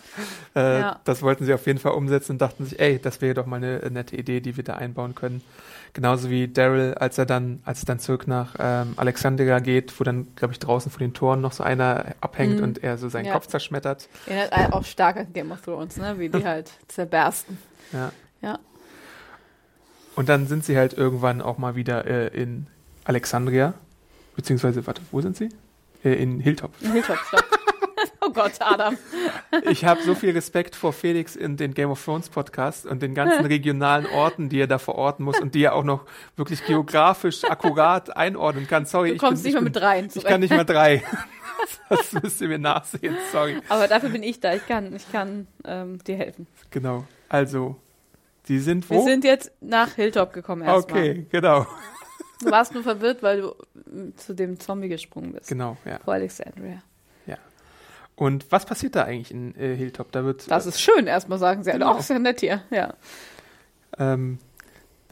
Äh, 0.56 0.80
Ja. 0.80 1.00
Das 1.04 1.22
wollten 1.22 1.46
sie 1.46 1.54
auf 1.54 1.68
jeden 1.68 1.78
Fall 1.78 1.92
umsetzen 1.92 2.32
und 2.32 2.42
dachten 2.42 2.66
sich, 2.66 2.80
ey, 2.80 2.98
das 2.98 3.22
wäre 3.22 3.36
doch 3.36 3.46
mal 3.46 3.58
eine 3.58 3.84
äh, 3.84 3.90
nette 3.92 4.16
Idee, 4.16 4.40
die 4.42 4.58
wir 4.58 4.64
da 4.64 4.74
einbauen 4.74 5.14
können. 5.14 5.44
Genauso 5.94 6.32
wie 6.32 6.48
Daryl, 6.48 6.96
als 6.96 7.20
er 7.20 7.28
dann, 7.28 7.62
als 7.66 7.80
es 7.80 7.86
dann 7.86 8.00
zurück 8.00 8.28
nach 8.28 8.56
ähm, 8.58 8.94
Alexandria 8.96 9.60
geht, 9.60 10.00
wo 10.00 10.04
dann, 10.04 10.28
glaube 10.36 10.54
ich, 10.54 10.60
draußen 10.60 10.92
vor 10.92 10.98
den 11.00 11.14
Toren 11.14 11.42
noch 11.42 11.52
so 11.52 11.64
einer 11.64 12.06
abhängt 12.22 12.58
Mhm. 12.58 12.64
und 12.64 12.84
er 12.84 12.98
so 12.98 13.08
seinen 13.10 13.26
Ja. 13.26 13.34
Kopf 13.34 13.46
zerschmettert. 13.46 14.10
Erinnert 14.26 14.74
auch 14.74 14.84
stark 14.86 15.18
an 15.18 15.28
Game 15.34 15.52
of 15.52 15.62
Thrones, 15.62 15.98
ne? 15.98 16.16
Wie 16.18 16.30
die 16.30 16.44
halt 16.46 16.72
zerbersten. 16.88 17.60
Ja. 17.94 18.12
Ja. 18.42 18.58
Und 20.18 20.30
dann 20.30 20.48
sind 20.48 20.66
sie 20.66 20.76
halt 20.76 20.94
irgendwann 20.94 21.44
auch 21.44 21.60
mal 21.60 21.76
wieder 21.76 22.06
äh, 22.06 22.28
in 22.30 22.66
Alexandria. 23.04 23.76
Beziehungsweise, 24.36 24.88
warte, 24.88 25.04
wo 25.12 25.22
sind 25.22 25.38
sie? 25.38 25.50
Äh, 26.04 26.14
in 26.14 26.40
Hilltop. 26.40 26.72
Hilltop, 26.80 27.20
stopp. 27.28 27.46
oh 28.22 28.32
Gott, 28.32 28.54
Adam. 28.60 28.98
Ich 29.70 29.86
habe 29.86 30.02
so 30.02 30.16
viel 30.16 30.32
Respekt 30.32 30.76
vor 30.76 30.92
Felix 30.92 31.36
in 31.36 31.56
den 31.56 31.76
Game 31.76 31.92
of 31.92 32.04
Thrones 32.04 32.30
Podcast 32.30 32.88
und 32.88 33.04
den 33.04 33.14
ganzen 33.14 33.46
regionalen 33.46 34.08
Orten, 34.08 34.50
die 34.50 34.60
er 34.60 34.66
da 34.66 34.80
verorten 34.80 35.24
muss 35.24 35.40
und 35.40 35.54
die 35.54 35.64
er 35.64 35.76
auch 35.76 35.84
noch 35.84 36.08
wirklich 36.36 36.66
geografisch 36.66 37.44
akkurat 37.44 38.18
einordnen 38.18 38.68
kann. 38.68 38.88
Sorry, 38.88 39.10
Du 39.10 39.16
ich 39.16 39.22
kommst 39.22 39.44
bin, 39.44 39.52
nicht 39.52 39.56
ich 39.56 39.62
mal 39.62 39.70
mit 39.70 39.80
rein 39.80 40.10
Ich 40.12 40.24
kann 40.24 40.40
nicht 40.40 40.50
mal 40.50 40.66
drei. 40.66 41.04
Das 41.90 42.14
müsst 42.14 42.40
ihr 42.40 42.48
mir 42.48 42.60
nachsehen. 42.60 43.18
Sorry. 43.32 43.60
Aber 43.68 43.88
dafür 43.88 44.10
bin 44.10 44.22
ich 44.22 44.40
da. 44.40 44.54
Ich 44.54 44.68
kann, 44.68 44.96
ich 44.96 45.12
kann 45.12 45.48
ähm, 45.66 45.98
dir 46.04 46.16
helfen. 46.16 46.46
Genau. 46.70 47.06
Also, 47.30 47.78
die 48.48 48.60
sind 48.60 48.90
Wir 48.90 48.98
wo? 48.98 49.06
sind 49.06 49.24
jetzt 49.24 49.52
nach 49.62 49.94
Hilltop 49.96 50.34
gekommen 50.34 50.64
erstmal. 50.64 51.02
okay, 51.02 51.26
genau. 51.30 51.66
Du 52.42 52.52
warst 52.52 52.74
nur 52.74 52.84
verwirrt, 52.84 53.24
weil 53.24 53.42
du 53.42 53.56
mm, 53.92 54.16
zu 54.16 54.34
dem 54.36 54.60
Zombie 54.60 54.90
gesprungen 54.90 55.34
bist. 55.34 55.48
Genau, 55.48 55.78
ja. 55.86 56.00
Vor 56.04 56.14
Alexandria. 56.14 56.84
Und 58.18 58.52
was 58.52 58.66
passiert 58.66 58.96
da 58.96 59.04
eigentlich 59.04 59.30
in 59.32 59.56
äh, 59.56 59.76
Hilltop? 59.76 60.12
Da 60.12 60.26
wird 60.26 60.50
Das 60.50 60.66
ist 60.66 60.82
schön, 60.82 61.06
erstmal 61.06 61.38
sagen 61.38 61.64
sie. 61.64 61.72
Genau. 61.72 61.92
Auch 61.92 62.02
sehr 62.02 62.18
nett 62.18 62.40
hier. 62.40 62.64
Ja. 62.72 62.96
Ähm, 64.00 64.40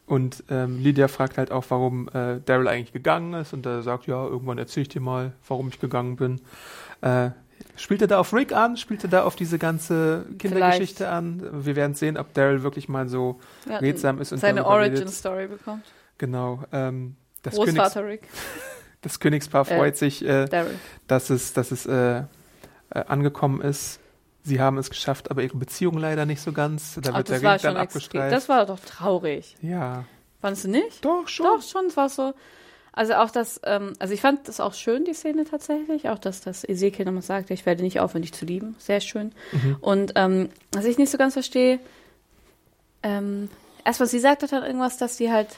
und 0.08 0.43
ähm, 0.50 0.82
Lydia 0.82 1.08
fragt 1.08 1.38
halt 1.38 1.52
auch, 1.52 1.65
warum 1.69 2.10
äh, 2.10 2.39
Daryl 2.43 2.67
eigentlich 2.67 2.93
gegangen 2.93 3.36
ist. 3.36 3.54
Und 3.54 3.63
er 3.67 3.84
sagt, 3.84 4.08
ja, 4.08 4.26
irgendwann 4.26 4.58
erzähle 4.58 4.82
ich 4.84 4.89
dir 4.89 5.02
mal, 5.02 5.34
warum 5.48 5.67
ich 5.67 5.80
gegangen 5.80 6.15
bin. 6.15 6.41
Äh, 7.02 7.30
spielt 7.76 8.02
er 8.02 8.08
da 8.08 8.20
auf 8.20 8.34
Rick 8.34 8.54
an? 8.54 8.78
Spielt 8.78 9.04
er 9.04 9.10
da 9.10 9.24
auf 9.24 9.36
diese 9.36 9.58
ganze 9.58 10.26
Kindergeschichte 10.39 11.08
an? 11.10 11.65
Wir 11.65 11.76
werden 11.76 11.96
sehen, 11.96 12.18
ob 12.18 12.34
Daryl 12.34 12.63
wirklich 12.63 12.89
mal 12.89 13.08
so 13.08 13.39
ja 13.70 13.78
redsam 13.78 14.20
ist 14.22 14.32
und 14.32 14.39
seine. 14.39 14.65
Origin-Story 14.65 15.48
bekommt. 15.48 15.86
Genau. 16.18 16.63
Ähm, 16.72 17.15
das, 17.44 17.56
Königs, 17.56 17.76
Großvater 17.76 18.08
Rick. 18.08 18.28
das 19.02 19.20
Königspaar 19.20 19.70
Äh, 19.70 19.78
freut 19.78 19.98
sich, 19.98 20.26
äh, 20.26 20.48
dass 21.08 21.30
es, 21.30 21.54
dass 21.54 21.72
es 21.72 21.86
äh, 21.86 22.18
äh, 22.20 22.24
angekommen 22.89 23.62
ist. 23.62 24.00
Sie 24.44 24.62
haben 24.62 24.78
es 24.78 24.89
geschafft, 24.89 25.32
aber 25.32 25.41
ihre 25.41 25.58
Beziehung 25.58 25.98
leider 25.98 26.26
nicht 26.26 26.41
so 26.41 26.52
ganz. 26.52 27.00
Da 27.02 27.12
Ach, 27.12 27.18
wird 27.18 27.30
der 27.30 27.41
Ring 27.41 27.60
dann 27.62 27.78
abgestreift. 27.78 28.32
Das 28.32 28.48
war 28.48 28.65
doch 28.65 28.80
traurig. 28.80 29.56
ja, 29.62 30.06
Fandest 30.39 30.65
du 30.65 30.70
nicht? 30.70 31.04
doch 31.04 31.28
schon. 31.28 31.46
Doch, 31.48 31.62
schon. 31.63 31.88
Es 31.88 31.98
war 31.98 32.10
so. 32.10 32.34
Also 32.95 33.15
auch 33.15 33.29
das, 33.29 33.60
ähm, 33.65 33.93
also 33.99 34.13
ich 34.13 34.21
fand 34.21 34.47
das 34.47 34.62
auch 34.62 34.73
schön, 34.73 35.03
die 35.03 35.13
Szene 35.13 35.43
tatsächlich. 35.43 36.08
Auch, 36.08 36.17
dass 36.17 36.39
das 36.39 36.63
Ezekiel 36.63 37.05
nochmal 37.05 37.21
sagte, 37.21 37.53
ich 37.53 37.65
werde 37.65 37.84
nicht 37.84 37.99
aufhören, 37.99 38.21
dich 38.21 38.34
zu 38.34 38.45
lieben. 38.45 38.75
Sehr 38.79 39.01
schön. 39.01 39.34
Mhm. 39.51 39.77
Und 39.81 40.13
ähm, 40.15 40.49
was 40.71 40.86
ich 40.86 40.97
nicht 40.97 41.12
so 41.12 41.17
ganz 41.17 41.34
verstehe, 41.34 41.79
ähm, 43.03 43.49
erstmal, 43.84 44.08
sie 44.08 44.19
sagt 44.19 44.43
doch 44.43 44.47
dann 44.47 44.63
irgendwas, 44.63 44.97
dass 44.97 45.17
sie 45.17 45.29
halt, 45.29 45.49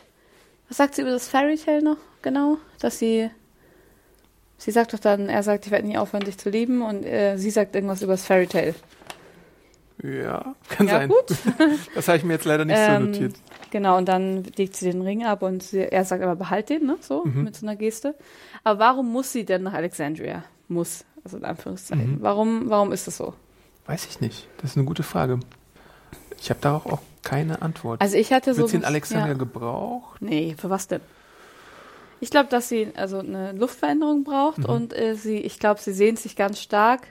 was 0.68 0.78
sagt 0.78 0.96
sie 0.96 1.04
über 1.04 1.12
das 1.12 1.28
Fairy 1.28 1.58
Tale 1.58 1.84
noch 1.84 1.98
genau? 2.24 2.58
Dass 2.80 2.98
sie, 2.98 3.30
sie 4.58 4.72
sagt 4.72 4.94
doch 4.94 5.00
dann, 5.00 5.30
er 5.30 5.44
sagt, 5.44 5.68
ich 5.68 5.72
werde 5.72 5.88
nie 5.88 6.00
aufhören, 6.00 6.26
dich 6.26 6.40
zu 6.40 6.50
lieben 6.50 6.82
und 6.82 7.04
äh, 7.06 7.38
sie 7.38 7.52
sagt 7.52 7.76
irgendwas 7.76 8.02
über 8.02 8.14
das 8.14 8.26
Fairy 8.26 8.48
Tale. 8.48 8.74
Ja, 10.04 10.54
kann 10.70 10.88
Ja, 10.88 10.94
sein. 11.00 11.10
gut. 11.10 11.26
Das 11.96 12.08
habe 12.08 12.18
ich 12.18 12.24
mir 12.24 12.34
jetzt 12.34 12.46
leider 12.46 12.66
nicht 12.66 12.78
Ähm, 12.80 13.02
so 13.02 13.08
notiert. 13.22 13.36
Genau, 13.72 13.98
und 13.98 14.08
dann 14.08 14.44
legt 14.56 14.76
sie 14.76 14.92
den 14.92 15.02
Ring 15.02 15.26
ab 15.26 15.42
und 15.42 15.64
sie, 15.64 15.80
er 15.92 16.06
sagt 16.06 16.24
aber, 16.24 16.36
behalt 16.36 16.70
den, 16.70 16.86
ne? 16.86 16.98
So, 17.02 17.24
Mhm. 17.26 17.44
mit 17.44 17.56
so 17.56 17.66
einer 17.66 17.76
Geste. 17.76 18.16
Aber 18.64 18.80
warum 18.80 19.12
muss 19.12 19.32
sie 19.32 19.44
denn 19.46 19.64
nach 19.64 19.74
Alexandria? 19.74 20.44
Muss, 20.68 21.04
also 21.24 21.38
in 21.38 21.46
Anführungszeichen. 21.46 22.14
Mhm. 22.18 22.22
Warum, 22.22 22.70
warum 22.70 22.92
ist 22.92 23.08
das 23.08 23.18
so? 23.18 23.34
Weiß 23.88 24.06
ich 24.06 24.22
nicht. 24.22 24.48
Das 24.62 24.72
ist 24.72 24.78
eine 24.78 24.86
gute 24.86 25.04
Frage. 25.04 25.40
Ich 26.40 26.50
habe 26.52 26.60
darauf 26.62 26.86
auch 26.86 27.00
keine 27.24 27.62
Antwort. 27.62 28.00
Also 28.02 28.18
ich 28.18 28.32
hatte 28.32 28.54
so. 28.54 28.60
Wird 28.62 28.70
sie 28.70 28.78
in 28.78 28.86
Alexandria 28.86 29.34
ja. 29.34 29.38
gebraucht? 29.40 30.22
Nee, 30.22 30.56
für 30.58 30.70
was 30.70 30.88
denn? 30.88 31.02
Ich 32.20 32.30
glaube, 32.30 32.50
dass 32.50 32.70
sie 32.70 32.90
also 32.96 33.20
eine 33.20 33.52
Luftveränderung 33.54 34.24
braucht 34.24 34.60
Mhm. 34.60 34.66
und 34.66 34.94
äh, 34.98 35.16
sie, 35.16 35.38
ich 35.38 35.60
glaube, 35.60 35.80
sie 35.82 35.94
sehnt 35.94 36.20
sich 36.20 36.36
ganz 36.36 36.60
stark 36.60 37.08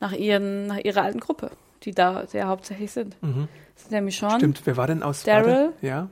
nach 0.00 0.12
ihren, 0.12 0.66
nach 0.66 0.78
ihrer 0.78 1.02
alten 1.02 1.20
Gruppe, 1.20 1.50
die 1.82 1.92
da 1.92 2.26
sehr 2.26 2.48
hauptsächlich 2.48 2.90
sind. 2.92 3.20
Mhm. 3.22 3.48
Das 3.74 3.84
sind 3.84 3.92
ja 3.92 4.00
Michonne, 4.00 4.36
Stimmt, 4.36 4.62
wer 4.64 4.76
war 4.76 4.86
denn 4.86 5.02
aus 5.02 5.22
Daryl? 5.22 5.72
Ja. 5.82 6.08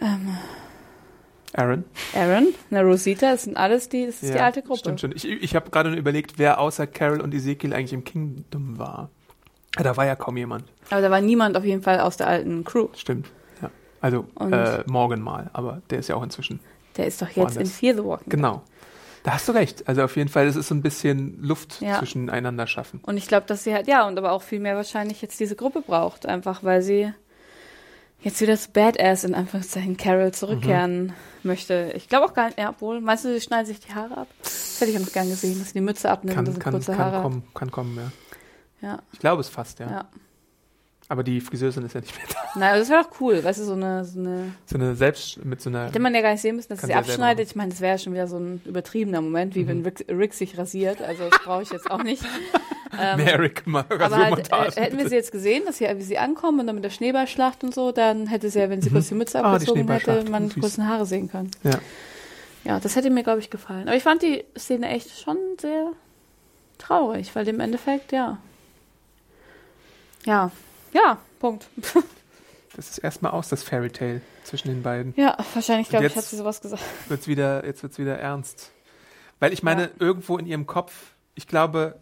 ähm, 0.00 0.36
Aaron? 1.54 1.84
Aaron, 2.14 2.48
eine 2.70 2.82
Rosita, 2.84 3.30
das 3.32 3.44
sind 3.44 3.56
alles 3.56 3.88
die, 3.88 4.06
das 4.06 4.22
ist 4.22 4.28
ja, 4.28 4.34
die 4.34 4.40
alte 4.42 4.62
Gruppe. 4.62 4.80
Stimmt 4.80 5.00
schon. 5.00 5.12
Ich, 5.12 5.24
ich 5.24 5.54
habe 5.56 5.70
gerade 5.70 5.88
nur 5.90 5.98
überlegt, 5.98 6.38
wer 6.38 6.60
außer 6.60 6.86
Carol 6.86 7.20
und 7.20 7.32
Ezekiel 7.32 7.72
eigentlich 7.72 7.94
im 7.94 8.04
Kingdom 8.04 8.78
war. 8.78 9.08
Ja, 9.76 9.82
Da 9.82 9.96
war 9.96 10.04
ja 10.06 10.16
kaum 10.16 10.36
jemand. 10.36 10.64
Aber 10.90 11.00
da 11.00 11.10
war 11.10 11.20
niemand 11.22 11.56
auf 11.56 11.64
jeden 11.64 11.82
Fall 11.82 12.00
aus 12.00 12.16
der 12.18 12.26
alten 12.26 12.64
Crew. 12.64 12.88
Stimmt. 12.94 13.30
Ja. 13.62 13.70
Also 14.02 14.26
äh, 14.40 14.82
Morgan 14.86 15.20
mal, 15.22 15.48
aber 15.54 15.80
der 15.88 16.00
ist 16.00 16.08
ja 16.08 16.16
auch 16.16 16.22
inzwischen. 16.22 16.60
Der 16.98 17.06
ist 17.06 17.20
doch 17.22 17.28
jetzt 17.28 17.36
Woanders. 17.36 17.56
in 17.56 17.66
Fear 17.66 17.94
the 17.94 18.04
Walking. 18.04 18.30
Dead. 18.30 18.60
Da 19.26 19.32
hast 19.32 19.48
du 19.48 19.52
recht. 19.52 19.88
Also 19.88 20.04
auf 20.04 20.14
jeden 20.14 20.28
Fall, 20.28 20.46
es 20.46 20.54
ist 20.54 20.68
so 20.68 20.74
ein 20.76 20.82
bisschen 20.82 21.42
Luft 21.42 21.80
Ja. 21.80 21.98
zwischeneinander 21.98 22.68
schaffen. 22.68 23.00
Und 23.04 23.16
ich 23.16 23.26
glaube, 23.26 23.44
dass 23.48 23.64
sie 23.64 23.74
halt, 23.74 23.88
ja, 23.88 24.06
und 24.06 24.16
aber 24.18 24.30
auch 24.30 24.42
viel 24.42 24.60
mehr 24.60 24.76
wahrscheinlich 24.76 25.20
jetzt 25.20 25.40
diese 25.40 25.56
Gruppe 25.56 25.80
braucht, 25.80 26.26
einfach 26.26 26.62
weil 26.62 26.80
sie 26.80 27.12
jetzt 28.20 28.40
wieder 28.40 28.56
zu 28.56 28.70
Badass 28.70 29.24
in 29.24 29.34
Anführungszeichen 29.34 29.96
Carol 29.96 30.30
zurückkehren 30.30 31.12
möchte. 31.42 31.92
Ich 31.96 32.08
glaube 32.08 32.26
auch 32.26 32.34
gar 32.34 32.46
nicht, 32.46 32.58
ja, 32.60 32.70
obwohl, 32.70 33.00
meinst 33.00 33.24
du, 33.24 33.34
sie 33.34 33.40
schneiden 33.40 33.66
sich 33.66 33.80
die 33.80 33.92
Haare 33.92 34.16
ab? 34.16 34.28
Das 34.44 34.80
hätte 34.80 34.92
ich 34.92 34.96
auch 34.96 35.04
noch 35.04 35.12
gern 35.12 35.28
gesehen, 35.28 35.58
dass 35.58 35.68
sie 35.70 35.74
die 35.74 35.80
Mütze 35.80 36.08
abnehmen, 36.08 36.44
dass 36.44 36.44
Kann, 36.44 36.54
sie 36.54 36.60
kann, 36.60 36.72
kurze 36.74 36.92
kann 36.92 37.00
Haare 37.00 37.22
kommen, 37.22 37.42
kann 37.52 37.70
kommen, 37.72 37.96
ja. 37.96 38.12
Ja, 38.88 39.02
Ich 39.12 39.18
glaube 39.18 39.40
es 39.40 39.48
fast, 39.48 39.80
ja. 39.80 39.90
ja. 39.90 40.08
Aber 41.08 41.22
die 41.22 41.40
Friseurin 41.40 41.84
ist 41.84 41.94
ja 41.94 42.00
nicht 42.00 42.16
mehr 42.16 42.26
da. 42.28 42.38
Na, 42.56 42.68
aber 42.70 42.78
das 42.80 42.88
wäre 42.90 43.04
doch 43.04 43.20
cool, 43.20 43.44
weißt 43.44 43.60
du, 43.60 43.64
so 43.64 43.74
eine, 43.74 44.04
so 44.04 44.18
eine, 44.18 44.52
So 44.66 44.74
eine 44.76 44.96
selbst 44.96 45.44
mit 45.44 45.60
so 45.60 45.70
einer. 45.70 45.86
hätte 45.86 46.00
man 46.00 46.12
ja 46.14 46.20
gar 46.20 46.32
nicht 46.32 46.40
sehen 46.40 46.56
müssen, 46.56 46.70
dass 46.70 46.82
sie 46.82 46.94
abschneidet. 46.94 47.46
Ich 47.48 47.54
meine, 47.54 47.70
das 47.70 47.80
wäre 47.80 47.92
ja 47.92 47.98
schon 47.98 48.12
wieder 48.12 48.26
so 48.26 48.38
ein 48.38 48.60
übertriebener 48.64 49.20
Moment, 49.20 49.54
wie 49.54 49.62
Mhm. 49.62 49.68
wenn 49.68 49.82
Rick, 49.84 50.04
Rick 50.08 50.34
sich 50.34 50.58
rasiert. 50.58 51.00
Also 51.02 51.28
das 51.30 51.38
brauche 51.44 51.62
ich 51.62 51.70
jetzt 51.70 51.90
auch 51.90 52.02
nicht. 52.02 52.22
Ähm, 52.98 53.16
Merrick 53.22 53.66
mal 53.66 53.84
Aber 53.90 54.16
halt, 54.16 54.50
äh, 54.50 54.80
hätten 54.80 54.96
wir 54.96 55.06
sie 55.08 55.16
jetzt 55.16 55.30
gesehen, 55.30 55.64
dass 55.66 55.78
sie, 55.78 55.84
wie 55.96 56.02
sie 56.02 56.16
ankommen 56.16 56.60
und 56.60 56.66
dann 56.66 56.76
mit 56.76 56.84
der 56.84 56.88
Schneeballschlacht 56.90 57.62
und 57.62 57.74
so, 57.74 57.92
dann 57.92 58.26
hätte 58.28 58.48
sie 58.48 58.58
ja, 58.60 58.70
wenn 58.70 58.80
sie 58.80 58.88
kurz 58.88 59.08
die 59.08 59.14
Mütze 59.14 59.38
Ah, 59.40 59.58
die 59.58 59.66
abgezogen 59.66 59.90
hätte, 59.90 60.24
man 60.30 60.48
die 60.48 60.62
Haare 60.82 61.04
sehen 61.04 61.28
können. 61.30 61.50
Ja. 61.62 61.78
Ja, 62.64 62.80
das 62.80 62.96
hätte 62.96 63.10
mir, 63.10 63.22
glaube 63.22 63.40
ich, 63.40 63.50
gefallen. 63.50 63.86
Aber 63.88 63.96
ich 63.96 64.02
fand 64.02 64.22
die 64.22 64.44
Szene 64.56 64.88
echt 64.88 65.10
schon 65.20 65.36
sehr 65.60 65.90
traurig, 66.78 67.34
weil 67.34 67.46
im 67.48 67.60
Endeffekt, 67.60 68.12
ja. 68.12 68.38
Ja, 70.24 70.50
ja, 70.96 71.18
Punkt. 71.38 71.66
Das 72.74 72.90
ist 72.90 72.98
erstmal 72.98 73.32
aus, 73.32 73.48
das 73.48 73.62
Fairy 73.62 73.88
Tale 73.88 74.20
zwischen 74.44 74.68
den 74.68 74.82
beiden. 74.82 75.14
Ja, 75.16 75.38
wahrscheinlich, 75.54 75.88
glaube 75.88 76.04
ich, 76.08 76.14
hat 76.14 76.24
sie 76.24 76.36
sowas 76.36 76.60
gesagt. 76.60 76.82
Wird's 77.08 77.26
wieder, 77.26 77.64
jetzt 77.64 77.82
wird's 77.82 77.96
wieder 77.98 78.18
ernst. 78.18 78.70
Weil 79.40 79.54
ich 79.54 79.62
meine, 79.62 79.84
Ja. 79.84 79.88
irgendwo 79.98 80.36
in 80.36 80.44
ihrem 80.44 80.66
Kopf, 80.66 80.92
ich 81.36 81.46
glaube, 81.48 81.98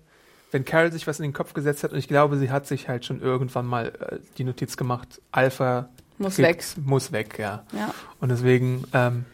wenn 0.51 0.65
Carol 0.65 0.91
sich 0.91 1.07
was 1.07 1.21
in 1.21 1.23
den 1.25 1.33
Kopf 1.33 1.55
gesetzt 1.55 1.85
hat, 1.85 1.93
und 1.93 1.99
ich 1.99 2.09
glaube, 2.09 2.39
sie 2.39 2.51
hat 2.51 2.67
sich 2.67 2.89
halt 2.89 3.05
schon 3.05 3.21
irgendwann 3.23 3.67
mal 3.67 3.93
äh, 4.01 4.19
die 4.37 4.43
Notiz 4.43 4.77
gemacht, 4.77 5.21
Alpha 5.31 5.91
Muss 6.19 6.37
kriegt- 6.37 6.77
muss 6.85 7.13
weg, 7.13 7.39
ja. 7.39 7.65
Ja. 7.73 7.95
Und 8.21 8.31
deswegen, 8.31 8.83
ähm, 8.93 9.27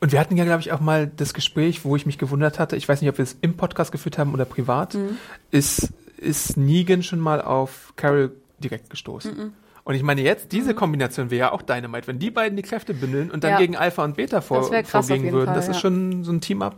und 0.00 0.10
wir 0.10 0.18
hatten 0.18 0.36
ja, 0.36 0.42
glaube 0.44 0.62
ich, 0.62 0.72
auch 0.72 0.80
mal 0.80 1.06
das 1.06 1.32
Gespräch, 1.32 1.84
wo 1.84 1.94
ich 1.94 2.06
mich 2.06 2.18
gewundert 2.18 2.58
hatte, 2.58 2.74
ich 2.74 2.88
weiß 2.88 3.02
nicht, 3.02 3.10
ob 3.10 3.18
wir 3.18 3.22
es 3.22 3.36
im 3.40 3.56
Podcast 3.56 3.92
geführt 3.92 4.18
haben 4.18 4.34
oder 4.34 4.44
privat, 4.44 4.94
Mhm. 4.94 5.16
ist, 5.52 5.90
ist 6.16 6.56
Negan 6.56 7.04
schon 7.04 7.20
mal 7.20 7.40
auf 7.40 7.92
Carol 7.94 8.32
direkt 8.58 8.90
gestoßen. 8.90 9.36
Mhm. 9.36 9.52
Und 9.84 9.94
ich 9.94 10.02
meine 10.02 10.20
jetzt, 10.20 10.50
diese 10.52 10.74
Kombination 10.74 11.30
wäre 11.30 11.38
ja 11.38 11.52
auch 11.52 11.62
Dynamite, 11.62 12.08
wenn 12.08 12.18
die 12.18 12.30
beiden 12.30 12.56
die 12.56 12.62
Kräfte 12.62 12.92
bündeln 12.92 13.30
und 13.30 13.44
dann 13.44 13.52
Ja. 13.52 13.58
gegen 13.58 13.76
Alpha 13.76 14.02
und 14.04 14.16
Beta 14.16 14.40
vor, 14.40 14.64
vorgehen 14.64 15.30
würden. 15.32 15.46
Fall, 15.46 15.54
das 15.54 15.68
ist 15.68 15.76
ja. 15.76 15.80
schon 15.82 16.24
so 16.24 16.32
ein 16.32 16.40
Team-Up, 16.40 16.76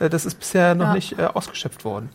äh, 0.00 0.08
das 0.10 0.24
ist 0.26 0.34
bisher 0.40 0.74
noch 0.74 0.86
Ja. 0.86 0.94
nicht 0.94 1.18
äh, 1.18 1.22
ausgeschöpft 1.26 1.84
worden. 1.84 2.10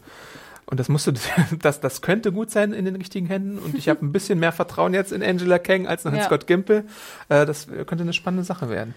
Und 0.65 0.81
das 0.81 0.89
musste, 0.89 1.13
das, 1.61 1.79
das 1.79 2.01
könnte 2.01 2.33
gut 2.33 2.51
sein 2.51 2.73
in 2.73 2.83
den 2.83 2.97
richtigen 2.97 3.27
Händen. 3.27 3.57
Und 3.57 3.75
ich 3.75 3.87
habe 3.87 4.05
ein 4.05 4.11
bisschen 4.11 4.37
mehr 4.37 4.51
Vertrauen 4.51 4.93
jetzt 4.93 5.13
in 5.13 5.23
Angela 5.23 5.59
Kang 5.59 5.87
als 5.87 6.03
noch 6.03 6.11
in. 6.11 6.21
Scott 6.23 6.45
Gimple. 6.45 6.83
Äh, 7.29 7.45
das 7.45 7.67
könnte 7.67 8.01
eine 8.01 8.11
spannende 8.11 8.43
Sache 8.43 8.69
werden. 8.69 8.93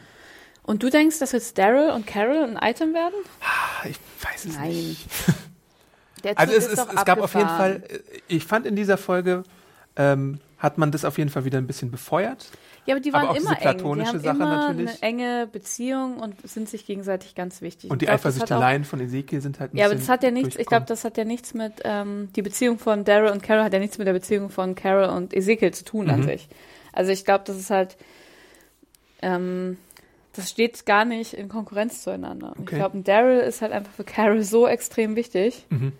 Und 0.64 0.82
du 0.82 0.90
denkst, 0.90 1.20
dass 1.20 1.30
jetzt 1.30 1.56
Daryl 1.58 1.90
und 1.90 2.08
Carol 2.08 2.42
ein 2.42 2.58
Item 2.60 2.92
werden? 2.92 3.14
Ah, 3.40 3.86
Ich 3.88 3.98
weiß 4.24 4.46
es 4.46 4.56
Nein. 4.56 4.68
nicht. 4.70 5.06
Also 6.34 6.54
es, 6.54 6.66
ist 6.66 6.72
es, 6.78 6.86
es 6.94 7.04
gab 7.04 7.20
auf 7.20 7.34
jeden. 7.34 7.48
Fall, 7.48 7.82
äh, 7.88 7.98
ich 8.28 8.44
fand 8.44 8.66
in 8.66 8.74
dieser 8.76 8.98
Folge, 8.98 9.44
ähm, 9.96 10.38
hat 10.58 10.76
man 10.78 10.90
das 10.92 11.04
auf 11.04 11.16
jeden 11.18 11.30
Fall 11.30 11.44
wieder 11.44 11.58
ein 11.58 11.66
bisschen 11.66 11.90
befeuert. 11.90 12.46
Ja, 12.86 12.94
aber 12.94 13.00
die 13.00 13.12
aber 13.12 13.28
waren 13.28 13.34
diese 13.34 13.46
immer 13.46 13.56
eng. 13.56 13.60
platonische 13.62 14.18
Die 14.18 14.28
haben 14.28 14.38
Sache 14.38 14.48
immer 14.48 14.68
natürlich. 14.68 15.02
eine 15.02 15.02
enge 15.02 15.46
Beziehung 15.50 16.18
und 16.18 16.34
sind 16.48 16.68
sich 16.68 16.86
gegenseitig 16.86 17.34
ganz 17.34 17.60
wichtig. 17.62 17.90
Und 17.90 18.02
die 18.02 18.08
Eifersüchteleien 18.08 18.84
von 18.84 19.00
Ezekiel 19.00 19.40
sind 19.40 19.60
halt 19.60 19.74
ein 19.74 19.76
Ja, 19.76 19.86
aber 19.86 19.94
das 19.94 20.08
hat 20.08 20.22
ja 20.22 20.30
nichts, 20.30 20.56
ich 20.56 20.66
glaube, 20.66 20.86
das 20.86 21.04
hat 21.04 21.16
ja 21.18 21.24
nichts 21.24 21.54
mit, 21.54 21.74
ähm, 21.84 22.28
die 22.36 22.42
Beziehung 22.42 22.78
von 22.78 23.04
Daryl 23.04 23.30
und 23.30 23.42
Carol 23.42 23.64
hat 23.64 23.72
ja 23.72 23.78
nichts 23.78 23.98
mit 23.98 24.06
der 24.06 24.12
Beziehung 24.14 24.48
von 24.50 24.74
Carol 24.74 25.04
und 25.14 25.34
Ezekiel 25.34 25.72
zu 25.72 25.84
tun 25.84 26.06
Mhm. 26.06 26.10
an 26.12 26.22
sich. 26.24 26.48
Also 26.92 27.12
ich 27.12 27.24
glaube, 27.24 27.44
das 27.46 27.56
ist 27.56 27.70
halt, 27.70 27.96
ähm, 29.22 29.76
das 30.34 30.48
steht 30.50 30.86
gar 30.86 31.04
nicht 31.04 31.34
in 31.34 31.48
Konkurrenz 31.48 32.02
zueinander. 32.02 32.48
Und 32.56 32.60
Okay. 32.62 32.76
Ich 32.76 32.78
glaube, 32.78 33.00
Daryl 33.00 33.40
ist 33.40 33.62
halt 33.62 33.72
einfach 33.72 33.92
für 33.92 34.04
Carol 34.04 34.42
so 34.42 34.66
extrem 34.66 35.16
wichtig. 35.16 35.66
Mhm. 35.70 35.92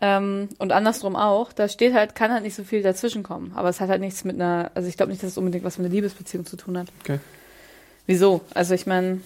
Ähm, 0.00 0.48
und 0.58 0.72
andersrum 0.72 1.14
auch. 1.16 1.52
Da 1.52 1.68
steht 1.68 1.94
halt, 1.94 2.14
kann 2.14 2.32
halt 2.32 2.42
nicht 2.42 2.54
so 2.54 2.64
viel 2.64 2.82
dazwischen 2.82 3.22
kommen. 3.22 3.52
Aber 3.54 3.68
es 3.68 3.80
hat 3.80 3.90
halt 3.90 4.00
nichts 4.00 4.24
mit 4.24 4.36
einer, 4.36 4.70
also 4.74 4.88
ich 4.88 4.96
glaube 4.96 5.12
nicht, 5.12 5.22
dass 5.22 5.32
es 5.32 5.38
unbedingt 5.38 5.64
was 5.64 5.78
mit 5.78 5.86
einer 5.86 5.94
Liebesbeziehung 5.94 6.46
zu 6.46 6.56
tun 6.56 6.78
hat. 6.78 6.88
Okay. 7.02 7.18
Wieso? 8.06 8.40
Also 8.54 8.74
ich 8.74 8.86
meine, 8.86 9.20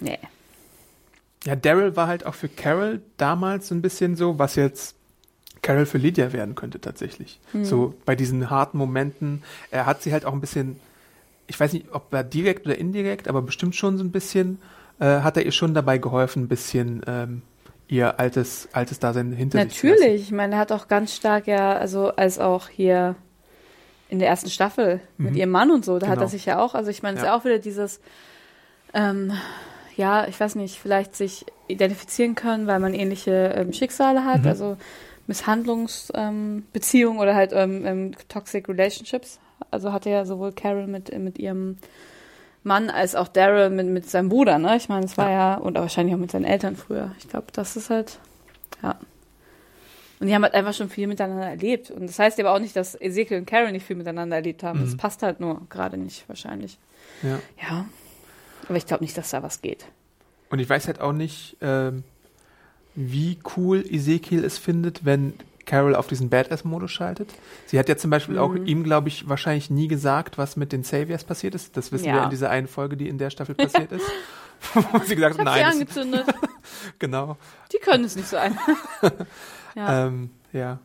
nee. 0.00 0.18
Ja, 1.44 1.56
Daryl 1.56 1.96
war 1.96 2.08
halt 2.08 2.24
auch 2.24 2.34
für 2.34 2.48
Carol 2.48 3.02
damals 3.16 3.68
so 3.68 3.74
ein 3.74 3.82
bisschen 3.82 4.16
so, 4.16 4.38
was 4.38 4.54
jetzt 4.54 4.96
Carol 5.62 5.86
für 5.86 5.98
Lydia 5.98 6.32
werden 6.32 6.54
könnte 6.54 6.80
tatsächlich. 6.80 7.40
Mhm. 7.52 7.64
So 7.64 7.94
bei 8.04 8.14
diesen 8.14 8.50
harten 8.50 8.78
Momenten. 8.78 9.42
Er 9.70 9.86
hat 9.86 10.02
sie 10.02 10.12
halt 10.12 10.24
auch 10.24 10.32
ein 10.32 10.40
bisschen, 10.40 10.78
ich 11.48 11.58
weiß 11.58 11.72
nicht, 11.72 11.86
ob 11.92 12.12
er 12.14 12.22
direkt 12.22 12.66
oder 12.66 12.78
indirekt, 12.78 13.26
aber 13.26 13.42
bestimmt 13.42 13.74
schon 13.74 13.98
so 13.98 14.04
ein 14.04 14.12
bisschen, 14.12 14.60
äh, 15.00 15.20
hat 15.20 15.36
er 15.36 15.44
ihr 15.44 15.52
schon 15.52 15.74
dabei 15.74 15.98
geholfen, 15.98 16.44
ein 16.44 16.48
bisschen 16.48 17.02
ähm, 17.06 17.42
ihr 17.88 18.18
altes, 18.18 18.68
altes 18.72 18.98
Dasein 18.98 19.32
hinter 19.32 19.60
sich 19.62 19.74
zu 19.78 19.86
lassen. 19.86 20.00
Natürlich, 20.00 20.22
ich 20.22 20.32
meine, 20.32 20.54
er 20.54 20.60
hat 20.60 20.72
auch 20.72 20.88
ganz 20.88 21.14
stark 21.14 21.46
ja, 21.46 21.76
also 21.76 22.08
als 22.16 22.38
auch 22.38 22.68
hier 22.68 23.14
in 24.08 24.18
der 24.18 24.28
ersten 24.28 24.50
Staffel 24.50 25.00
mit 25.18 25.32
Mhm. 25.32 25.36
ihrem 25.38 25.50
Mann 25.50 25.70
und 25.70 25.84
so, 25.84 25.98
da 25.98 26.06
hat 26.06 26.14
Genau. 26.14 26.26
er 26.26 26.28
sich 26.28 26.46
ja 26.46 26.58
auch, 26.60 26.74
also 26.74 26.90
ich 26.90 27.02
meine, 27.02 27.14
es 27.16 27.22
ist 27.22 27.26
Ja. 27.26 27.32
ja 27.32 27.38
auch 27.40 27.44
wieder 27.44 27.58
dieses, 27.58 28.00
ähm, 28.94 29.32
ja, 29.96 30.26
ich 30.28 30.38
weiß 30.38 30.54
nicht, 30.56 30.78
vielleicht 30.78 31.16
sich 31.16 31.46
identifizieren 31.68 32.34
können, 32.34 32.66
weil 32.66 32.78
man 32.80 32.94
ähnliche 32.94 33.54
ähm, 33.56 33.72
Schicksale 33.72 34.24
hat, 34.24 34.42
Mhm. 34.42 34.46
also 34.48 34.76
Misshandlungsbeziehungen 35.26 37.16
ähm, 37.16 37.20
oder 37.20 37.34
halt 37.34 37.52
ähm, 37.52 37.84
ähm, 37.84 38.12
Toxic 38.28 38.68
Relationships. 38.68 39.40
Also 39.70 39.92
hatte 39.92 40.10
ja 40.10 40.24
sowohl 40.24 40.52
Carol 40.52 40.86
mit, 40.86 41.16
mit 41.18 41.38
ihrem 41.38 41.78
Mann 42.66 42.90
als 42.90 43.14
auch 43.14 43.28
Daryl 43.28 43.70
mit, 43.70 43.86
mit 43.86 44.10
seinem 44.10 44.28
Bruder, 44.28 44.58
ne? 44.58 44.76
Ich 44.76 44.88
meine, 44.88 45.06
es 45.06 45.16
war 45.16 45.30
ja, 45.30 45.54
und 45.54 45.76
wahrscheinlich 45.76 46.14
auch 46.14 46.18
mit 46.20 46.30
seinen 46.32 46.44
Eltern 46.44 46.76
früher. 46.76 47.12
Ich 47.18 47.28
glaube, 47.28 47.46
das 47.52 47.76
ist 47.76 47.90
halt, 47.90 48.18
ja. 48.82 48.98
Und 50.18 50.26
die 50.28 50.34
haben 50.34 50.42
halt 50.42 50.54
einfach 50.54 50.72
schon 50.74 50.88
viel 50.88 51.06
miteinander 51.06 51.46
erlebt. 51.46 51.90
Und 51.90 52.08
das 52.08 52.18
heißt 52.18 52.40
aber 52.40 52.52
auch 52.54 52.58
nicht, 52.58 52.74
dass 52.74 53.00
Ezekiel 53.00 53.38
und 53.38 53.46
Carol 53.46 53.70
nicht 53.70 53.86
viel 53.86 53.96
miteinander 53.96 54.36
erlebt 54.36 54.62
haben. 54.62 54.80
Das 54.80 54.92
Mhm. 54.92 54.96
passt 54.96 55.22
halt 55.22 55.40
nur 55.40 55.62
gerade 55.68 55.96
nicht, 55.98 56.28
wahrscheinlich. 56.28 56.78
Ja. 57.22 57.38
Ja. 57.62 57.84
Aber 58.68 58.76
ich 58.78 58.86
glaube 58.86 59.04
nicht, 59.04 59.16
dass 59.16 59.30
da 59.30 59.42
was 59.42 59.60
geht. 59.62 59.84
Und 60.50 60.58
ich 60.58 60.68
weiß 60.68 60.86
halt 60.86 61.00
auch 61.00 61.12
nicht, 61.12 61.56
ähm, 61.60 62.02
wie 62.94 63.38
cool 63.56 63.84
Ezekiel 63.88 64.42
es 64.44 64.56
findet, 64.58 65.04
wenn 65.04 65.34
Carol 65.66 65.94
auf 65.94 66.06
diesen 66.06 66.30
Badass-Modus 66.30 66.90
schaltet. 66.92 67.28
Sie 67.66 67.78
hat 67.78 67.88
ja 67.88 67.96
zum 67.96 68.10
Beispiel 68.10 68.38
auch 68.38 68.50
Mhm. 68.54 68.66
ihm, 68.66 68.82
glaube 68.84 69.08
ich, 69.08 69.28
wahrscheinlich 69.28 69.68
nie 69.68 69.88
gesagt, 69.88 70.38
was 70.38 70.56
mit 70.56 70.72
den 70.72 70.82
Saviors 70.84 71.24
passiert 71.24 71.54
ist. 71.54 71.76
Das 71.76 71.92
wissen 71.92 72.06
Ja. 72.06 72.14
wir 72.14 72.22
in 72.24 72.30
dieser 72.30 72.48
einen 72.50 72.68
Folge, 72.68 72.96
die 72.96 73.08
in 73.08 73.18
der 73.18 73.30
Staffel 73.30 73.54
passiert 73.54 73.92
ist. 73.92 74.06
Wo 74.92 74.98
sie 75.00 75.14
gesagt 75.16 75.34
hat, 75.38 75.40
sie 75.40 75.44
nein, 75.44 75.64
das, 75.64 75.74
angezündet. 75.74 76.24
genau. 76.98 77.36
Die 77.72 77.78
können 77.78 78.04
es 78.04 78.16
nicht 78.16 78.28
sein. 78.28 78.56
ja. 79.74 80.06
Ähm, 80.06 80.30
ja. 80.52 80.78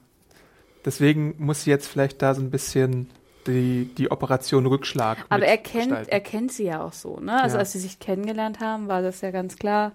Deswegen 0.83 1.35
muss 1.37 1.63
sie 1.63 1.69
jetzt 1.69 1.87
vielleicht 1.87 2.21
da 2.21 2.33
so 2.33 2.41
ein 2.41 2.49
bisschen 2.51 3.09
die, 3.47 3.85
die 3.97 4.11
Operation 4.11 4.65
Rückschlag 4.65 5.19
Aber 5.29 5.45
er 5.45 5.57
kennt, 5.57 5.91
er 6.09 6.19
kennt 6.19 6.51
sie 6.51 6.65
ja 6.65 6.83
auch 6.83 6.93
so, 6.93 7.19
ne? 7.19 7.41
Also 7.41 7.55
Ja. 7.55 7.59
als 7.59 7.71
sie 7.71 7.79
sich 7.79 7.99
kennengelernt 7.99 8.59
haben, 8.59 8.87
war 8.87 9.01
das 9.01 9.21
ja 9.21 9.31
ganz 9.31 9.55
klar. 9.57 9.93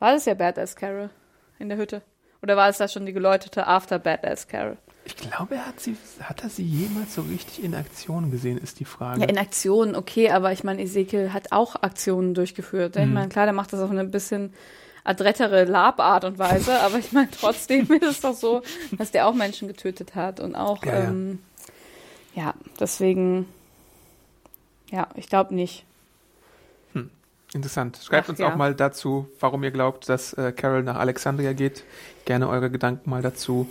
War 0.00 0.12
das 0.12 0.26
ja 0.26 0.34
Badass 0.34 0.76
Carol 0.76 1.10
in 1.58 1.68
der 1.68 1.78
Hütte? 1.78 2.02
Oder 2.42 2.56
war 2.56 2.68
es 2.68 2.78
da 2.78 2.88
schon 2.88 3.06
die 3.06 3.12
geläutete 3.12 3.66
After 3.66 3.98
Badass 3.98 4.46
Carol? 4.46 4.76
Ich 5.04 5.16
glaube, 5.16 5.54
er 5.54 5.66
hat 5.66 5.80
sie, 5.80 5.96
hat 6.20 6.42
er 6.42 6.50
sie 6.50 6.64
jemals 6.64 7.14
so 7.14 7.22
richtig 7.22 7.64
in 7.64 7.74
Aktion 7.74 8.30
gesehen, 8.30 8.58
ist 8.58 8.78
die 8.78 8.84
Frage. 8.84 9.22
Ja, 9.22 9.26
in 9.26 9.38
Aktionen, 9.38 9.96
okay, 9.96 10.30
aber 10.30 10.52
ich 10.52 10.64
meine, 10.64 10.82
Ezekiel 10.82 11.32
hat 11.32 11.50
auch 11.50 11.76
Aktionen 11.76 12.34
durchgeführt. 12.34 12.96
Mhm. 12.96 13.02
Ich 13.02 13.08
meine, 13.08 13.28
klar, 13.28 13.46
der 13.46 13.54
macht 13.54 13.72
das 13.72 13.80
auf 13.80 13.90
eine 13.90 14.04
bisschen 14.04 14.52
adrettere 15.04 15.64
Lab-Art 15.64 16.24
und 16.24 16.38
Weise, 16.38 16.78
aber 16.80 16.98
ich 16.98 17.12
meine, 17.12 17.30
trotzdem 17.30 17.90
ist 17.92 18.02
es 18.02 18.20
doch 18.20 18.34
so, 18.34 18.62
dass 18.92 19.10
der 19.10 19.26
auch 19.26 19.34
Menschen 19.34 19.66
getötet 19.66 20.14
hat 20.14 20.40
und 20.40 20.54
auch, 20.54 20.84
ja. 20.84 21.04
ähm, 21.04 21.38
ja 22.34 22.52
deswegen, 22.78 23.46
ja, 24.90 25.08
ich 25.14 25.28
glaube 25.28 25.54
nicht. 25.54 25.86
Interessant. 27.54 27.98
Schreibt 28.04 28.26
Ach, 28.26 28.28
uns 28.30 28.38
ja. 28.38 28.52
auch 28.52 28.56
mal 28.56 28.74
dazu, 28.74 29.26
warum 29.40 29.64
ihr 29.64 29.70
glaubt, 29.70 30.08
dass 30.08 30.34
äh, 30.34 30.52
Carol 30.52 30.82
nach 30.82 30.96
Alexandria 30.96 31.52
geht. 31.54 31.84
Gerne 32.26 32.48
eure 32.48 32.70
Gedanken 32.70 33.08
mal 33.08 33.22
dazu 33.22 33.68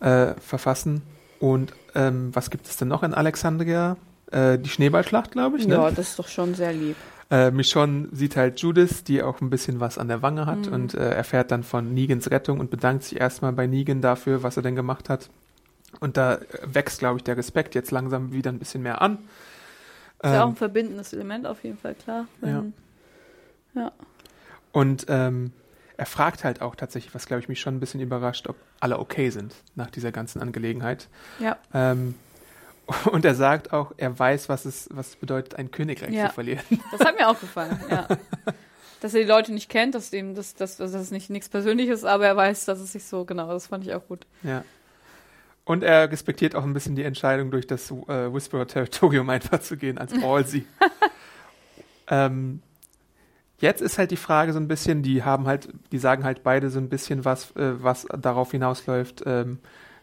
äh, 0.00 0.34
verfassen. 0.34 1.02
Und 1.40 1.72
ähm, 1.94 2.30
was 2.34 2.50
gibt 2.50 2.66
es 2.66 2.76
denn 2.76 2.88
noch 2.88 3.02
in 3.02 3.14
Alexandria? 3.14 3.96
Äh, 4.30 4.58
die 4.58 4.68
Schneeballschlacht, 4.68 5.32
glaube 5.32 5.56
ich. 5.58 5.66
Ne? 5.66 5.74
Ja, 5.74 5.90
das 5.90 6.10
ist 6.10 6.18
doch 6.18 6.28
schon 6.28 6.54
sehr 6.54 6.72
lieb. 6.72 6.96
Äh, 7.30 7.50
Michonne 7.50 8.08
sieht 8.12 8.36
halt 8.36 8.60
Judith, 8.60 9.04
die 9.04 9.22
auch 9.22 9.40
ein 9.40 9.50
bisschen 9.50 9.80
was 9.80 9.98
an 9.98 10.08
der 10.08 10.22
Wange 10.22 10.46
hat 10.46 10.66
Mhm. 10.66 10.72
und 10.72 10.94
äh, 10.94 11.10
erfährt 11.10 11.50
dann 11.50 11.62
von 11.62 11.92
Negans 11.92 12.30
Rettung 12.30 12.58
und 12.60 12.70
bedankt 12.70 13.02
sich 13.04 13.20
erstmal 13.20 13.52
bei 13.52 13.66
Negan 13.66 14.00
dafür, 14.00 14.42
was 14.42 14.56
er 14.56 14.62
denn 14.62 14.76
gemacht 14.76 15.08
hat. 15.10 15.28
Und 16.00 16.16
da 16.16 16.34
äh, 16.36 16.40
wächst, 16.72 17.00
glaube 17.00 17.18
ich, 17.18 17.24
der 17.24 17.36
Respekt 17.36 17.74
jetzt 17.74 17.90
langsam 17.90 18.32
wieder 18.32 18.50
ein 18.52 18.58
bisschen 18.58 18.82
mehr 18.82 19.02
an. 19.02 19.18
Ist 20.22 20.30
ja 20.32 20.42
auch 20.42 20.46
Ähm, 20.46 20.52
ein 20.52 20.56
verbindendes 20.56 21.12
Element 21.12 21.46
auf 21.46 21.62
jeden 21.64 21.78
Fall, 21.78 21.94
klar. 21.94 22.26
Wenn, 22.40 22.72
ja. 23.74 23.92
Und 24.72 25.06
ähm, 25.08 25.52
er 25.96 26.06
fragt 26.06 26.44
halt 26.44 26.60
auch 26.62 26.76
tatsächlich, 26.76 27.14
was 27.14 27.26
glaube 27.26 27.40
ich 27.40 27.48
mich 27.48 27.60
schon 27.60 27.76
ein 27.76 27.80
bisschen 27.80 28.00
überrascht, 28.00 28.46
ob 28.48 28.56
alle 28.80 28.98
okay 28.98 29.30
sind 29.30 29.54
nach 29.74 29.90
dieser 29.90 30.12
ganzen 30.12 30.40
Angelegenheit. 30.40 31.08
Ja. 31.40 31.56
Ähm, 31.74 32.14
und 33.10 33.24
er 33.24 33.34
sagt 33.34 33.72
auch, 33.72 33.92
er 33.96 34.16
weiß, 34.18 34.48
was 34.48 34.64
es, 34.64 34.88
was 34.92 35.16
bedeutet, 35.16 35.56
ein 35.56 35.70
Königreich 35.70 36.12
Ja. 36.12 36.28
zu 36.28 36.34
verlieren. 36.34 36.62
Das 36.92 37.00
hat 37.00 37.16
mir 37.18 37.28
auch 37.28 37.38
gefallen, 37.40 37.78
ja. 37.90 38.06
Dass 39.00 39.14
er 39.14 39.20
die 39.20 39.28
Leute 39.28 39.52
nicht 39.52 39.68
kennt, 39.68 39.94
dass 39.94 40.10
dem 40.10 40.34
das, 40.34 40.56
das, 40.56 40.76
dass 40.76 40.90
das 40.90 41.12
nicht 41.12 41.30
nichts 41.30 41.48
Persönliches, 41.48 42.04
aber 42.04 42.26
er 42.26 42.36
weiß, 42.36 42.64
dass 42.64 42.80
es 42.80 42.90
sich 42.90 43.04
so, 43.04 43.24
genau, 43.24 43.46
das 43.48 43.68
fand 43.68 43.84
ich 43.86 43.94
auch 43.94 44.04
gut. 44.08 44.26
Ja. 44.42 44.64
Und 45.64 45.84
er 45.84 46.10
respektiert 46.10 46.56
auch 46.56 46.64
ein 46.64 46.72
bisschen 46.72 46.96
die 46.96 47.04
Entscheidung, 47.04 47.52
durch 47.52 47.66
das 47.68 47.92
äh, 47.92 47.94
Whisperer-Territorium 48.32 49.30
einfach 49.30 49.60
zu 49.60 49.76
gehen, 49.76 49.98
als 49.98 50.12
Ballsy. 50.20 50.66
ähm, 52.08 52.60
jetzt 53.58 53.80
ist 53.80 53.98
halt 53.98 54.10
die 54.10 54.16
Frage 54.16 54.52
so 54.52 54.58
ein 54.58 54.68
bisschen, 54.68 55.02
die 55.02 55.22
haben 55.22 55.46
halt, 55.46 55.68
die 55.92 55.98
sagen 55.98 56.24
halt 56.24 56.42
beide 56.42 56.70
so 56.70 56.78
ein 56.78 56.88
bisschen 56.88 57.24
was, 57.24 57.50
äh, 57.56 57.82
was 57.82 58.06
darauf 58.18 58.50
hinausläuft, 58.52 59.22
ähm, 59.26 59.58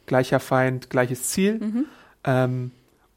gleicher 0.05 0.39
Feind, 0.39 0.89
gleiches 0.89 1.29
Ziel. 1.29 1.59
Mhm. 1.59 1.85
Ähm, 2.23 2.71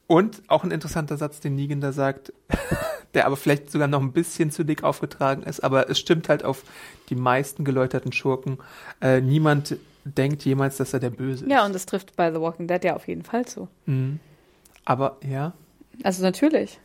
und 0.06 0.42
auch 0.48 0.64
ein 0.64 0.70
interessanter 0.70 1.16
Satz, 1.18 1.40
den 1.40 1.54
Negan 1.54 1.80
da 1.80 1.92
sagt, 1.92 2.32
der 3.14 3.26
aber 3.26 3.36
vielleicht 3.36 3.70
sogar 3.70 3.88
noch 3.88 4.00
ein 4.00 4.12
bisschen 4.12 4.50
zu 4.50 4.64
dick 4.64 4.82
aufgetragen 4.84 5.42
ist, 5.42 5.60
aber 5.60 5.90
es 5.90 5.98
stimmt 5.98 6.28
halt 6.28 6.44
auf 6.44 6.62
die 7.10 7.14
meisten 7.14 7.64
geläuterten 7.64 8.12
Schurken. 8.12 8.58
Äh, 9.00 9.20
niemand 9.20 9.76
denkt 10.04 10.44
jemals, 10.44 10.76
dass 10.76 10.94
er 10.94 11.00
der 11.00 11.10
Böse 11.10 11.44
ist. 11.44 11.50
Ja, 11.50 11.66
und 11.66 11.74
das 11.74 11.84
trifft 11.84 12.16
bei 12.16 12.32
The 12.32 12.40
Walking 12.40 12.66
Dead 12.68 12.82
ja 12.84 12.96
auf 12.96 13.08
jeden 13.08 13.22
Fall 13.22 13.44
zu. 13.44 13.68
Mhm. 13.86 14.20
Aber 14.84 15.18
ja. 15.28 15.52
Also 16.02 16.22
natürlich. 16.22 16.78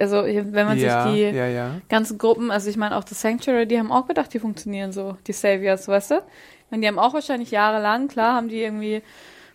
Also 0.00 0.24
wenn 0.24 0.66
man 0.66 0.76
ja, 0.78 1.04
sich 1.04 1.12
die 1.12 1.20
ja, 1.36 1.46
ja. 1.46 1.70
ganzen 1.88 2.18
Gruppen, 2.18 2.50
also 2.50 2.68
ich 2.68 2.76
meine 2.76 2.96
auch 2.96 3.04
das 3.04 3.20
Sanctuary, 3.20 3.66
die 3.66 3.78
haben 3.78 3.92
auch 3.92 4.06
gedacht, 4.08 4.32
die 4.34 4.40
funktionieren 4.40 4.90
so, 4.92 5.16
die 5.26 5.32
Saviors, 5.32 5.86
weißt 5.86 6.10
du? 6.12 6.22
Meine, 6.70 6.82
die 6.82 6.88
haben 6.88 6.98
auch 6.98 7.14
wahrscheinlich 7.14 7.50
jahrelang, 7.50 8.08
klar, 8.08 8.34
haben 8.34 8.48
die 8.48 8.60
irgendwie 8.62 9.02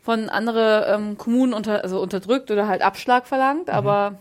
von 0.02 0.30
andere 0.30 0.88
ähm, 0.96 1.18
Kommunen 1.18 1.54
unter, 1.54 1.84
also 1.84 2.02
unterdrückt 2.02 2.52
oder 2.52 2.68
halt 2.68 2.82
Abschlag 2.82 3.28
verlangt, 3.28 3.68
Mhm. 3.68 3.74
aber 3.74 4.16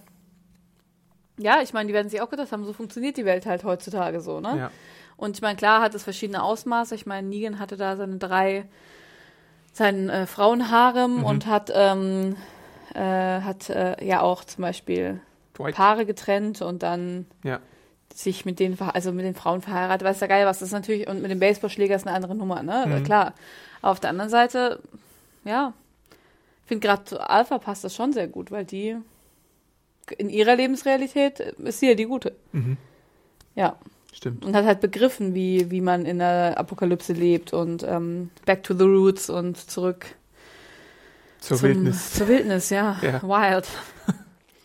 ja, 1.38 1.60
ich 1.62 1.72
meine, 1.72 1.86
die 1.88 1.94
werden 1.94 2.08
sich 2.08 2.20
auch 2.20 2.28
gedacht 2.30 2.52
haben, 2.52 2.64
so 2.64 2.72
funktioniert 2.72 3.16
die 3.16 3.24
Welt 3.24 3.46
halt 3.46 3.64
heutzutage 3.64 4.20
so, 4.20 4.40
ne? 4.40 4.54
ja. 4.58 4.70
Und 5.16 5.36
ich 5.36 5.42
meine, 5.42 5.56
klar 5.56 5.80
hat 5.82 5.94
es 5.94 6.02
verschiedene 6.02 6.42
Ausmaße. 6.42 6.94
Ich 6.96 7.06
meine, 7.06 7.28
Negan 7.28 7.58
hatte 7.60 7.76
da 7.76 7.96
seine 7.96 8.16
drei, 8.16 8.64
seinen 9.72 10.08
äh, 10.08 10.26
Frauenharem 10.26 11.18
Mhm. 11.18 11.24
und 11.24 11.46
hat 11.46 11.70
ähm, 11.74 12.36
äh, 12.94 13.00
hat 13.40 13.70
äh, 13.70 14.04
ja 14.04 14.20
auch 14.20 14.44
zum 14.44 14.62
Beispiel 14.62 15.20
Dwight. 15.62 15.74
Paare 15.74 16.06
getrennt 16.06 16.62
und 16.62 16.82
dann 16.82 17.26
Ja. 17.44 17.60
sich 18.14 18.44
mit 18.44 18.58
den, 18.60 18.78
also 18.80 19.12
mit 19.12 19.24
den 19.24 19.34
Frauen 19.34 19.62
verheiratet. 19.62 20.06
Weiß 20.06 20.20
ja 20.20 20.26
geil, 20.26 20.46
was 20.46 20.58
das 20.58 20.68
ist 20.68 20.72
natürlich, 20.72 21.08
und 21.08 21.22
mit 21.22 21.30
dem 21.30 21.40
Baseballschläger 21.40 21.96
ist 21.96 22.06
eine 22.06 22.14
andere 22.14 22.34
Nummer, 22.34 22.62
ne? 22.62 22.84
Mhm. 22.86 23.04
Klar. 23.04 23.34
Aber 23.80 23.92
auf 23.92 24.00
der 24.00 24.10
anderen 24.10 24.30
Seite, 24.30 24.80
ja, 25.44 25.72
ich 26.62 26.68
finde 26.68 26.86
gerade 26.86 27.04
zu 27.04 27.18
Alpha 27.20 27.58
passt 27.58 27.84
das 27.84 27.94
schon 27.94 28.12
sehr 28.12 28.28
gut, 28.28 28.50
weil 28.50 28.64
die 28.64 28.96
in 30.18 30.28
ihrer 30.30 30.56
Lebensrealität 30.56 31.40
ist 31.40 31.80
sie 31.80 31.88
ja 31.88 31.94
die 31.94 32.04
Gute. 32.06 32.34
Mhm. 32.52 32.76
Ja. 33.54 33.76
Stimmt. 34.12 34.44
Und 34.44 34.54
hat 34.54 34.66
halt 34.66 34.80
begriffen, 34.80 35.34
wie, 35.34 35.70
wie 35.70 35.80
man 35.80 36.04
in 36.04 36.18
der 36.18 36.58
Apokalypse 36.58 37.12
lebt 37.14 37.52
und 37.54 37.82
ähm, 37.82 38.30
back 38.44 38.62
to 38.62 38.74
the 38.74 38.84
roots 38.84 39.30
und 39.30 39.56
zurück 39.56 40.04
Zur 41.40 41.56
zum, 41.56 41.68
Wildnis. 41.68 42.12
Zur 42.12 42.28
Wildnis, 42.28 42.68
ja. 42.70 42.98
Ja. 43.02 43.22
Wild. 43.22 43.66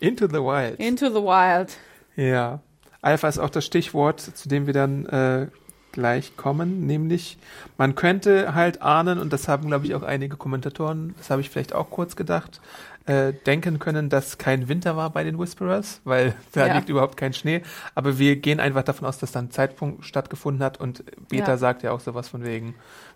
Into 0.00 0.26
the 0.28 0.34
Wild. 0.34 0.78
Into 0.78 1.08
the 1.08 1.22
wild. 1.22 1.76
Ja. 2.16 2.60
Alpha 3.00 3.28
ist 3.28 3.38
auch 3.38 3.50
das 3.50 3.64
Stichwort, 3.64 4.20
zu 4.20 4.48
dem 4.48 4.66
wir 4.66 4.74
dann 4.74 5.06
äh, 5.06 5.46
gleich 5.92 6.36
kommen, 6.36 6.86
nämlich 6.86 7.38
man 7.76 7.94
könnte 7.94 8.54
halt 8.54 8.82
ahnen, 8.82 9.18
und 9.18 9.32
das 9.32 9.48
haben, 9.48 9.66
glaube 9.68 9.86
ich, 9.86 9.94
auch 9.94 10.02
einige 10.02 10.36
Kommentatoren, 10.36 11.14
das 11.18 11.30
habe 11.30 11.40
ich 11.40 11.48
vielleicht 11.50 11.74
auch 11.74 11.90
kurz 11.90 12.16
gedacht, 12.16 12.60
äh, 13.06 13.32
denken 13.46 13.78
können, 13.78 14.10
dass 14.10 14.36
kein 14.36 14.68
Winter 14.68 14.96
war 14.96 15.10
bei 15.10 15.24
den 15.24 15.38
Whisperers, 15.38 16.00
weil 16.04 16.34
da 16.52 16.66
Ja. 16.66 16.74
liegt 16.74 16.88
überhaupt 16.90 17.16
kein 17.16 17.32
Schnee. 17.32 17.62
Aber 17.94 18.18
wir 18.18 18.36
gehen 18.36 18.60
einfach 18.60 18.82
davon 18.82 19.06
aus, 19.08 19.18
dass 19.18 19.32
dann 19.32 19.46
ein 19.46 19.50
Zeitpunkt 19.50 20.04
stattgefunden 20.04 20.62
hat 20.62 20.78
und 20.78 21.04
Beta 21.28 21.52
Ja. 21.52 21.56
sagt 21.56 21.82
ja 21.84 21.92
auch 21.92 22.00
sowas 22.00 22.28
von 22.28 22.44
wegen, 22.44 22.74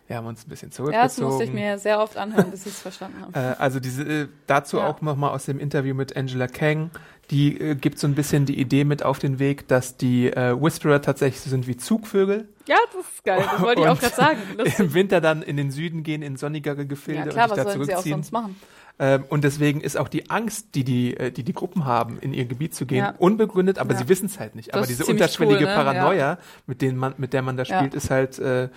wir 0.08 0.16
haben 0.16 0.26
uns 0.26 0.44
ein 0.46 0.50
bisschen 0.50 0.68
Ja, 0.70 0.72
das 0.72 0.76
zurückgezogen. 1.16 1.26
musste 1.28 1.44
ich 1.44 1.52
mir 1.52 1.78
sehr 1.78 2.00
oft 2.00 2.16
anhören, 2.16 2.50
bis 2.50 2.66
ich 2.66 2.72
es 2.74 2.80
verstanden 2.82 3.20
habe. 3.20 3.32
Äh, 3.38 3.54
also 3.58 3.80
diese, 3.80 4.02
äh, 4.02 4.28
dazu 4.46 4.78
Ja. 4.78 4.86
auch 4.88 5.00
nochmal 5.00 5.30
aus 5.30 5.44
dem 5.46 5.58
Interview 5.58 5.94
mit 5.94 6.16
Angela 6.16 6.48
Kang, 6.48 6.90
die 7.30 7.58
äh, 7.58 7.74
gibt 7.74 7.98
so 7.98 8.06
ein 8.06 8.14
bisschen 8.14 8.44
die 8.44 8.58
Idee 8.60 8.84
mit 8.84 9.02
auf 9.02 9.18
den 9.18 9.38
Weg, 9.38 9.68
dass 9.68 9.96
die 9.96 10.26
äh, 10.32 10.60
Whisperer 10.60 11.00
tatsächlich 11.00 11.40
so 11.40 11.50
sind 11.50 11.66
wie 11.66 11.76
Zugvögel. 11.76 12.48
Ja, 12.68 12.76
das 12.94 13.06
ist 13.06 13.24
geil. 13.24 13.44
Das 13.50 13.60
wollte 13.62 13.80
ich 13.82 13.88
auch 13.88 13.98
gerade 13.98 14.14
sagen. 14.14 14.38
Lustig. 14.58 14.78
Im 14.80 14.94
Winter 14.94 15.20
dann 15.20 15.42
in 15.42 15.56
den 15.56 15.70
Süden 15.70 16.02
gehen, 16.02 16.22
in 16.22 16.36
sonnigere 16.36 16.84
Gefilde 16.86 17.20
Ja, 17.20 17.26
klar, 17.30 17.44
und 17.44 17.50
was 17.50 17.56
sich 17.56 17.64
da 17.64 17.70
sollen 17.72 17.84
sie 17.86 17.94
auch 17.94 17.96
zurückziehen. 18.02 18.12
sonst 18.16 18.32
machen? 18.32 18.56
Ähm, 18.98 19.24
und 19.30 19.42
deswegen 19.42 19.80
ist 19.80 19.96
auch 19.96 20.08
die 20.08 20.28
Angst, 20.30 20.74
die 20.74 20.84
die, 20.84 21.16
äh, 21.16 21.32
die, 21.32 21.42
die 21.44 21.54
Gruppen 21.54 21.86
haben, 21.86 22.18
in 22.20 22.34
ihr 22.34 22.44
Gebiet 22.44 22.74
zu 22.74 22.84
gehen, 22.84 22.98
Ja. 22.98 23.14
unbegründet, 23.18 23.78
aber 23.78 23.94
Ja. 23.94 23.98
sie 24.00 24.08
wissen 24.08 24.26
es 24.26 24.38
halt 24.38 24.54
nicht. 24.54 24.68
Das 24.68 24.74
aber 24.76 24.86
diese 24.86 25.06
unterschwellige 25.06 25.64
cool, 25.64 25.70
ne? 25.70 25.74
Paranoia, 25.74 26.38
mit, 26.66 26.82
denen 26.82 26.98
man, 26.98 27.14
mit 27.16 27.32
der 27.32 27.40
man 27.42 27.56
da 27.56 27.62
Ja. 27.64 27.78
spielt, 27.78 27.94
ist 27.94 28.10
halt, 28.10 28.38
äh, 28.38 28.68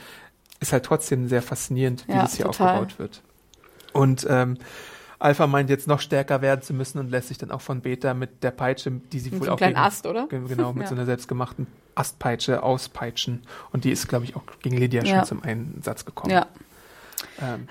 ist 0.67 0.73
halt 0.73 0.85
trotzdem 0.85 1.27
sehr 1.27 1.41
faszinierend, 1.41 2.07
wie 2.07 2.13
Ja, 2.13 2.21
das 2.23 2.35
hier 2.35 2.45
total. 2.45 2.75
aufgebaut 2.79 2.99
wird. 2.99 3.21
Und 3.93 4.25
ähm, 4.29 4.57
Alpha 5.19 5.47
meint 5.47 5.69
jetzt 5.69 5.87
noch 5.87 6.01
stärker 6.01 6.41
werden 6.41 6.61
zu 6.61 6.73
müssen 6.73 6.99
und 6.99 7.09
lässt 7.09 7.29
sich 7.29 7.37
dann 7.37 7.49
auch 7.51 7.61
von 7.61 7.81
Beta 7.81 8.13
mit 8.13 8.43
der 8.43 8.51
Peitsche, 8.51 8.91
die 8.91 9.19
sie 9.19 9.31
Mit 9.31 9.39
wohl 9.41 9.47
so 9.47 9.53
auch 9.53 9.57
gegen, 9.57 9.75
Ast, 9.77 10.05
oder? 10.05 10.27
Ge- 10.27 10.41
Genau, 10.47 10.73
mit 10.73 10.83
Ja. 10.83 10.89
so 10.89 10.95
einer 10.95 11.05
selbstgemachten 11.05 11.67
Astpeitsche 11.95 12.61
auspeitschen. 12.63 13.43
Und 13.71 13.85
die 13.85 13.91
ist, 13.91 14.07
glaube 14.09 14.25
ich, 14.25 14.35
auch 14.35 14.43
gegen 14.61 14.77
Lydia 14.77 15.03
Ja. 15.03 15.17
schon 15.19 15.25
zum 15.25 15.43
Einsatz 15.43 16.03
gekommen. 16.03 16.31
Ja. 16.33 16.47
Ähm, 17.41 17.67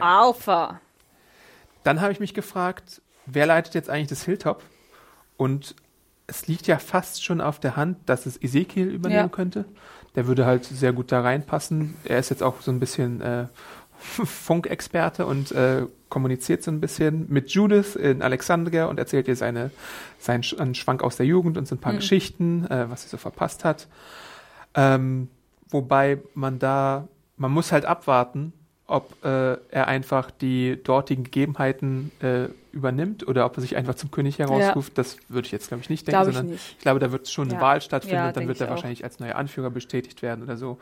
Alpha. 0.00 0.80
dann 1.82 2.00
habe 2.00 2.12
ich 2.12 2.20
mich 2.20 2.34
gefragt, 2.34 3.00
wer 3.26 3.46
leitet 3.46 3.74
jetzt 3.74 3.90
eigentlich 3.90 4.08
das 4.08 4.22
Hilltop? 4.24 4.62
Und 5.36 5.74
es 6.28 6.46
liegt 6.46 6.66
ja 6.66 6.78
fast 6.78 7.24
schon 7.24 7.40
auf 7.40 7.60
der 7.60 7.76
Hand, 7.76 7.98
dass 8.06 8.26
es 8.26 8.40
Ezekiel 8.42 8.88
übernehmen 8.88 9.20
Ja. 9.22 9.28
könnte. 9.28 9.64
Der 10.16 10.26
würde 10.26 10.46
halt 10.46 10.64
sehr 10.64 10.92
gut 10.92 11.12
da 11.12 11.20
reinpassen. 11.20 11.94
Er 12.04 12.18
ist 12.18 12.30
jetzt 12.30 12.42
auch 12.42 12.60
so 12.62 12.70
ein 12.70 12.80
bisschen 12.80 13.20
äh, 13.20 13.46
Funkexperte 14.00 15.26
und 15.26 15.52
äh, 15.52 15.86
kommuniziert 16.08 16.62
so 16.62 16.70
ein 16.70 16.80
bisschen 16.80 17.26
mit 17.28 17.50
Judith 17.50 17.96
in 17.96 18.22
Alexandria 18.22 18.86
und 18.86 18.98
erzählt 18.98 19.28
ihr 19.28 19.36
seine, 19.36 19.70
seinen 20.18 20.42
Sch 20.42 20.58
einen 20.58 20.74
Schwank 20.74 21.02
aus 21.02 21.16
der 21.16 21.26
Jugend 21.26 21.58
und 21.58 21.66
so 21.68 21.74
ein 21.74 21.78
paar 21.78 21.92
Mhm. 21.92 21.96
Geschichten, 21.98 22.66
äh, 22.66 22.88
was 22.88 23.02
sie 23.02 23.08
so 23.08 23.16
verpasst 23.16 23.64
hat. 23.64 23.88
Ähm, 24.74 25.28
wobei 25.68 26.18
man 26.34 26.58
da, 26.58 27.08
man 27.36 27.50
muss 27.50 27.72
halt 27.72 27.84
abwarten, 27.84 28.52
ob 28.86 29.22
äh, 29.24 29.54
er 29.70 29.88
einfach 29.88 30.30
die 30.30 30.78
dortigen 30.82 31.24
Gegebenheiten 31.24 32.12
äh, 32.20 32.46
übernimmt 32.76 33.26
oder 33.26 33.44
ob 33.46 33.56
er 33.56 33.60
sich 33.62 33.76
einfach 33.76 33.94
zum 33.94 34.10
König 34.10 34.38
herausruft. 34.38 34.96
Das 34.98 35.16
würde 35.28 35.46
ich 35.46 35.52
jetzt, 35.52 35.68
glaube 35.68 35.82
ich, 35.82 35.90
nicht 35.90 36.06
denken, 36.06 36.16
Glaube 36.18 36.30
ich 36.30 36.36
sondern 36.36 36.52
nicht. 36.54 36.74
ich 36.76 36.78
glaube, 36.78 37.00
da 37.00 37.10
wird 37.10 37.28
schon 37.28 37.48
eine 37.48 37.54
Ja. 37.54 37.60
Wahl 37.60 37.80
stattfinden 37.80 38.16
Ja, 38.16 38.28
und 38.28 38.36
dann 38.36 38.46
wird 38.48 38.60
er 38.60 38.66
ich 38.66 38.68
auch. 38.70 38.74
wahrscheinlich 38.76 39.02
als 39.04 39.18
neuer 39.18 39.34
Anführer 39.36 39.70
bestätigt 39.70 40.22
werden 40.22 40.44
oder 40.44 40.56
so. 40.56 40.78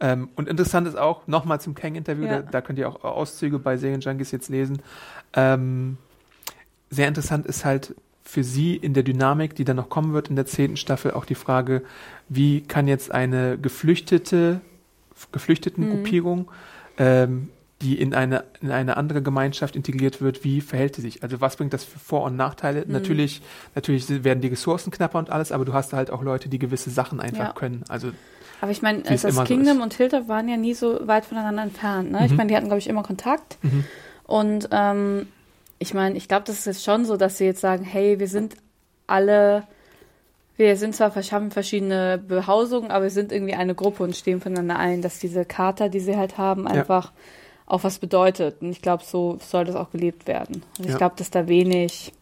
Ähm, 0.00 0.28
und 0.36 0.48
interessant 0.48 0.86
ist 0.86 0.96
auch, 0.96 1.26
nochmal 1.26 1.60
zum 1.60 1.74
Kang-Interview, 1.74 2.24
Ja. 2.26 2.40
da, 2.42 2.50
da 2.50 2.60
könnt 2.60 2.78
ihr 2.78 2.88
auch 2.88 3.02
Auszüge 3.04 3.58
bei 3.58 3.76
Serienjunkies 3.76 4.30
jetzt 4.30 4.48
lesen. 4.48 4.80
Ähm, 5.34 5.96
sehr 6.90 7.08
interessant 7.08 7.46
ist 7.46 7.64
halt 7.64 7.94
für 8.24 8.44
sie 8.44 8.76
in 8.76 8.94
der 8.94 9.02
Dynamik, 9.02 9.54
die 9.56 9.64
dann 9.64 9.76
noch 9.76 9.88
kommen 9.88 10.12
wird 10.12 10.28
in 10.30 10.36
der 10.36 10.46
zehnten 10.46 10.76
Staffel, 10.76 11.10
auch 11.12 11.24
die 11.24 11.34
Frage, 11.34 11.82
wie 12.28 12.60
kann 12.60 12.86
jetzt 12.88 13.10
eine 13.10 13.58
geflüchtete, 13.58 14.60
Geflüchtetengruppierung, 15.32 16.50
ähm, 16.98 17.48
die 17.82 17.98
in 18.00 18.12
eine, 18.14 18.44
in 18.60 18.70
eine 18.70 18.96
andere 18.96 19.22
Gemeinschaft 19.22 19.74
integriert 19.74 20.20
wird, 20.20 20.44
wie 20.44 20.60
verhält 20.60 20.96
sie 20.96 21.02
sich? 21.02 21.22
Also 21.22 21.40
was 21.40 21.56
bringt 21.56 21.72
das 21.72 21.82
für 21.84 21.98
Vor- 21.98 22.24
und 22.24 22.36
Nachteile? 22.36 22.84
Mhm. 22.84 22.92
Natürlich, 22.92 23.40
natürlich 23.74 24.22
werden 24.24 24.40
die 24.42 24.48
Ressourcen 24.48 24.90
knapper 24.90 25.18
und 25.18 25.30
alles, 25.30 25.50
aber 25.50 25.64
du 25.64 25.72
hast 25.72 25.92
halt 25.94 26.10
auch 26.10 26.22
Leute, 26.22 26.48
die 26.50 26.58
gewisse 26.58 26.90
Sachen 26.90 27.20
einfach 27.20 27.38
Ja. 27.48 27.52
können. 27.52 27.82
Also 27.88 28.10
Aber 28.60 28.70
ich 28.70 28.82
meine, 28.82 29.00
das 29.02 29.22
so 29.22 29.42
Kingdom 29.44 29.78
ist. 29.78 29.82
und 29.82 29.94
Hilltop 29.94 30.28
waren 30.28 30.46
ja 30.48 30.58
nie 30.58 30.74
so 30.74 31.06
weit 31.08 31.24
voneinander 31.24 31.62
entfernt. 31.62 32.12
Ne? 32.12 32.26
Ich 32.26 32.32
Mhm. 32.32 32.36
meine, 32.36 32.48
die 32.50 32.56
hatten, 32.56 32.66
glaube 32.66 32.80
ich, 32.80 32.88
immer 32.88 33.02
Kontakt. 33.02 33.56
Mhm. 33.62 33.84
Und 34.24 34.68
ähm, 34.72 35.26
ich 35.78 35.94
meine, 35.94 36.16
ich 36.18 36.28
glaube, 36.28 36.44
das 36.46 36.58
ist 36.58 36.66
jetzt 36.66 36.84
schon 36.84 37.06
so, 37.06 37.16
dass 37.16 37.38
sie 37.38 37.46
jetzt 37.46 37.62
sagen, 37.62 37.82
hey, 37.84 38.18
wir 38.20 38.28
sind 38.28 38.56
alle, 39.06 39.64
wir 40.58 40.76
sind 40.76 40.94
zwar 40.94 41.14
haben 41.14 41.50
verschiedene 41.50 42.18
Behausungen, 42.18 42.90
aber 42.90 43.04
wir 43.04 43.10
sind 43.10 43.32
irgendwie 43.32 43.54
eine 43.54 43.74
Gruppe 43.74 44.02
und 44.02 44.14
stehen 44.14 44.42
voneinander 44.42 44.78
ein, 44.78 45.00
dass 45.00 45.18
diese 45.18 45.46
Charta, 45.46 45.88
die 45.88 46.00
sie 46.00 46.16
halt 46.18 46.36
haben, 46.36 46.66
Ja. 46.66 46.72
Auch 47.70 47.84
was 47.84 47.98
bedeutet. 47.98 48.60
Und 48.62 48.70
ich 48.70 48.82
glaube, 48.82 49.04
so 49.04 49.38
soll 49.40 49.64
das 49.64 49.76
auch 49.76 49.90
gelebt 49.90 50.26
werden. 50.26 50.62
Und 50.78 50.84
ich 50.86 50.92
Ja. 50.92 50.98
glaube, 50.98 51.14
dass 51.16 51.30
da 51.30 51.46
wenig, 51.48 52.12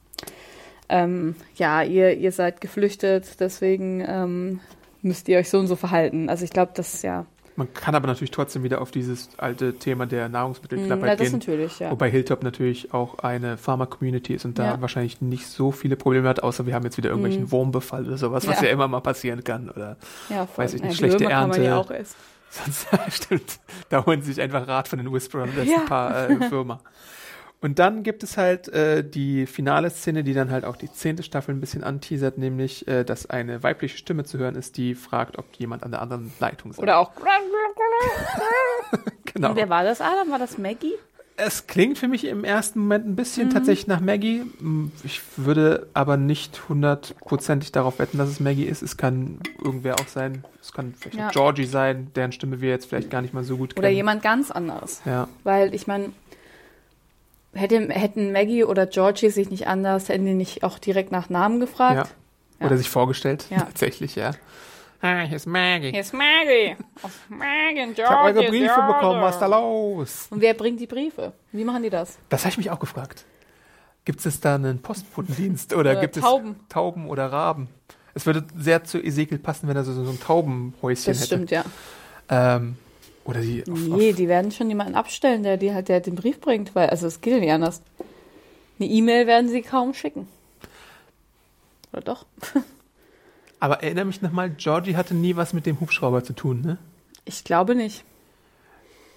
ähm, 0.88 1.34
ja, 1.56 1.82
ihr, 1.82 2.16
ihr 2.16 2.32
seid 2.32 2.60
geflüchtet, 2.60 3.40
deswegen 3.40 4.04
ähm, 4.06 4.60
müsst 5.02 5.28
ihr 5.28 5.38
euch 5.38 5.48
so 5.50 5.58
und 5.58 5.66
so 5.66 5.76
verhalten. 5.76 6.28
Also 6.28 6.44
ich 6.44 6.50
glaube, 6.50 6.72
das 6.74 7.02
ja, 7.02 7.26
man 7.56 7.72
kann 7.74 7.94
aber 7.96 8.06
natürlich 8.06 8.30
trotzdem 8.30 8.62
wieder 8.62 8.80
auf 8.80 8.92
dieses 8.92 9.30
alte 9.36 9.74
Thema 9.78 10.06
der 10.06 10.28
mh, 10.28 10.38
Nahrungsmittelknappheit 10.38 11.08
ja, 11.08 11.16
das 11.16 11.24
gehen. 11.30 11.32
natürlich, 11.40 11.78
ja. 11.80 11.90
Wobei 11.90 12.08
Hilltop 12.08 12.44
natürlich 12.44 12.94
auch 12.94 13.18
eine 13.18 13.56
Pharma-Community 13.56 14.34
ist 14.34 14.44
und 14.44 14.58
da 14.60 14.74
Ja. 14.74 14.80
wahrscheinlich 14.80 15.20
nicht 15.20 15.46
so 15.48 15.72
viele 15.72 15.96
Probleme 15.96 16.28
hat, 16.28 16.42
außer 16.42 16.66
wir 16.66 16.74
haben 16.74 16.84
jetzt 16.84 16.98
wieder 16.98 17.08
irgendwelchen 17.10 17.44
Mhm. 17.44 17.50
Wurmbefall 17.52 18.06
oder 18.06 18.16
sowas, 18.16 18.46
was 18.46 18.60
Ja. 18.60 18.68
immer 18.68 18.86
mal 18.86 19.00
passieren 19.00 19.42
kann. 19.42 19.70
Oder 19.70 19.96
weiß 20.56 20.74
ich 20.74 20.82
nicht, 20.82 20.92
ja, 20.92 20.96
schlechte 20.98 21.20
Würmer 21.20 21.30
kann 21.30 21.48
man 21.48 21.62
ja 21.62 21.76
Ernte. 21.78 22.04
Sonst 22.50 22.86
stimmt. 23.24 23.60
Da 23.88 24.04
holen 24.06 24.22
sie 24.22 24.32
sich 24.32 24.42
einfach 24.42 24.66
Rat 24.66 24.88
von 24.88 24.98
den 24.98 25.12
Whisperern 25.12 25.50
und 25.50 25.64
Ja. 25.64 25.80
ein 25.80 25.86
paar 25.86 26.30
äh, 26.30 26.36
Firma. 26.48 26.80
Und 27.60 27.80
dann 27.80 28.04
gibt 28.04 28.22
es 28.22 28.36
halt 28.36 28.68
äh, 28.68 29.02
die 29.02 29.44
finale 29.46 29.90
Szene, 29.90 30.22
die 30.22 30.32
dann 30.32 30.52
halt 30.52 30.64
auch 30.64 30.76
die 30.76 30.92
zehnte 30.92 31.24
Staffel 31.24 31.56
ein 31.56 31.60
bisschen 31.60 31.82
anteasert, 31.82 32.38
nämlich, 32.38 32.86
äh, 32.86 33.02
dass 33.02 33.28
eine 33.28 33.64
weibliche 33.64 33.98
Stimme 33.98 34.22
zu 34.22 34.38
hören 34.38 34.54
ist, 34.54 34.76
die 34.76 34.94
fragt, 34.94 35.38
ob 35.38 35.44
jemand 35.56 35.82
an 35.82 35.90
der 35.90 36.00
anderen 36.00 36.30
Leitung 36.38 36.72
sei. 36.72 36.82
Oder 36.82 36.98
auch. 36.98 37.10
genau. 39.24 39.50
Und 39.50 39.56
wer 39.56 39.68
war 39.68 39.82
das, 39.82 40.00
Adam? 40.00 40.30
War 40.30 40.38
das 40.38 40.56
Maggie? 40.56 40.94
Es 41.40 41.68
klingt 41.68 41.98
für 41.98 42.08
mich 42.08 42.24
im 42.24 42.42
ersten 42.42 42.80
Moment 42.80 43.06
ein 43.06 43.10
Mhm. 43.12 43.16
bisschen 43.16 43.50
tatsächlich 43.50 43.86
nach 43.86 44.00
Maggie. 44.00 44.42
Ich 45.04 45.20
würde 45.36 45.86
aber 45.94 46.16
nicht 46.16 46.68
hundertprozentig 46.68 47.70
darauf 47.70 48.00
wetten, 48.00 48.18
dass 48.18 48.28
es 48.28 48.40
Maggie 48.40 48.64
ist. 48.64 48.82
Es 48.82 48.96
kann 48.96 49.38
irgendwer 49.62 49.94
auch 50.00 50.08
sein. 50.08 50.44
Es 50.60 50.72
kann 50.72 50.94
vielleicht 50.98 51.16
Ja. 51.16 51.30
Georgie 51.30 51.64
sein, 51.64 52.10
deren 52.16 52.32
Stimme 52.32 52.60
wir 52.60 52.70
jetzt 52.70 52.86
vielleicht 52.86 53.08
gar 53.10 53.22
nicht 53.22 53.34
mal 53.34 53.44
so 53.44 53.56
gut 53.56 53.74
kennen. 53.76 53.84
Oder 53.84 53.88
jemand 53.94 54.20
ganz 54.22 54.50
anderes. 54.50 55.00
Ja, 55.04 55.28
Weil 55.44 55.74
ich 55.76 55.86
meine, 55.86 56.10
hätte, 57.54 57.88
hätten 57.88 58.32
Maggie 58.32 58.64
oder 58.64 58.86
Georgie 58.86 59.30
sich 59.30 59.48
nicht 59.48 59.68
anders, 59.68 60.08
hätten 60.08 60.26
die 60.26 60.34
nicht 60.34 60.64
auch 60.64 60.78
direkt 60.80 61.12
nach 61.12 61.30
Namen 61.30 61.60
gefragt? 61.60 62.10
Ja. 62.60 62.66
Oder 62.66 62.76
sich 62.76 62.90
vorgestellt. 62.90 63.46
Ja. 63.50 63.58
Tatsächlich, 63.66 64.16
ja. 64.16 64.32
Ah, 65.00 65.20
hier 65.22 65.36
ist 65.36 65.46
Maggie. 65.46 65.90
Hier 65.92 66.00
ist 66.00 66.12
Maggie. 66.12 66.76
Oh, 67.02 67.08
Maggie 67.28 67.82
und 67.82 67.98
Ich 67.98 68.04
habe 68.04 68.24
eure 68.36 68.48
Briefe 68.48 68.64
Georgie. 68.74 68.92
bekommen. 68.94 69.20
Was 69.22 69.34
ist 69.36 69.40
da 69.40 69.46
los? 69.46 70.26
Und 70.30 70.40
wer 70.40 70.54
bringt 70.54 70.80
die 70.80 70.86
Briefe? 70.88 71.32
Wie 71.52 71.64
machen 71.64 71.82
die 71.84 71.90
das? 71.90 72.18
Das 72.28 72.42
habe 72.42 72.50
ich 72.50 72.58
mich 72.58 72.70
auch 72.70 72.80
gefragt. 72.80 73.24
Gibt 74.04 74.24
es 74.26 74.40
da 74.40 74.56
einen 74.56 74.80
Postbotendienst 74.82 75.72
oder, 75.74 75.92
Oder 75.92 76.00
gibt 76.00 76.16
Tauben. 76.16 76.56
es 76.62 76.68
Tauben 76.68 77.08
oder 77.08 77.30
Raben? 77.30 77.68
Es 78.14 78.26
würde 78.26 78.44
sehr 78.56 78.82
zu 78.82 78.98
Ezekiel 79.00 79.38
passen, 79.38 79.68
wenn 79.68 79.76
er 79.76 79.84
so, 79.84 79.92
so 79.92 80.10
ein 80.10 80.18
Taubenhäuschen 80.18 81.12
Das 81.12 81.18
hätte. 81.18 81.26
stimmt, 81.26 81.50
ja. 81.52 81.64
Ähm, 82.28 82.76
oder 83.24 83.40
die 83.40 83.62
auf, 83.70 83.78
Nee, 83.78 84.12
die 84.14 84.26
werden 84.26 84.50
schon 84.50 84.68
jemanden 84.68 84.94
abstellen, 84.96 85.42
der 85.44 85.58
die 85.58 85.72
halt 85.72 85.88
der 85.88 86.00
den 86.00 86.16
Brief 86.16 86.40
bringt, 86.40 86.74
weil, 86.74 86.90
also 86.90 87.06
es 87.06 87.20
geht 87.20 87.34
ja 87.34 87.38
nicht 87.40 87.52
anders. 87.52 87.82
Eine 88.80 88.88
E-Mail 88.88 89.26
werden 89.28 89.48
sie 89.48 89.62
kaum 89.62 89.94
schicken. 89.94 90.26
Oder 91.92 92.02
doch? 92.02 92.26
Aber 93.60 93.82
erinnere 93.82 94.04
mich 94.04 94.22
nochmal, 94.22 94.50
Georgie 94.50 94.96
hatte 94.96 95.14
nie 95.14 95.36
was 95.36 95.52
mit 95.52 95.66
dem 95.66 95.80
Hubschrauber 95.80 96.22
zu 96.24 96.32
tun, 96.32 96.60
ne? 96.60 96.78
Ich 97.24 97.44
glaube 97.44 97.74
nicht. 97.74 98.04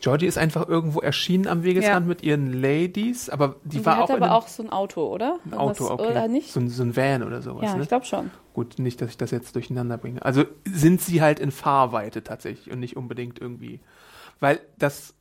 Georgie 0.01 0.25
ist 0.25 0.39
einfach 0.39 0.67
irgendwo 0.67 0.99
erschienen 0.99 1.45
am 1.47 1.61
Wegesrand 1.63 2.05
Ja. 2.05 2.09
mit 2.09 2.23
ihren 2.23 2.51
Ladies, 2.59 3.29
aber 3.29 3.57
die 3.63 3.77
Und 3.77 3.85
war 3.85 3.95
die 3.97 4.01
auch 4.01 4.09
aber 4.09 4.31
auch 4.33 4.47
so 4.47 4.63
ein 4.63 4.71
Auto, 4.71 5.05
oder? 5.05 5.37
ein 5.45 5.53
Auto, 5.53 5.91
okay. 5.91 6.07
Oder 6.09 6.27
nicht? 6.27 6.51
So, 6.51 6.59
ein- 6.59 6.69
so 6.69 6.81
ein 6.81 6.95
Van 6.95 7.21
oder 7.21 7.43
sowas. 7.43 7.65
ja, 7.65 7.75
ne? 7.75 7.83
ich 7.83 7.87
glaube 7.87 8.05
schon. 8.05 8.31
Gut, 8.55 8.79
nicht, 8.79 8.99
dass 8.99 9.11
ich 9.11 9.17
das 9.17 9.29
jetzt 9.29 9.53
durcheinander 9.55 9.99
bringe. 9.99 10.25
Also 10.25 10.43
sind 10.65 11.01
sie 11.01 11.21
halt 11.21 11.39
in 11.39 11.51
Fahrweite 11.51 12.23
tatsächlich 12.23 12.73
und 12.73 12.79
nicht 12.79 12.97
unbedingt 12.97 13.39
irgendwie. 13.39 13.79
Weil 14.39 14.59
das, 14.79 15.13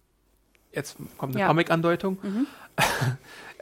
jetzt 0.72 0.96
kommt 1.18 1.34
eine 1.34 1.40
Ja. 1.42 1.46
Comic-Andeutung. 1.48 2.18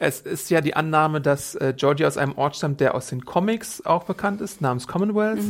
Es 0.00 0.20
ist 0.20 0.48
ja 0.48 0.60
die 0.60 0.76
Annahme, 0.76 1.20
dass 1.20 1.56
äh, 1.56 1.74
Georgie 1.76 2.06
aus 2.06 2.16
einem 2.18 2.38
Ort 2.38 2.54
stammt, 2.54 2.78
der 2.80 2.94
aus 2.94 3.08
den 3.08 3.24
Comics 3.24 3.84
auch 3.84 4.04
bekannt 4.04 4.40
ist, 4.40 4.60
namens 4.60 4.86
Commonwealth. 4.86 5.40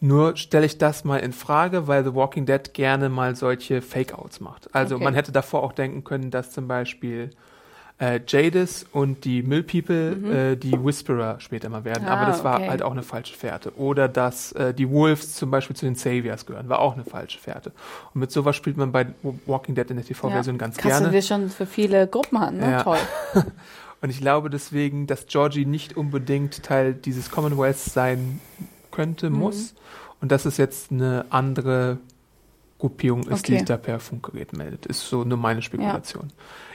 Nur 0.00 0.34
stelle 0.38 0.64
ich 0.64 0.78
das 0.78 1.04
mal 1.04 1.18
in 1.18 1.34
Frage, 1.34 1.86
weil 1.88 2.02
The 2.02 2.14
Walking 2.14 2.46
Dead 2.46 2.72
gerne 2.72 3.10
mal 3.10 3.36
solche 3.36 3.82
Fake-Outs 3.82 4.40
macht. 4.40 4.74
Also 4.74 4.94
Okay. 4.94 5.04
man 5.04 5.12
hätte 5.14 5.30
davor 5.30 5.62
auch 5.62 5.72
denken 5.74 6.04
können, 6.04 6.30
dass 6.30 6.52
zum 6.52 6.68
Beispiel 6.68 7.30
äh, 8.02 8.20
Jadis 8.26 8.84
und 8.90 9.24
die 9.24 9.42
Mill 9.44 9.62
People 9.62 10.52
äh, 10.52 10.56
die 10.56 10.72
Whisperer 10.72 11.38
später 11.38 11.68
mal 11.68 11.84
werden. 11.84 12.04
Aber 12.06 12.22
Ah, 12.22 12.26
das 12.26 12.42
war 12.42 12.56
okay. 12.58 12.68
halt 12.68 12.82
auch 12.82 12.90
eine 12.90 13.02
falsche 13.04 13.36
Fährte. 13.36 13.72
Oder 13.78 14.08
dass 14.08 14.50
äh, 14.52 14.74
die 14.74 14.90
Wolves 14.90 15.36
zum 15.36 15.52
Beispiel 15.52 15.76
zu 15.76 15.84
den 15.86 15.94
Saviors 15.94 16.44
gehören, 16.44 16.68
war 16.68 16.80
auch 16.80 16.94
eine 16.94 17.04
falsche 17.04 17.38
Fährte. 17.38 17.70
Und 18.12 18.20
mit 18.20 18.32
sowas 18.32 18.56
spielt 18.56 18.76
man 18.76 18.90
bei 18.90 19.06
Walking 19.46 19.76
Dead 19.76 19.88
in 19.90 19.96
der 19.98 20.04
TV-Version 20.04 20.58
ganz 20.58 20.76
Krass, 20.78 20.90
gerne. 20.90 21.06
dass 21.06 21.12
wir 21.14 21.22
schon 21.22 21.48
für 21.48 21.66
viele 21.66 22.08
Gruppen 22.08 22.40
hatten, 22.40 22.56
ne? 22.58 22.70
Ja. 22.72 22.82
Toll. 22.82 22.98
Und 24.00 24.10
ich 24.10 24.18
glaube 24.20 24.50
deswegen, 24.50 25.06
dass 25.06 25.26
Georgie 25.26 25.64
nicht 25.64 25.96
unbedingt 25.96 26.64
Teil 26.64 26.94
dieses 26.94 27.30
Commonwealths 27.30 27.84
sein 27.94 28.40
könnte, 28.90 29.30
Mhm. 29.30 29.38
muss. 29.38 29.74
Und 30.20 30.32
dass 30.32 30.44
es 30.44 30.56
jetzt 30.56 30.90
eine 30.90 31.24
andere 31.30 31.98
Gruppierung 32.80 33.20
ist, 33.20 33.46
die 33.46 33.52
Okay. 33.52 33.58
sich 33.58 33.64
da 33.64 33.76
per 33.76 34.00
Funkgerät 34.00 34.52
meldet. 34.54 34.86
Ist 34.86 35.08
so 35.08 35.22
nur 35.22 35.38
meine 35.38 35.62
Spekulation. 35.62 36.28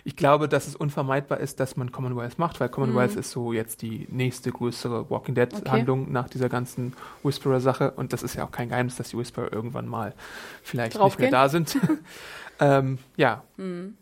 Ich 0.07 0.15
glaube, 0.15 0.47
dass 0.47 0.67
es 0.67 0.75
unvermeidbar 0.77 1.41
ist, 1.41 1.59
dass 1.59 1.75
man 1.75 1.91
Commonwealth 1.91 2.39
macht, 2.39 2.61
weil 2.61 2.69
Commonwealth 2.69 3.17
ist 3.17 3.29
so 3.31 3.51
jetzt 3.51 3.81
die 3.81 4.07
nächste 4.09 4.53
größere 4.53 5.09
Walking 5.09 5.35
Mhm. 5.35 5.41
Okay. 5.41 5.55
Dead-Handlung 5.57 6.11
nach 6.13 6.29
dieser 6.29 6.47
ganzen 6.47 6.93
Whisperer-Sache. 7.23 7.91
Und 7.91 8.13
das 8.13 8.23
ist 8.23 8.33
ja 8.35 8.45
auch 8.45 8.51
kein 8.51 8.69
Geheimnis, 8.69 8.95
dass 8.95 9.09
die 9.09 9.17
Whisperer 9.17 9.51
irgendwann 9.51 9.85
mal 9.85 10.13
vielleicht 10.63 10.97
nicht 10.97 11.19
mehr 11.19 11.29
da 11.29 11.49
sind. 11.49 11.77
ähm, 12.61 12.99
ja, 13.17 13.43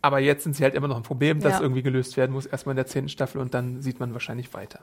aber 0.03 0.19
jetzt 0.19 0.43
sind 0.43 0.55
sie 0.55 0.61
halt 0.63 0.75
immer 0.75 0.87
noch 0.87 0.97
ein 0.97 1.01
Problem, 1.01 1.39
das 1.39 1.53
Mhm. 1.53 1.57
Ja. 1.57 1.61
irgendwie 1.63 1.81
gelöst 1.81 2.17
werden 2.17 2.33
muss, 2.33 2.45
erstmal 2.45 2.73
in 2.73 2.77
der 2.77 2.85
zehnten 2.85 3.09
Staffel 3.09 3.41
und 3.41 3.55
dann 3.55 3.81
sieht 3.81 3.99
man 3.99 4.13
wahrscheinlich 4.13 4.53
weiter. 4.53 4.81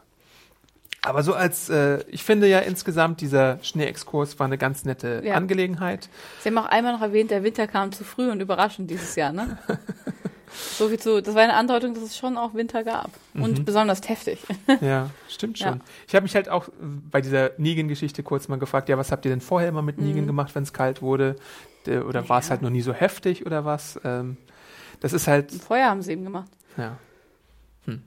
Aber 1.03 1.23
so 1.23 1.35
als, 1.35 1.69
äh, 1.69 2.03
ich 2.09 2.25
finde 2.25 2.49
ja 2.49 2.59
insgesamt, 2.59 3.21
dieser 3.21 3.61
Schneeexkurs 3.63 4.41
war 4.41 4.47
eine 4.47 4.59
ganz 4.59 4.85
nette 4.85 5.23
Ja. 5.25 5.35
Angelegenheit. 5.35 6.09
Sie 6.41 6.49
haben 6.49 6.59
auch 6.59 6.67
einmal 6.67 6.93
noch 6.95 7.01
erwähnt, 7.03 7.31
der 7.31 7.45
Winter 7.45 7.69
kam 7.69 7.93
zu 7.93 8.03
früh 8.03 8.29
und 8.29 8.41
überraschend 8.41 8.91
dieses 8.91 9.15
Jahr, 9.15 9.33
ne? 9.33 9.57
so 10.55 10.89
viel 10.89 10.99
zu, 10.99 11.23
das 11.23 11.35
war 11.35 11.43
eine 11.43 11.55
Andeutung, 11.55 11.95
dass 11.95 12.03
es 12.03 12.17
schon 12.17 12.37
auch 12.37 12.55
Winter 12.55 12.85
gab. 12.85 13.11
Mhm. 13.35 13.43
Und 13.43 13.65
besonders 13.65 14.01
heftig. 14.09 14.39
Ja, 14.81 15.11
stimmt 15.29 15.59
schon. 15.59 15.75
Ja. 15.79 15.81
Ich 16.09 16.15
habe 16.15 16.23
mich 16.25 16.35
halt 16.35 16.49
auch 16.49 16.69
bei 17.11 17.21
dieser 17.21 17.51
Negan-Geschichte 17.59 18.23
kurz 18.23 18.49
mal 18.49 18.59
gefragt, 18.59 18.89
ja, 18.89 18.99
was 18.99 19.13
habt 19.13 19.25
ihr 19.25 19.31
denn 19.31 19.41
vorher 19.41 19.69
immer 19.69 19.83
mit 19.83 19.99
Mhm. 19.99 20.07
Negan 20.07 20.27
gemacht, 20.27 20.55
wenn 20.55 20.63
es 20.63 20.73
kalt 20.73 21.03
wurde? 21.03 21.37
Der, 21.87 22.07
oder 22.07 22.29
war 22.29 22.39
es 22.41 22.47
Ja. 22.47 22.51
halt 22.51 22.63
noch 22.63 22.71
nie 22.71 22.83
so 22.83 22.93
heftig 22.93 23.45
oder 23.47 23.65
was? 23.65 23.99
Ähm, 24.05 24.37
das 25.01 25.13
ist 25.13 25.27
halt, 25.27 25.51
Feuer 25.53 25.89
haben 25.89 26.03
sie 26.03 26.13
eben 26.13 26.25
gemacht. 26.25 26.51
ja. 26.77 26.97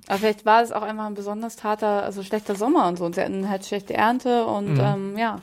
Aber 0.07 0.17
vielleicht 0.19 0.45
war 0.45 0.61
es 0.63 0.71
auch 0.71 0.83
einfach 0.83 1.05
ein 1.05 1.15
besonders 1.15 1.61
harter, 1.61 2.03
also 2.03 2.23
schlechter 2.23 2.55
Sommer 2.55 2.87
und 2.87 2.97
so. 2.97 3.03
Und 3.03 3.15
sie 3.15 3.21
hatten 3.21 3.49
halt 3.49 3.65
schlechte 3.65 3.93
Ernte 3.93 4.45
und 4.45 4.75
Mhm. 4.75 4.79
ähm, 4.79 5.17
ja. 5.17 5.41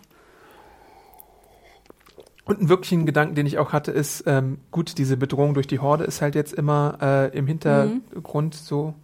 Und 2.44 2.58
einen 2.58 2.68
wirklichen 2.68 3.06
Gedanken, 3.06 3.34
den 3.36 3.46
ich 3.46 3.58
auch 3.58 3.72
hatte, 3.72 3.92
ist, 3.92 4.24
ähm, 4.26 4.58
gut, 4.72 4.98
diese 4.98 5.16
Bedrohung 5.16 5.54
durch 5.54 5.68
die 5.68 5.78
Horde 5.78 6.04
ist 6.04 6.20
halt 6.20 6.34
jetzt 6.34 6.52
immer 6.52 6.98
äh, 7.00 7.38
im 7.38 7.46
Hintergrund 7.46 8.54
so, 8.54 8.94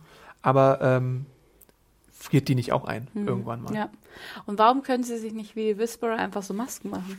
aber 0.42 0.80
ähm, 0.82 1.26
friert 2.12 2.48
die 2.48 2.56
nicht 2.56 2.72
auch 2.72 2.84
ein, 2.84 3.06
irgendwann 3.14 3.62
mal? 3.62 3.70
Mhm. 3.70 3.76
Ja. 3.76 3.90
Und 4.46 4.58
warum 4.58 4.82
können 4.82 5.04
sie 5.04 5.18
sich 5.18 5.32
nicht 5.32 5.54
wie 5.54 5.66
die 5.66 5.78
Whisperer 5.78 6.16
einfach 6.16 6.42
so 6.42 6.52
Masken 6.52 6.90
machen? 6.90 7.16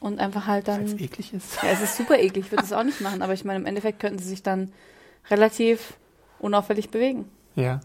Und 0.00 0.18
einfach 0.20 0.46
halt 0.46 0.68
Weil 0.68 0.82
es 0.82 0.90
dann. 0.90 1.00
eklig 1.00 1.32
ist. 1.32 1.62
Ja, 1.62 1.70
es 1.70 1.80
ist 1.80 1.96
super 1.96 2.18
eklig, 2.18 2.44
ich 2.44 2.52
würde 2.52 2.64
es 2.64 2.74
auch 2.74 2.84
nicht 2.84 3.00
machen, 3.00 3.22
aber 3.22 3.32
ich 3.32 3.46
meine, 3.46 3.60
im 3.60 3.66
Endeffekt 3.66 4.00
könnten 4.00 4.18
sie 4.18 4.28
sich 4.28 4.42
dann 4.42 4.70
relativ 5.30 5.94
unauffällig 6.40 6.90
bewegen. 6.90 7.24
Ja. 7.56 7.80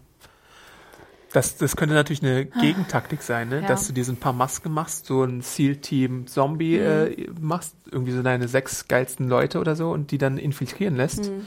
Das, 1.31 1.57
das 1.57 1.75
könnte 1.75 1.93
natürlich 1.93 2.23
eine 2.23 2.45
Gegentaktik 2.45 3.21
sein, 3.21 3.49
ne? 3.49 3.57
Ah. 3.57 3.61
Ja. 3.61 3.67
dass 3.67 3.85
du 3.87 3.93
diesen 3.93 4.17
paar 4.17 4.33
Masken 4.33 4.71
machst, 4.71 5.05
so 5.05 5.23
ein 5.23 5.41
SEAL-Team-Zombie 5.41 6.77
Mhm. 6.79 6.83
äh, 6.85 7.27
machst, 7.39 7.75
irgendwie 7.91 8.11
so 8.13 8.23
deine 8.23 8.47
sechs 8.47 8.87
geilsten 8.87 9.27
Leute 9.29 9.59
oder 9.59 9.75
so 9.75 9.91
und 9.91 10.11
die 10.11 10.17
dann 10.17 10.37
infiltrieren 10.37 10.95
lässt. 10.95 11.29
Mhm. 11.29 11.45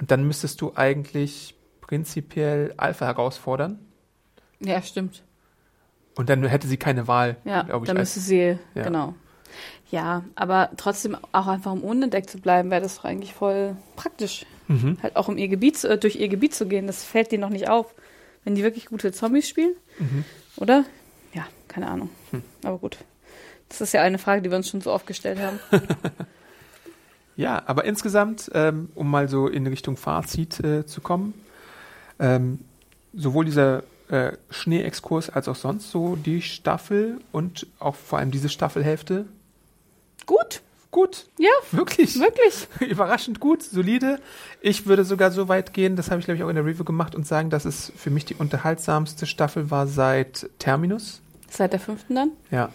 Und 0.00 0.10
dann 0.10 0.26
müsstest 0.26 0.60
du 0.60 0.72
eigentlich 0.74 1.54
prinzipiell 1.80 2.74
Alpha 2.76 3.06
herausfordern 3.06 3.78
Ja, 4.60 4.82
stimmt. 4.82 5.22
und 6.16 6.28
dann 6.28 6.44
hätte 6.44 6.66
sie 6.66 6.76
keine 6.76 7.08
Wahl, 7.08 7.36
Ja, 7.44 7.62
glaube 7.62 7.84
ich. 7.84 7.88
dann 7.88 7.96
müsste 7.98 8.20
sie, 8.20 8.58
Ja. 8.74 8.82
genau. 8.82 9.14
Ja, 9.90 10.24
aber 10.34 10.70
trotzdem 10.78 11.16
auch 11.32 11.46
einfach 11.46 11.72
um 11.72 11.82
unentdeckt 11.84 12.30
zu 12.30 12.38
bleiben, 12.38 12.70
wäre 12.70 12.80
das 12.80 12.96
doch 12.96 13.04
eigentlich 13.04 13.34
voll 13.34 13.76
praktisch. 13.96 14.46
Mhm. 14.68 14.96
Halt 15.02 15.16
auch 15.16 15.28
um 15.28 15.36
ihr 15.36 15.48
Gebiet, 15.48 15.82
durch 16.02 16.16
ihr 16.16 16.28
Gebiet 16.28 16.54
zu 16.54 16.66
gehen. 16.66 16.86
Das 16.86 17.04
fällt 17.04 17.30
denen 17.32 17.42
noch 17.42 17.50
nicht 17.50 17.68
auf. 17.68 17.94
Wenn 18.44 18.54
die 18.54 18.62
wirklich 18.62 18.86
gute 18.86 19.12
Zombies 19.12 19.48
spielen, 19.48 19.74
Mhm. 19.98 20.24
oder? 20.56 20.84
Ja, 21.34 21.46
keine 21.68 21.88
Ahnung. 21.88 22.10
Hm. 22.30 22.42
Aber 22.64 22.78
gut. 22.78 22.98
Das 23.68 23.80
ist 23.80 23.92
ja 23.94 24.02
eine 24.02 24.18
Frage, 24.18 24.42
die 24.42 24.50
wir 24.50 24.56
uns 24.56 24.68
schon 24.68 24.80
so 24.82 24.92
oft 24.92 25.06
gestellt 25.06 25.38
haben. 25.40 25.58
Ja, 27.34 27.62
aber 27.64 27.86
insgesamt, 27.86 28.50
ähm, 28.52 28.90
um 28.94 29.10
mal 29.10 29.26
so 29.26 29.48
in 29.48 29.66
Richtung 29.66 29.96
Fazit 29.96 30.60
äh, 30.60 30.84
zu 30.84 31.00
kommen, 31.00 31.32
ähm, 32.18 32.58
sowohl 33.14 33.46
dieser 33.46 33.84
äh, 34.08 34.32
Schneeexkurs 34.50 35.30
als 35.30 35.48
auch 35.48 35.56
sonst 35.56 35.90
so 35.90 36.16
die 36.16 36.42
Staffel 36.42 37.20
und 37.32 37.66
auch 37.78 37.94
vor 37.94 38.18
allem 38.18 38.30
diese 38.32 38.50
Staffelhälfte 38.50 39.24
gut, 40.26 40.60
gut. 40.92 41.26
ja, 41.38 41.50
Wirklich. 41.72 42.20
wirklich. 42.20 42.68
Überraschend 42.88 43.40
gut, 43.40 43.62
solide. 43.64 44.20
Ich 44.60 44.86
würde 44.86 45.04
sogar 45.04 45.32
so 45.32 45.48
weit 45.48 45.72
gehen, 45.72 45.96
das 45.96 46.10
habe 46.10 46.20
ich 46.20 46.26
glaube 46.26 46.36
ich 46.36 46.44
auch 46.44 46.48
in 46.48 46.54
der 46.54 46.64
Review 46.64 46.84
gemacht 46.84 47.16
und 47.16 47.26
sagen, 47.26 47.50
dass 47.50 47.64
es 47.64 47.92
für 47.96 48.10
mich 48.10 48.24
die 48.24 48.36
unterhaltsamste 48.36 49.26
Staffel 49.26 49.70
war 49.72 49.88
seit 49.88 50.48
Terminus. 50.60 51.20
Seit 51.50 51.72
der 51.72 51.80
fünften 51.80 52.14
dann? 52.14 52.30
Ja. 52.50 52.68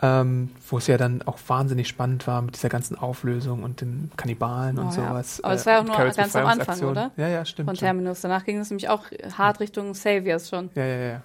Ähm, 0.00 0.50
wo 0.68 0.78
es 0.78 0.86
ja 0.86 0.96
dann 0.96 1.22
auch 1.22 1.38
wahnsinnig 1.48 1.88
spannend 1.88 2.26
war 2.26 2.40
mit 2.42 2.54
dieser 2.54 2.68
ganzen 2.68 2.96
Auflösung 2.96 3.62
und 3.64 3.80
den 3.80 4.10
Kannibalen 4.16 4.78
und 4.78 4.86
Oh 4.86 5.00
ja. 5.00 5.08
sowas. 5.08 5.40
Aber 5.42 5.54
es 5.54 5.62
äh, 5.62 5.66
war 5.66 5.72
ja 5.72 5.78
auch 5.78 5.82
und 5.82 5.88
nur 5.88 6.14
ganz 6.14 6.36
am 6.36 6.46
Anfang, 6.46 6.80
oder? 6.82 7.10
Ja, 7.16 7.28
ja, 7.28 7.44
stimmt. 7.44 7.68
Von 7.68 7.76
schon. 7.76 7.86
Terminus. 7.86 8.20
Danach 8.20 8.44
ging 8.44 8.58
es 8.58 8.70
nämlich 8.70 8.88
auch 8.88 9.06
hart 9.36 9.60
Richtung 9.60 9.94
Saviors 9.94 10.48
schon. 10.48 10.70
Ja, 10.74 10.84
ja, 10.84 10.96
ja. 10.96 11.22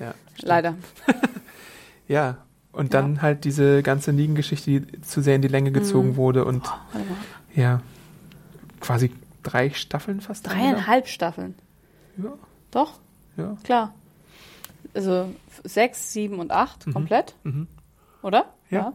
ja 0.00 0.14
stimmt. 0.34 0.48
Leider. 0.48 0.74
Ja. 2.08 2.36
Und 2.76 2.92
dann 2.94 3.22
halt 3.22 3.44
diese 3.44 3.82
ganze 3.82 4.12
Negan-Geschichte, 4.12 4.70
die 4.80 5.00
zu 5.00 5.22
sehr 5.22 5.34
in 5.36 5.42
die 5.42 5.48
Länge 5.48 5.72
gezogen 5.72 6.10
Mhm. 6.10 6.16
wurde 6.16 6.44
und 6.44 6.64
mal. 6.64 6.80
ja, 7.54 7.80
quasi 8.80 9.12
drei 9.42 9.70
Staffeln 9.70 10.20
fast. 10.20 10.46
Dreieinhalb 10.46 11.08
Staffeln. 11.08 11.54
Ja, 12.18 12.32
Doch, 12.70 13.00
ja. 13.36 13.56
klar. 13.64 13.94
Also 14.94 15.34
sechs, 15.64 16.12
sieben 16.12 16.38
und 16.38 16.50
acht 16.52 16.84
komplett, 16.92 17.34
Mhm. 17.44 17.66
oder? 18.22 18.52
Ja. 18.70 18.92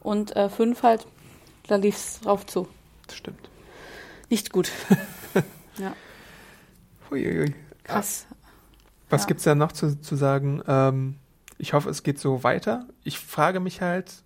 Und 0.00 0.34
äh, 0.36 0.48
fünf 0.48 0.82
halt, 0.82 1.06
da 1.66 1.76
lief's 1.76 2.20
drauf 2.20 2.46
zu. 2.46 2.68
Das 3.06 3.16
stimmt. 3.16 3.50
Nicht 4.30 4.50
gut. 4.52 4.70
ja, 5.78 5.92
Huiuiui. 7.10 7.54
krass. 7.84 8.26
Was 9.10 9.22
Ja. 9.22 9.26
gibt's 9.28 9.42
da 9.44 9.54
noch 9.54 9.72
zu, 9.72 10.00
zu 10.00 10.16
sagen? 10.16 10.62
Ähm, 10.66 11.16
ich 11.60 11.74
hoffe, 11.74 11.90
es 11.90 12.02
geht 12.02 12.18
so 12.18 12.42
weiter. 12.42 12.86
Ich 13.04 13.18
frage 13.18 13.60
mich 13.60 13.82
halt, 13.82 14.22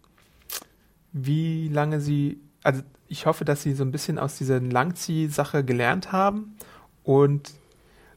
wie 1.12 1.68
lange 1.68 2.00
sie, 2.00 2.40
also 2.62 2.82
ich 3.08 3.26
hoffe, 3.26 3.44
dass 3.44 3.62
sie 3.62 3.74
so 3.74 3.84
ein 3.84 3.90
bisschen 3.92 4.18
aus 4.18 4.38
dieser 4.38 4.60
Langzieh-Sache 4.60 5.64
gelernt 5.64 6.12
haben 6.12 6.56
und 7.02 7.52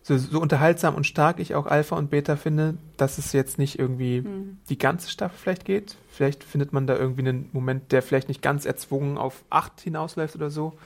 so, 0.03 0.17
so 0.17 0.39
unterhaltsam 0.39 0.95
und 0.95 1.05
stark 1.05 1.39
ich 1.39 1.53
auch 1.53 1.65
Alpha 1.65 1.97
und 1.97 2.09
Beta 2.09 2.37
finde, 2.37 2.77
dass 2.95 3.17
es 3.17 3.33
jetzt 3.33 3.57
nicht 3.57 3.77
irgendwie 3.77 4.19
Hm. 4.19 4.57
die 4.69 4.77
ganze 4.77 5.09
Staffel 5.09 5.37
vielleicht 5.37 5.65
geht. 5.65 5.97
Vielleicht 6.09 6.43
findet 6.43 6.71
man 6.71 6.87
da 6.87 6.95
irgendwie 6.95 7.27
einen 7.27 7.49
Moment, 7.51 7.91
der 7.91 8.01
vielleicht 8.01 8.29
nicht 8.29 8.41
ganz 8.41 8.65
erzwungen 8.65 9.17
auf 9.17 9.43
acht 9.49 9.81
hinausläuft 9.81 10.35
oder 10.35 10.49
so, 10.49 10.77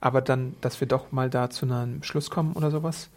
aber 0.00 0.20
dann, 0.20 0.54
dass 0.60 0.78
wir 0.80 0.88
doch 0.88 1.10
mal 1.10 1.30
da 1.30 1.48
zu 1.48 1.64
einem 1.66 2.02
Schluss 2.02 2.28
kommen 2.30 2.52
oder 2.52 2.70
sowas. 2.70 3.08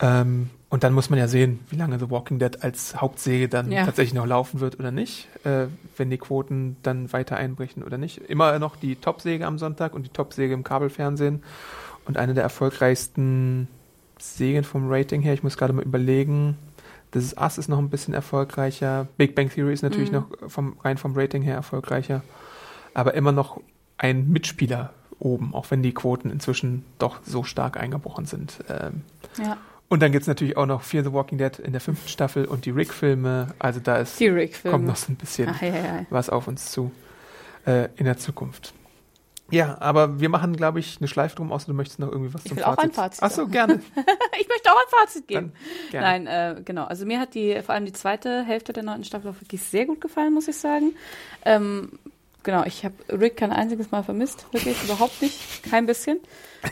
Ähm, 0.00 0.50
und 0.68 0.82
dann 0.84 0.92
muss 0.92 1.10
man 1.10 1.18
ja 1.18 1.28
sehen, 1.28 1.60
wie 1.70 1.76
lange 1.76 1.98
The 1.98 2.10
Walking 2.10 2.38
Dead 2.38 2.62
als 2.62 3.00
Hauptserie 3.00 3.48
dann 3.48 3.70
Ja. 3.70 3.84
tatsächlich 3.84 4.14
noch 4.14 4.26
laufen 4.26 4.60
wird 4.60 4.78
oder 4.80 4.90
nicht, 4.90 5.28
äh, 5.44 5.66
wenn 5.96 6.10
die 6.10 6.18
Quoten 6.18 6.76
dann 6.82 7.12
weiter 7.12 7.36
einbrechen 7.36 7.82
oder 7.82 7.98
nicht. 7.98 8.18
Immer 8.18 8.58
noch 8.58 8.76
die 8.76 8.96
Top-Säge 8.96 9.46
am 9.46 9.58
Sonntag 9.58 9.94
und 9.94 10.04
die 10.04 10.10
Top-Säge 10.10 10.52
im 10.54 10.64
Kabelfernsehen 10.64 11.42
und 12.06 12.16
eine 12.18 12.34
der 12.34 12.42
erfolgreichsten 12.42 13.68
Serien 14.18 14.64
vom 14.64 14.90
Rating 14.90 15.20
her. 15.22 15.34
Ich 15.34 15.42
muss 15.42 15.56
gerade 15.56 15.72
mal 15.72 15.84
überlegen. 15.84 16.56
This 17.12 17.24
is 17.26 17.34
Us 17.38 17.58
ist 17.58 17.68
noch 17.68 17.78
ein 17.78 17.88
bisschen 17.90 18.14
erfolgreicher. 18.14 19.06
Big 19.16 19.34
Bang 19.34 19.48
Theory 19.50 19.72
ist 19.72 19.82
natürlich 19.82 20.10
Mhm. 20.10 20.16
noch 20.40 20.50
vom, 20.50 20.76
rein 20.82 20.96
vom 20.98 21.14
Rating 21.16 21.42
her 21.42 21.54
erfolgreicher. 21.54 22.22
Aber 22.94 23.14
immer 23.14 23.32
noch 23.32 23.60
ein 23.98 24.28
Mitspieler 24.30 24.92
oben, 25.18 25.54
auch 25.54 25.70
wenn 25.70 25.82
die 25.82 25.94
Quoten 25.94 26.30
inzwischen 26.30 26.84
doch 26.98 27.20
so 27.24 27.44
stark 27.44 27.76
eingebrochen 27.78 28.26
sind. 28.26 28.58
Ähm, 28.68 29.02
Ja. 29.38 29.56
Und 29.88 30.02
dann 30.02 30.12
gibt's 30.12 30.26
natürlich 30.26 30.56
auch 30.56 30.66
noch 30.66 30.82
Fear 30.82 31.04
the 31.04 31.12
Walking 31.12 31.38
Dead 31.38 31.58
in 31.58 31.72
der 31.72 31.80
fünften 31.80 32.08
Staffel 32.08 32.44
und 32.44 32.64
die 32.64 32.70
Rick-Filme. 32.70 33.54
Also 33.58 33.80
da 33.80 33.96
ist, 33.98 34.18
kommt 34.62 34.86
noch 34.86 34.96
so 34.96 35.12
ein 35.12 35.16
bisschen 35.16 35.50
Ach, 35.54 35.62
ja, 35.62 35.68
ja. 35.68 36.06
was 36.10 36.28
auf 36.30 36.48
uns 36.48 36.70
zu 36.72 36.90
äh, 37.66 37.88
in 37.96 38.04
der 38.04 38.16
Zukunft. 38.16 38.74
Ja, 39.50 39.80
aber 39.80 40.18
wir 40.18 40.28
machen, 40.28 40.56
glaube 40.56 40.80
ich, 40.80 40.96
eine 40.98 41.06
Schleife 41.06 41.36
drum, 41.36 41.52
außer 41.52 41.68
du 41.68 41.72
möchtest 41.74 42.00
noch 42.00 42.10
irgendwie 42.10 42.34
was 42.34 42.42
Ich 42.44 42.48
zum 42.48 42.56
will 42.56 42.64
auch 42.64 42.74
Fazit. 42.74 42.90
ein 42.90 42.92
Fazit 42.92 43.22
Ach 43.22 43.30
so, 43.30 43.42
sagen. 43.42 43.52
gerne. 43.52 43.74
Ich 44.40 44.48
möchte 44.48 44.70
auch 44.70 44.76
ein 44.76 45.00
Fazit 45.06 45.28
geben. 45.28 45.52
Nein, 45.92 46.26
äh, 46.26 46.60
genau. 46.64 46.84
Also 46.84 47.06
mir 47.06 47.20
hat 47.20 47.34
die, 47.34 47.60
vor 47.62 47.74
allem 47.74 47.86
die 47.86 47.92
zweite 47.92 48.42
Hälfte 48.44 48.72
der 48.72 48.82
neunten 48.82 49.04
Staffel 49.04 49.30
auch 49.30 49.40
wirklich 49.40 49.62
sehr 49.62 49.86
gut 49.86 50.00
gefallen, 50.00 50.34
muss 50.34 50.46
ich 50.48 50.56
sagen. 50.56 50.94
Ähm, 51.44 51.92
genau, 52.46 52.64
ich 52.64 52.84
habe 52.86 52.94
Rick 53.10 53.36
kein 53.36 53.52
einziges 53.52 53.90
Mal 53.90 54.02
vermisst, 54.02 54.46
wirklich 54.52 54.82
überhaupt 54.84 55.20
nicht, 55.20 55.38
kein 55.70 55.84
bisschen. 55.84 56.20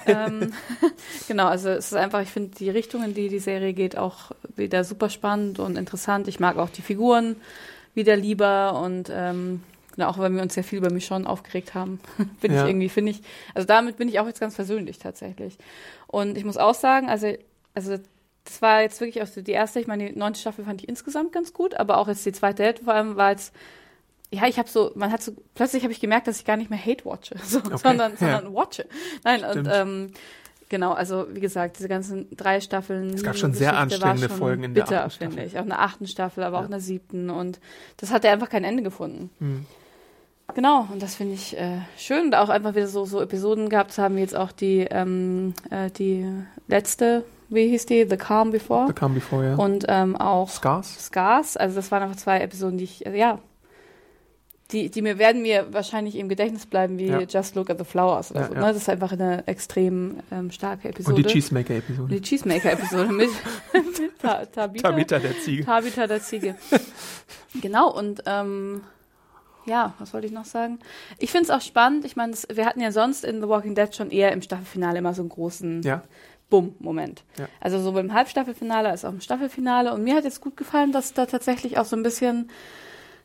ähm, 0.07 0.55
genau, 1.29 1.47
also 1.49 1.69
es 1.69 1.87
ist 1.87 1.95
einfach, 1.95 2.23
ich 2.23 2.31
finde 2.31 2.57
die 2.57 2.71
Richtung, 2.71 3.05
in 3.05 3.13
die 3.13 3.29
die 3.29 3.39
Serie 3.41 3.75
geht, 3.75 3.99
auch 3.99 4.31
wieder 4.57 4.85
super 4.85 5.11
spannend 5.11 5.59
und 5.59 5.77
interessant. 5.77 6.29
Ich 6.29 6.41
mag 6.41 6.57
auch 6.57 6.71
die 6.71 6.83
Figuren 6.83 7.37
wieder 7.95 8.17
lieber 8.17 8.81
und 8.81 9.11
ähm, 9.13 9.63
genau, 9.95 10.09
auch 10.09 10.19
wenn 10.19 10.35
wir 10.35 10.43
uns 10.43 10.55
sehr 10.55 10.65
viel 10.65 10.79
über 10.79 10.91
Michonne 10.91 11.29
aufgeregt 11.29 11.75
haben, 11.75 12.01
bin 12.41 12.53
Ja. 12.53 12.63
ich 12.63 12.71
irgendwie, 12.71 12.89
finde 12.89 13.13
ich, 13.13 13.21
also 13.55 13.67
damit 13.67 13.99
bin 13.99 14.09
ich 14.09 14.19
auch 14.21 14.27
jetzt 14.27 14.41
ganz 14.41 14.55
persönlich 14.55 14.99
tatsächlich. 14.99 15.59
Und 16.07 16.39
ich 16.39 16.45
muss 16.45 16.57
auch 16.57 16.75
sagen, 16.75 17.09
also, 17.11 17.33
also 17.75 17.99
das 18.45 18.63
war 18.63 18.83
jetzt 18.83 19.01
wirklich 19.01 19.23
auch 19.23 19.29
die 19.29 19.53
erste, 19.53 19.81
ich 19.81 19.87
meine, 19.87 20.11
die 20.13 20.19
neunte 20.19 20.41
Staffel 20.41 20.65
fand 20.65 20.83
ich 20.83 20.89
insgesamt 20.89 21.33
ganz 21.33 21.53
gut, 21.53 21.75
aber 21.75 21.99
auch 21.99 22.09
jetzt 22.09 22.25
die 22.27 22.33
zweite 22.33 22.63
Hälfte 22.63 22.85
vor 22.85 22.95
allem 22.95 23.17
war 23.17 23.31
jetzt, 23.31 23.53
ja, 24.35 24.47
ich 24.47 24.59
habe 24.59 24.69
so, 24.69 24.93
man 24.95 25.11
hat 25.13 25.23
so, 25.23 25.33
plötzlich 25.55 25.83
habe 25.83 25.93
ich 25.93 26.01
gemerkt, 26.01 26.27
dass 26.27 26.39
ich 26.39 26.45
gar 26.45 26.57
nicht 26.57 26.71
mehr 26.71 26.79
Hate 26.79 27.05
watche, 27.05 27.37
so, 27.45 27.61
sondern, 27.77 28.13
ja. 28.13 28.19
sondern 28.19 28.55
watche. 28.55 28.87
Nein, 29.25 29.41
Stimmt. 29.41 29.67
und 29.69 29.73
ähm, 29.73 30.11
genau, 30.69 30.93
also 30.93 31.27
wie 31.33 31.41
gesagt, 31.41 31.79
diese 31.79 31.89
ganzen 31.89 32.29
drei 32.37 32.61
Staffeln. 32.61 33.11
Es 33.11 33.23
gab 33.23 33.37
schon 33.37 33.53
sehr 33.55 33.71
Geschichte 33.73 34.03
war 34.03 34.11
anstrengende 34.11 34.29
schon 34.29 34.39
Folgen 34.39 34.65
in 34.65 34.75
der 34.75 34.83
bitter, 34.83 35.05
achten 35.05 35.11
Staffel. 35.31 35.47
ich. 35.47 35.59
Auch 35.59 35.63
in 35.63 35.69
der 35.69 35.81
achten 35.81 36.07
Staffel, 36.07 36.45
aber 36.45 36.59
auch 36.59 36.63
Ja. 36.63 36.67
in 36.67 36.71
der 36.73 36.81
siebten 36.81 37.31
und 37.31 37.61
das 37.97 38.11
hat 38.13 38.25
ja 38.25 38.33
einfach 38.33 38.49
kein 38.49 38.65
Ende 38.65 38.83
gefunden. 38.83 39.31
Hm. 39.39 39.67
Genau, 40.55 40.87
und 40.93 41.03
das 41.03 41.15
finde 41.15 41.35
ich 41.35 41.57
äh, 41.57 41.79
schön. 41.97 42.31
Da 42.31 42.43
auch 42.43 42.51
einfach 42.51 42.75
wieder 42.75 42.87
so, 42.87 43.07
so 43.07 43.21
Episoden 43.21 43.71
gehabt 43.71 43.93
zu 43.93 44.03
haben, 44.03 44.17
wie 44.17 44.21
jetzt 44.21 44.37
auch 44.37 44.53
die, 44.53 44.87
ähm, 44.91 45.55
äh, 45.71 45.91
die 45.91 46.31
letzte, 46.69 47.25
wie 47.49 47.69
hieß 47.69 47.87
die? 47.87 48.07
The 48.09 48.19
Calm 48.19 48.51
Before. 48.51 48.87
The 48.87 48.93
Calm 48.93 49.15
Before, 49.15 49.45
ja. 49.45 49.55
Und 49.57 49.87
ähm, 49.89 50.17
auch 50.17 50.51
Scars? 50.51 51.07
Scars. 51.07 51.57
Also 51.57 51.77
das 51.77 51.91
waren 51.91 52.03
einfach 52.03 52.17
zwei 52.17 52.41
Episoden, 52.41 52.77
die 52.77 52.85
ich, 52.85 53.07
äh, 53.07 53.19
ja, 53.19 53.39
die, 54.73 54.91
die 54.91 55.03
mir 55.03 55.19
werden 55.19 55.43
mir 55.43 55.73
wahrscheinlich 55.73 56.17
im 56.17 56.29
Gedächtnis 56.29 56.67
bleiben, 56.67 56.99
wie 56.99 57.07
Ja. 57.07 57.21
Just 57.21 57.55
Look 57.55 57.69
at 57.71 57.79
the 57.79 57.85
Flowers 57.85 58.31
oder 58.31 58.41
Ja, 58.41 58.47
so. 58.49 58.55
Ne? 58.55 58.61
Das 58.61 58.77
ist 58.77 58.89
einfach 58.89 59.13
eine 59.13 59.47
extrem 59.47 60.19
ähm, 60.33 60.51
starke 60.51 60.89
Episode. 60.89 61.17
Und 61.17 61.27
die 61.27 61.31
Cheesemaker-Episode. 61.33 62.15
Die 62.15 62.21
Cheesemaker-Episode 62.23 63.13
mit, 63.13 63.29
mit 63.73 64.19
Ta 64.21 64.47
Tabitha. 64.47 64.91
Tabitha 64.91 65.19
der 65.19 65.39
Ziege. 65.39 65.65
Tabitha 65.65 66.07
der 66.07 66.23
Ziege. 66.23 66.57
genau, 67.61 67.93
und 67.93 68.23
ähm, 68.27 68.81
ja, 69.67 69.95
was 69.99 70.13
wollte 70.15 70.27
ich 70.27 70.33
noch 70.33 70.45
sagen? 70.45 70.79
Ich 71.19 71.31
finde 71.31 71.45
es 71.45 71.51
auch 71.51 71.61
spannend. 71.61 72.05
Ich 72.05 72.17
meine, 72.17 72.35
wir 72.53 72.67
hatten 72.67 72.81
ja 72.81 72.91
sonst 72.93 73.25
in 73.25 73.41
The 73.43 73.49
Walking 73.49 73.75
Dead 73.75 73.95
schon 73.95 74.11
eher 74.11 74.33
im 74.33 74.43
Staffelfinale 74.43 74.99
immer 74.99 75.15
so 75.15 75.23
einen 75.23 75.29
großen 75.31 75.83
Ja. 75.83 76.03
Bumm-Moment. 76.51 77.25
Ja. 77.39 77.49
Also 77.61 77.81
sowohl 77.81 78.01
im 78.03 78.13
Halbstaffelfinale 78.13 78.89
als 78.91 79.05
auch 79.05 79.13
im 79.13 79.21
Staffelfinale. 79.21 79.93
Und 79.93 80.05
mir 80.05 80.15
hat 80.17 80.25
jetzt 80.25 80.41
gut 80.41 80.57
gefallen, 80.57 80.93
dass 80.93 81.15
da 81.15 81.27
tatsächlich 81.27 81.79
auch 81.79 81.85
so 81.87 81.97
ein 81.97 82.03
bisschen, 82.03 82.51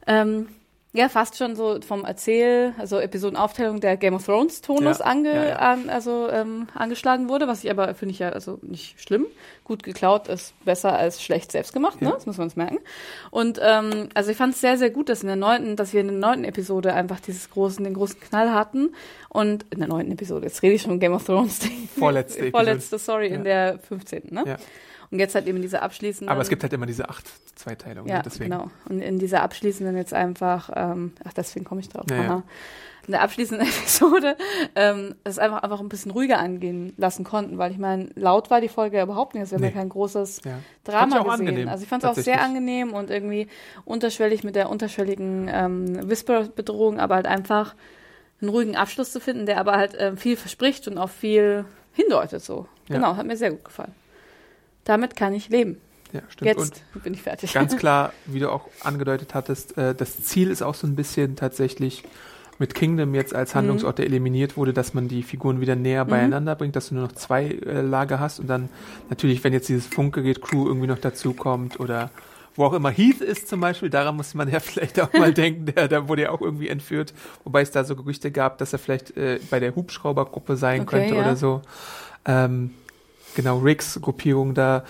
ähm, 0.08 0.48
ja, 0.92 1.08
fast 1.08 1.38
schon 1.38 1.56
so 1.56 1.80
vom 1.86 2.04
Erzähl, 2.04 2.74
also 2.80 3.00
Episodenaufteilung 3.00 3.80
der 3.80 3.96
Game 3.96 4.16
of 4.16 4.26
Thrones 4.26 4.62
Tonus 4.62 4.98
Ja, 5.00 5.06
ange, 5.06 5.36
ja, 5.36 5.46
ja. 5.46 5.56
An, 5.58 5.88
also 5.88 6.28
ähm, 6.32 6.68
angeschlagen 6.74 7.30
wurde, 7.30 7.48
was 7.48 7.64
ich 7.64 7.70
aber 7.70 7.94
finde 7.94 8.14
ich 8.14 8.20
ja 8.20 8.30
also 8.30 8.58
nicht 8.64 9.00
schlimm. 9.00 9.28
Gut 9.64 9.84
geklaut 9.84 10.28
ist 10.28 10.54
besser 10.66 10.98
als 10.98 11.22
schlecht 11.22 11.52
selbst 11.52 11.74
gemacht, 11.74 12.02
ne? 12.02 12.10
Das 12.12 12.26
muss 12.26 12.38
man 12.38 12.46
uns 12.46 12.56
merken. 12.56 12.80
Und 13.30 13.60
ähm, 13.62 14.10
also 14.16 14.32
ich 14.32 14.38
fand 14.38 14.56
es 14.56 14.62
sehr, 14.62 14.80
sehr 14.80 14.90
gut, 14.90 15.10
dass 15.10 15.22
in 15.22 15.28
der 15.28 15.36
neunten, 15.36 15.76
dass 15.76 15.94
wir 15.94 16.02
in 16.02 16.08
der 16.08 16.18
neunten 16.18 16.44
Episode 16.44 16.92
einfach 16.96 17.20
dieses 17.20 17.52
großen, 17.52 17.84
den 17.84 17.94
großen 17.94 18.20
Knall 18.20 18.52
hatten. 18.52 18.96
Und 19.30 19.66
in 19.70 19.78
der 19.78 19.88
neunten 19.88 20.12
Episode, 20.14 20.48
jetzt 20.48 20.64
rede 20.64 20.74
ich 20.74 20.82
schon 20.82 21.00
Game 21.00 21.14
of 21.14 21.24
Thrones. 21.24 21.60
Vorletzte 22.00 22.40
Episode. 22.40 22.52
Vorletzte, 22.52 22.98
sorry, 22.98 23.28
in 23.28 23.44
der 23.44 23.78
15. 23.78 24.30
Ne? 24.32 24.44
Ja. 24.48 24.58
Und 25.12 25.18
jetzt 25.20 25.34
halt 25.36 25.48
eben 25.48 25.62
diese 25.62 25.82
abschließenden. 25.82 26.30
Aber 26.30 26.42
es 26.42 26.50
gibt 26.50 26.62
halt 26.62 26.72
immer 26.74 26.86
diese 26.86 27.10
acht 27.10 27.26
Zweiteilungen. 27.58 28.08
ja, 28.10 28.18
ne? 28.18 28.22
deswegen. 28.24 28.52
genau. 28.52 28.70
Und 28.88 29.02
in 29.02 29.18
dieser 29.18 29.42
abschließenden 29.42 29.98
jetzt 29.98 30.14
einfach, 30.14 30.70
ähm, 30.76 31.14
ach, 31.28 31.34
deswegen 31.34 31.66
komme 31.66 31.82
ich 31.82 31.90
drauf. 31.90 32.06
Ja, 32.12 32.24
ja. 32.24 32.44
In 33.08 33.14
der 33.14 33.24
abschließenden 33.24 33.68
Episode 33.80 34.38
ähm, 34.76 35.16
es 35.24 35.40
einfach, 35.40 35.64
einfach 35.64 35.80
ein 35.80 35.90
bisschen 35.90 36.12
ruhiger 36.12 36.38
angehen 36.38 36.94
lassen 36.98 37.24
konnten, 37.24 37.58
weil 37.58 37.72
ich 37.72 37.80
meine, 37.80 38.10
laut 38.14 38.52
war 38.52 38.62
die 38.62 38.68
Folge 38.70 38.98
ja 38.98 39.04
überhaupt 39.04 39.34
nicht. 39.34 39.42
Also 39.42 39.52
wir 39.54 39.56
haben 39.58 39.62
Nee. 39.64 39.68
ja 39.70 39.74
kein 39.82 39.90
großes 39.90 40.42
Ja. 40.46 40.60
Drama 40.84 41.18
gesehen. 41.18 41.32
angenehm, 41.32 41.70
also 41.70 41.82
ich 41.84 41.90
fand 41.90 42.04
es 42.04 42.10
auch 42.10 42.14
sehr 42.16 42.40
angenehm 42.42 42.94
und 42.94 43.10
irgendwie 43.10 43.48
unterschwellig 43.86 44.44
mit 44.44 44.56
der 44.56 44.70
unterschwelligen 44.70 45.50
ähm, 45.52 46.08
Whisper-Bedrohung, 46.08 47.00
aber 47.00 47.16
halt 47.16 47.26
einfach 47.26 47.74
einen 48.42 48.50
ruhigen 48.50 48.76
Abschluss 48.76 49.12
zu 49.12 49.20
finden, 49.20 49.48
der 49.48 49.58
aber 49.60 49.72
halt 49.76 49.96
ähm, 49.98 50.16
viel 50.16 50.38
verspricht 50.38 50.88
und 50.88 51.00
auch 51.00 51.10
viel 51.10 51.66
hindeutet 51.94 52.44
so. 52.44 52.68
Ja. 52.90 52.96
Genau, 52.98 53.16
hat 53.18 53.26
mir 53.26 53.36
sehr 53.38 53.50
gut 53.52 53.66
gefallen. 53.66 53.94
Damit 54.90 55.16
kann 55.16 55.36
ich 55.36 55.50
leben. 55.50 55.78
Ja, 56.14 56.22
stimmt. 56.30 56.58
Und 56.58 56.64
Jetzt 56.64 57.04
bin 57.04 57.14
ich 57.14 57.22
fertig. 57.22 57.54
ganz 57.54 57.78
klar, 57.78 58.12
wie 58.26 58.40
du 58.40 58.52
auch 58.52 58.70
angedeutet 58.82 59.36
hattest, 59.36 59.78
äh, 59.78 59.94
das 59.94 60.24
Ziel 60.24 60.50
ist 60.50 60.64
auch 60.64 60.74
so 60.74 60.88
ein 60.88 60.96
bisschen 60.96 61.36
tatsächlich 61.36 62.04
mit 62.58 62.74
Kingdom 62.74 63.14
jetzt 63.14 63.36
als 63.36 63.54
Handlungsort, 63.54 64.00
der 64.00 64.08
eliminiert 64.08 64.58
wurde, 64.58 64.74
dass 64.74 64.96
man 64.96 65.08
die 65.08 65.22
Figuren 65.22 65.62
wieder 65.62 65.76
näher 65.76 66.06
beieinander 66.06 66.56
bringt, 66.56 66.76
dass 66.76 66.90
du 66.90 66.96
nur 66.96 67.04
noch 67.04 67.12
zwei 67.12 67.50
äh, 67.52 67.82
Lager 67.82 68.20
hast 68.20 68.40
und 68.40 68.48
dann 68.48 68.70
natürlich, 69.12 69.44
wenn 69.44 69.54
jetzt 69.54 69.70
dieses 69.70 69.86
Funkgerät-Crew 69.86 70.66
irgendwie 70.66 70.88
noch 70.88 70.98
dazukommt 70.98 71.80
oder 71.80 72.10
wo 72.56 72.66
auch 72.66 72.74
immer 72.74 72.90
Heath 72.90 73.22
ist 73.22 73.48
zum 73.48 73.60
Beispiel, 73.60 73.92
daran 73.92 74.16
muss 74.16 74.34
man 74.34 74.50
ja 74.52 74.60
vielleicht 74.60 75.00
auch 75.00 75.14
mal 75.14 75.34
denken, 75.36 75.68
der, 75.68 75.88
der 75.88 76.10
wurde 76.10 76.24
ja 76.24 76.32
auch 76.32 76.42
irgendwie 76.42 76.70
entführt, 76.70 77.14
wobei 77.44 77.62
es 77.62 77.70
da 77.70 77.84
so 77.84 77.96
Gerüchte 77.96 78.32
gab, 78.32 78.58
dass 78.58 78.74
er 78.74 78.80
vielleicht 78.80 79.16
äh, 79.16 79.40
bei 79.52 79.60
der 79.60 79.76
Hubschraubergruppe 79.76 80.58
sein 80.58 80.82
Okay, 80.82 80.90
könnte 80.90 81.14
ja. 81.14 81.22
oder 81.22 81.36
so. 81.36 81.62
Ähm, 82.26 82.72
genau, 83.36 83.60
Ricks 83.60 84.00
Gruppierung 84.02 84.54
da 84.54 84.84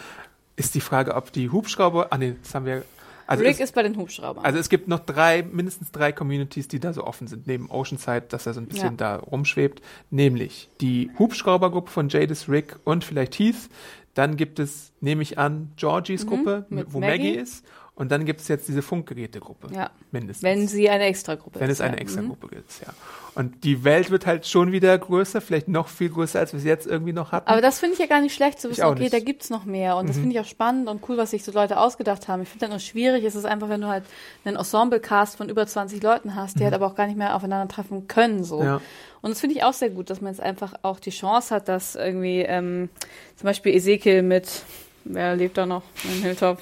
ist 0.56 0.76
die 0.76 0.82
Frage, 0.82 1.16
ob 1.16 1.32
die 1.32 1.50
Hubschrauber, 1.50 2.08
ah 2.12 2.18
nee, 2.18 2.36
das 2.44 2.54
haben 2.54 2.66
wir, 2.66 2.84
also 3.28 3.44
Rick 3.44 3.54
es, 3.56 3.60
ist 3.62 3.76
bei 3.76 3.84
den 3.84 3.96
Hubschraubern. 3.96 4.44
also 4.44 4.58
es 4.60 4.70
gibt 4.70 4.88
noch 4.88 5.00
drei, 5.00 5.44
mindestens 5.44 5.92
drei 5.92 6.12
Communities, 6.12 6.68
die 6.68 6.80
da 6.80 6.92
so 6.94 7.06
offen 7.06 7.28
sind, 7.28 7.48
neben 7.48 7.70
Oceanside, 7.70 8.24
dass 8.30 8.46
er 8.46 8.54
so 8.54 8.60
ein 8.60 8.66
bisschen 8.68 8.98
da 8.98 9.18
rumschwebt, 9.18 9.82
nämlich 10.10 10.70
die 10.82 11.12
Hubschraubergruppe 11.20 11.92
von 11.92 12.10
Jadis, 12.10 12.50
Rick 12.50 12.76
und 12.86 13.06
vielleicht 13.06 13.38
Heath. 13.40 13.70
Dann 14.16 14.36
gibt 14.36 14.60
es, 14.60 14.92
nehme 15.00 15.22
ich 15.22 15.38
an, 15.38 15.72
Georgies 15.78 16.26
Gruppe, 16.26 16.66
Mhm. 16.70 16.76
mit 16.76 16.94
wo 16.94 17.00
Maggie. 17.00 17.12
Maggie. 17.30 17.40
ist. 17.40 17.64
Und 18.00 18.14
dann 18.14 18.24
gibt 18.24 18.40
es 18.40 18.48
jetzt 18.48 18.70
diese 18.70 18.82
Funkgerätegruppe. 18.82 19.76
Ja. 19.76 19.90
Mindestens. 20.12 20.42
Wenn 20.42 20.70
sie 20.70 20.90
eine 20.90 21.04
Extragruppe 21.04 21.60
Wenn 21.60 21.70
ist. 21.70 21.80
es 21.80 21.82
eine 21.82 21.98
ja. 21.98 22.02
extra 22.02 22.22
Mhm. 22.22 22.38
Gibt, 22.40 22.82
ja. 22.82 22.94
Und 23.36 23.66
die 23.66 23.84
Welt 23.84 24.10
wird 24.10 24.26
halt 24.26 24.48
schon 24.48 24.72
wieder 24.72 24.98
größer, 24.98 25.42
vielleicht 25.42 25.68
noch 25.68 25.90
viel 25.90 26.10
größer, 26.10 26.40
als 26.40 26.54
wir 26.54 26.60
es 26.60 26.64
jetzt 26.64 26.88
irgendwie 26.88 27.12
noch 27.12 27.34
hatten. 27.34 27.50
Aber 27.50 27.60
das 27.60 27.80
finde 27.80 27.96
ich 27.96 28.00
ja 28.00 28.06
gar 28.06 28.22
nicht 28.22 28.34
schlecht, 28.34 28.62
zu 28.62 28.70
wissen, 28.70 28.86
okay, 28.86 29.02
nicht. 29.02 29.14
Mhm. 29.14 29.18
da 29.18 29.24
gibt's 29.24 29.50
noch 29.50 29.66
mehr. 29.66 29.98
Und 29.98 30.08
das 30.08 30.16
finde 30.16 30.32
ich 30.32 30.40
auch 30.40 30.46
spannend 30.46 30.88
und 30.88 31.08
cool, 31.10 31.18
was 31.18 31.32
sich 31.32 31.44
so 31.44 31.52
Leute 31.52 31.78
ausgedacht 31.78 32.30
haben. 32.30 32.42
Ich 32.42 32.48
finde 32.48 32.68
halt 32.68 32.72
nur 32.72 32.80
schwierig, 32.80 33.26
ist 33.26 33.36
es 33.36 33.44
einfach, 33.44 33.68
wenn 33.68 33.82
du 33.82 33.88
halt 33.88 34.06
einen 34.46 34.56
Ensemble-Cast 34.56 35.36
von 35.36 35.50
über 35.50 35.68
20 35.68 36.02
Leuten 36.02 36.36
hast, 36.36 36.58
die 36.58 36.64
halt 36.64 36.74
aber 36.74 36.88
auch 36.88 36.96
gar 36.96 37.06
nicht 37.06 37.18
mehr 37.18 37.36
aufeinandertreffen 37.36 38.08
können. 38.08 38.46
so. 38.46 38.62
Mhm. 38.62 38.66
Ja. 38.66 38.82
Und 39.22 39.32
das 39.32 39.42
finde 39.42 39.58
ich 39.58 39.64
auch 39.64 39.74
sehr 39.74 39.90
gut, 39.90 40.10
dass 40.10 40.22
man 40.22 40.32
jetzt 40.32 40.42
einfach 40.42 40.74
auch 40.84 41.02
die 41.02 41.10
Chance 41.10 41.54
hat, 41.54 41.68
dass 41.68 41.96
irgendwie 41.96 42.44
ähm, 42.44 42.88
zum 43.36 43.46
Beispiel 43.46 43.76
Ezekiel 43.76 44.22
mit, 44.22 44.64
wer 45.04 45.36
lebt 45.36 45.58
da 45.58 45.66
noch 45.66 45.84
in 46.06 46.22
Hilltop? 46.22 46.60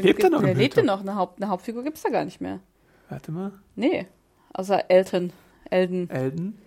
Lebt 0.00 0.22
er 0.24 0.30
noch 0.30 0.40
in 0.40 0.46
Wer 0.46 0.54
lebt 0.54 0.76
denn 0.76 0.84
Hilltop? 0.84 1.04
noch? 1.04 1.10
Eine, 1.12 1.18
Haupt, 1.18 1.42
eine 1.42 1.50
Hauptfigur 1.50 1.82
gibt's 1.84 2.02
da 2.02 2.08
gar 2.08 2.24
nicht 2.24 2.40
mehr. 2.40 2.60
Warte 3.08 3.30
mal. 3.32 3.52
Nee, 3.76 4.06
außer 4.54 4.90
Elton. 4.90 5.32
Elden. 5.70 6.08
Elden. 6.10 6.58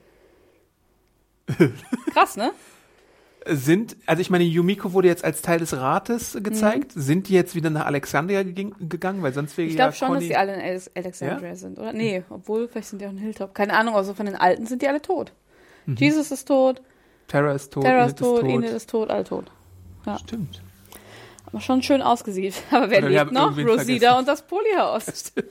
Krass, 2.14 2.38
ne? 2.38 2.52
Sind, 3.48 3.96
also 4.08 4.22
ich 4.22 4.32
meine, 4.32 4.44
Yumiko 4.44 4.94
wurde 4.94 5.08
jetzt 5.08 5.24
als 5.24 5.44
Teil 5.44 5.60
des 5.60 5.74
Rates 5.78 6.36
gezeigt. 6.42 6.96
Mhm. 6.96 7.00
Sind 7.02 7.28
die 7.30 7.34
jetzt 7.34 7.54
wieder 7.54 7.70
nach 7.70 7.86
Alexandria 7.86 8.42
gegangen? 8.42 9.22
Weil 9.22 9.34
sonst 9.34 9.56
wäre 9.56 9.68
Ich 9.68 9.76
ja 9.76 9.86
glaube 9.86 9.96
schon, 9.96 10.08
dass 10.10 10.18
Conny- 10.18 10.28
die 10.30 10.36
alle 10.36 10.56
in 10.56 10.62
Alex 10.62 10.90
Alexandria 10.96 11.56
sind, 11.56 11.78
oder? 11.78 11.94
Nee, 11.94 12.24
obwohl, 12.32 12.68
vielleicht 12.68 12.88
sind 12.90 13.02
die 13.02 13.06
auch 13.06 13.12
in 13.12 13.20
Hilltop. 13.20 13.54
Keine 13.54 13.74
Ahnung, 13.78 13.96
also 13.96 14.16
von 14.16 14.26
den 14.26 14.36
Alten 14.36 14.66
sind 14.66 14.82
die 14.82 14.88
alle 14.88 15.02
tot. 15.02 15.32
Mhm. 15.86 15.96
Jesus 15.98 16.32
ist 16.32 16.48
tot, 16.48 16.82
Terra 17.28 17.52
ist 17.54 17.72
tot, 17.72 17.84
Terra 17.84 18.06
ist 18.06 18.18
tot, 18.18 18.44
Enid 18.44 18.72
ist 18.72 18.90
tot, 18.90 19.12
alle 19.12 19.24
tot. 19.24 19.52
Ja. 20.08 20.18
Stimmt. 20.18 20.64
Schon 21.60 21.82
schön 21.82 22.01
ausgesieht. 22.01 22.56
Aber 22.72 22.89
wer 22.89 22.99
Oder 22.99 23.10
lebt 23.10 23.32
noch? 23.32 23.58
Rosita 23.58 24.18
und 24.20 24.28
das 24.28 24.41
Polyhaus. 24.41 25.34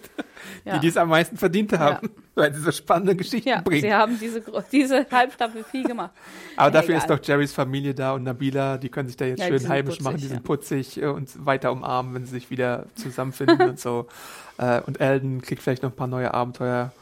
Ja. 0.64 0.74
Die, 0.74 0.80
die 0.80 0.88
es 0.88 0.96
am 0.98 1.08
meisten 1.08 1.38
verdient 1.38 1.72
haben, 1.78 2.10
weil 2.34 2.52
sie 2.54 2.60
so 2.60 2.70
spannende 2.70 3.16
Geschichten 3.16 3.48
Ja, 3.48 3.60
bringen. 3.62 3.80
sie 3.80 3.92
haben 3.94 4.18
diese, 4.18 4.42
diese 4.70 5.06
Halbstaffel 5.10 5.64
viel 5.64 5.84
gemacht. 5.84 6.10
Aber 6.56 6.66
Ja, 6.66 6.70
dafür 6.70 6.96
egal. 6.96 6.98
ist 6.98 7.10
doch 7.10 7.26
Jerrys 7.26 7.52
Familie 7.52 7.94
da 7.94 8.12
und 8.12 8.24
Nabila, 8.24 8.76
die 8.76 8.90
können 8.90 9.08
sich 9.08 9.16
da 9.16 9.24
jetzt 9.24 9.40
Ja, 9.40 9.46
schön 9.46 9.68
heimisch 9.68 9.94
putzig, 9.96 10.04
machen, 10.04 10.16
die 10.18 10.22
ja. 10.24 10.28
sind 10.28 10.44
putzig 10.44 11.02
äh, 11.02 11.06
und 11.06 11.46
weiter 11.46 11.72
umarmen, 11.72 12.14
wenn 12.14 12.24
sie 12.26 12.32
sich 12.32 12.50
wieder 12.50 12.86
zusammenfinden 12.94 13.60
und 13.70 13.80
so. 13.80 14.06
Äh, 14.58 14.82
und 14.82 15.00
Elden 15.00 15.40
kriegt 15.40 15.62
vielleicht 15.62 15.82
noch 15.82 15.90
ein 15.90 15.96
paar 15.96 16.08
neue 16.08 16.32
Abenteuer. 16.34 16.92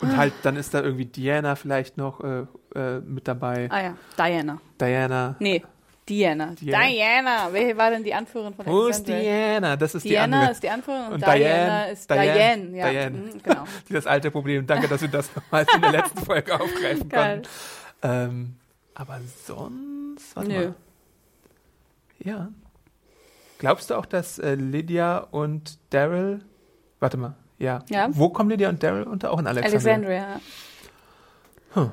Und 0.00 0.16
halt, 0.16 0.32
dann 0.42 0.56
ist 0.56 0.72
da 0.74 0.80
irgendwie 0.82 1.04
Diana 1.06 1.54
vielleicht 1.54 1.96
noch 1.98 2.20
äh, 2.24 2.44
äh, 2.74 3.00
mit 3.00 3.28
dabei. 3.28 3.68
Ah 3.70 3.82
ja, 3.82 3.96
Diana. 4.18 4.60
Diana. 4.80 5.36
Nee, 5.38 5.62
Diana. 6.12 6.54
Diana. 6.60 6.86
Diana. 6.88 7.48
Wer 7.52 7.76
war 7.76 7.90
denn 7.90 8.04
die 8.04 8.12
Anführerin 8.14 8.54
von 8.54 8.66
Wo 8.66 8.86
ist 8.86 8.96
Alexandria? 9.08 9.22
Diana? 9.22 9.76
Das 9.76 9.94
ist 9.94 10.04
die 10.04 10.08
Diana 10.10 10.48
ist 10.48 10.62
die 10.62 10.68
Anführerin 10.70 11.06
und, 11.06 11.12
Und 11.14 11.20
Diana, 11.22 11.36
Diane, 11.36 11.90
ist 11.92 12.10
Diane, 12.10 12.32
Diane. 12.32 12.76
ja. 12.78 12.90
Diane. 12.90 13.16
Mhm, 13.18 13.42
genau. 13.42 13.64
Das 13.90 14.06
alte 14.06 14.30
Problem. 14.30 14.66
Danke, 14.66 14.88
dass 14.88 15.00
wir 15.00 15.08
das 15.08 15.34
nochmals 15.34 15.68
in 15.74 15.80
der 15.80 15.92
letzten 15.92 16.18
Folge 16.24 16.54
aufgreifen 16.60 17.08
Geil. 17.08 17.42
konnten. 17.42 17.48
Ähm, 18.02 18.56
aber 18.94 19.20
sonst, 19.46 20.36
warte 20.36 20.48
Nö. 20.50 20.54
mal. 20.66 20.74
Ja. 22.18 22.48
Glaubst 23.58 23.90
du 23.90 23.94
auch, 23.94 24.06
dass 24.06 24.38
äh, 24.38 24.54
Lydia 24.54 25.18
und 25.18 25.78
Daryl, 25.90 26.40
warte 27.00 27.16
mal, 27.16 27.34
ja. 27.58 27.84
Ja. 27.88 28.08
Wo 28.10 28.28
kommen 28.28 28.50
Lydia 28.50 28.68
und 28.68 28.82
Daryl 28.82 29.04
unter? 29.04 29.30
Auch 29.32 29.38
in 29.38 29.46
Alexandria. 29.46 29.92
Alexandria. 29.94 30.40
ja. 31.74 31.80
Hm. 31.82 31.90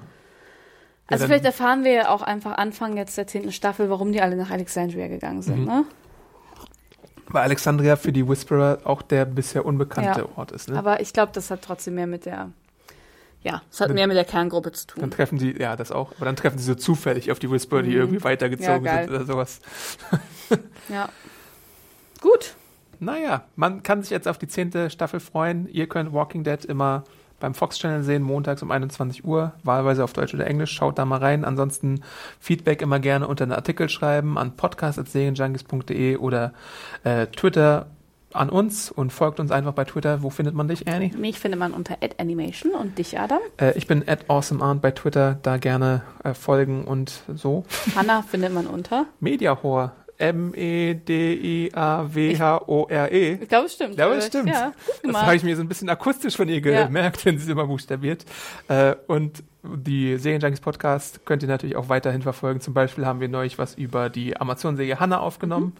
Also 1.09 1.21
dann- 1.23 1.27
vielleicht 1.29 1.45
erfahren 1.45 1.83
wir 1.83 1.91
ja 1.91 2.09
auch 2.09 2.21
einfach 2.21 2.57
Anfang 2.57 2.97
jetzt 2.97 3.17
der 3.17 3.27
zehnten 3.27 3.51
Staffel, 3.51 3.89
warum 3.89 4.11
die 4.11 4.21
alle 4.21 4.35
nach 4.35 4.51
Alexandria 4.51 5.07
gegangen 5.07 5.41
sind. 5.41 5.59
Mhm. 5.61 5.65
Ne? 5.65 5.85
Weil 7.27 7.43
Alexandria 7.43 7.95
für 7.95 8.11
die 8.11 8.27
Whisperer 8.27 8.79
auch 8.85 9.01
der 9.01 9.25
bisher 9.25 9.65
unbekannte 9.65 10.21
Ja. 10.21 10.27
Ort 10.35 10.51
ist. 10.51 10.69
Ne? 10.69 10.77
Aber 10.77 10.99
ich 10.99 11.13
glaube, 11.13 11.31
das 11.33 11.51
hat 11.51 11.61
trotzdem 11.61 11.95
mehr 11.95 12.07
mit 12.07 12.25
der, 12.25 12.49
ja, 13.43 13.61
es 13.71 13.79
hat 13.81 13.89
Dann- 13.89 13.95
mehr 13.95 14.07
mit 14.07 14.17
der 14.17 14.25
Kerngruppe 14.25 14.71
zu 14.71 14.87
Dann 14.87 15.01
tun. 15.01 15.11
treffen 15.11 15.37
die, 15.37 15.51
ja, 15.59 15.75
das 15.75 15.91
auch, 15.91 16.11
aber 16.17 16.25
dann 16.25 16.35
treffen 16.35 16.57
sie 16.57 16.63
so 16.65 16.75
zufällig 16.75 17.31
auf 17.31 17.37
die 17.39 17.51
Whisperer, 17.51 17.83
die 17.83 17.93
irgendwie 17.93 18.23
weitergezogen 18.23 18.81
Mhm. 18.81 18.85
Ja, 18.85 19.01
sind 19.03 19.09
oder 19.11 19.25
sowas. 19.25 19.59
Ja. 20.89 21.09
Gut. 22.21 22.55
Naja, 22.99 23.45
man 23.55 23.83
kann 23.83 24.01
sich 24.01 24.09
jetzt 24.09 24.27
auf 24.27 24.37
die 24.39 24.47
zehnte 24.47 24.89
Staffel 24.89 25.19
freuen. 25.19 25.69
Ihr 25.71 25.87
könnt 25.87 26.11
Walking 26.11 26.43
Dead 26.43 26.65
immer 26.65 27.03
beim 27.39 27.53
Fox 27.53 27.77
Channel 27.79 28.03
sehen, 28.03 28.23
montags 28.23 28.61
um 28.61 28.71
21 28.71 29.25
Uhr, 29.25 29.53
wahlweise 29.63 30.03
auf 30.03 30.13
Deutsch 30.13 30.33
oder 30.33 30.47
Englisch. 30.47 30.71
Schaut 30.71 30.97
da 30.97 31.05
mal 31.05 31.19
rein. 31.19 31.45
Ansonsten 31.45 32.01
Feedback 32.39 32.81
immer 32.81 32.99
gerne 32.99 33.27
unter 33.27 33.43
einen 33.43 33.53
Artikel 33.53 33.89
schreiben 33.89 34.37
an 34.37 34.55
podcast.serienjunkies.de 34.55 36.17
oder 36.17 36.53
äh, 37.03 37.27
Twitter 37.27 37.87
an 38.33 38.49
uns 38.49 38.91
und 38.91 39.11
folgt 39.11 39.39
uns 39.39 39.51
einfach 39.51 39.73
bei 39.73 39.85
Twitter. 39.85 40.21
Wo 40.21 40.29
findet 40.29 40.55
man 40.55 40.67
dich, 40.67 40.87
Annie? 40.87 41.11
Mich 41.17 41.39
findet 41.39 41.59
man 41.59 41.73
unter 41.73 41.97
Animation 42.17 42.73
und 42.73 42.97
dich, 42.97 43.19
Adam. 43.19 43.39
Äh, 43.59 43.77
ich 43.77 43.87
bin 43.87 44.07
at 44.07 44.29
awesomearnt 44.29 44.81
bei 44.81 44.91
Twitter, 44.91 45.39
da 45.41 45.57
gerne 45.57 46.03
äh, 46.23 46.33
folgen 46.33 46.83
und 46.85 47.23
so. 47.33 47.65
Hanna 47.95 48.21
findet 48.21 48.53
man 48.53 48.67
unter. 48.67 49.05
Mediahor. 49.19 49.93
M-E-D-I-A-W-H-O-R-E. 50.19 51.69
Ich 53.41 53.49
glaube, 53.49 53.65
es 53.67 53.73
stimmt. 53.73 53.91
Ich 53.91 53.97
glaube, 53.97 54.15
es 54.15 54.27
stimmt. 54.27 54.49
Ja, 54.49 54.71
gut 55.03 55.13
Das 55.13 55.21
habe 55.21 55.35
ich 55.35 55.43
mir 55.43 55.55
so 55.55 55.61
ein 55.61 55.67
bisschen 55.67 55.89
akustisch 55.89 56.35
von 56.35 56.47
ihr 56.49 56.59
Ja. 56.59 56.85
gemerkt, 56.85 57.25
wenn 57.25 57.37
sie 57.37 57.43
es 57.45 57.49
immer 57.49 57.65
buchstabiert. 57.67 58.25
Äh, 58.67 58.95
und 59.07 59.43
die 59.63 60.17
Serienjunkies 60.17 60.61
Podcast 60.61 61.25
könnt 61.25 61.43
ihr 61.43 61.49
natürlich 61.49 61.75
auch 61.75 61.89
weiterhin 61.89 62.21
verfolgen. 62.21 62.61
Zum 62.61 62.73
Beispiel 62.73 63.05
haben 63.05 63.19
wir 63.19 63.27
neulich 63.29 63.57
was 63.57 63.75
über 63.75 64.09
die 64.09 64.37
Amazon-Serie 64.39 64.99
Hannah 64.99 65.19
aufgenommen. 65.19 65.73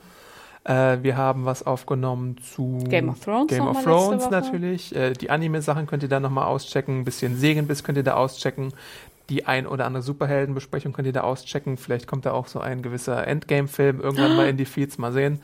Äh, 0.65 0.97
wir 1.01 1.15
haben 1.15 1.45
was 1.45 1.65
aufgenommen 1.65 2.37
zu 2.37 2.79
Mhm. 2.83 2.89
Game 2.89 3.09
of 3.09 3.19
Thrones 3.19 3.47
Game 3.47 3.67
of 3.67 3.81
Thrones 3.83 4.29
natürlich. 4.29 4.93
Äh, 4.95 5.13
die 5.13 5.29
Anime-Sachen 5.29 5.87
könnt 5.87 6.03
ihr 6.03 6.09
da 6.09 6.19
nochmal 6.19 6.45
auschecken. 6.45 6.99
Ein 6.99 7.05
bisschen 7.05 7.37
Segenbiss 7.37 7.83
könnt 7.83 7.97
ihr 7.97 8.03
da 8.03 8.15
auschecken. 8.15 8.73
Die 9.29 9.45
ein 9.45 9.67
oder 9.67 9.85
andere 9.85 10.01
Superheldenbesprechung 10.01 10.91
könnt 10.91 11.05
ihr 11.05 11.13
da 11.13 11.21
auschecken. 11.21 11.77
Vielleicht 11.77 12.07
kommt 12.07 12.25
da 12.25 12.31
auch 12.31 12.47
so 12.47 12.59
ein 12.59 12.81
gewisser 12.81 13.27
Endgame-Film 13.27 14.01
irgendwann 14.01 14.35
mal 14.35 14.49
in 14.49 14.57
die 14.57 14.65
Feeds. 14.65 14.97
Mal 14.97 15.13
sehen, 15.13 15.39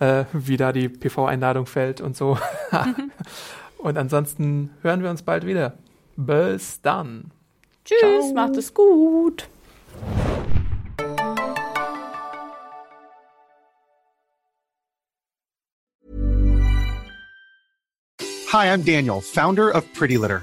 äh, 0.00 0.24
wie 0.32 0.56
da 0.56 0.72
die 0.72 0.88
PV-Einladung 0.88 1.66
fällt 1.66 2.00
und 2.00 2.16
so. 2.16 2.36
und 3.78 3.96
ansonsten 3.96 4.70
hören 4.82 5.04
wir 5.04 5.10
uns 5.10 5.22
bald 5.22 5.46
wieder. 5.46 5.74
Bis 6.16 6.82
dann. 6.82 7.30
Tschüss, 7.84 8.34
macht 8.34 8.56
es 8.56 8.74
gut. 8.74 9.48
Hi, 18.50 18.72
I'm 18.72 18.82
Daniel, 18.84 19.20
founder 19.20 19.74
of 19.74 19.84
Pretty 19.92 20.16
Litter. 20.16 20.42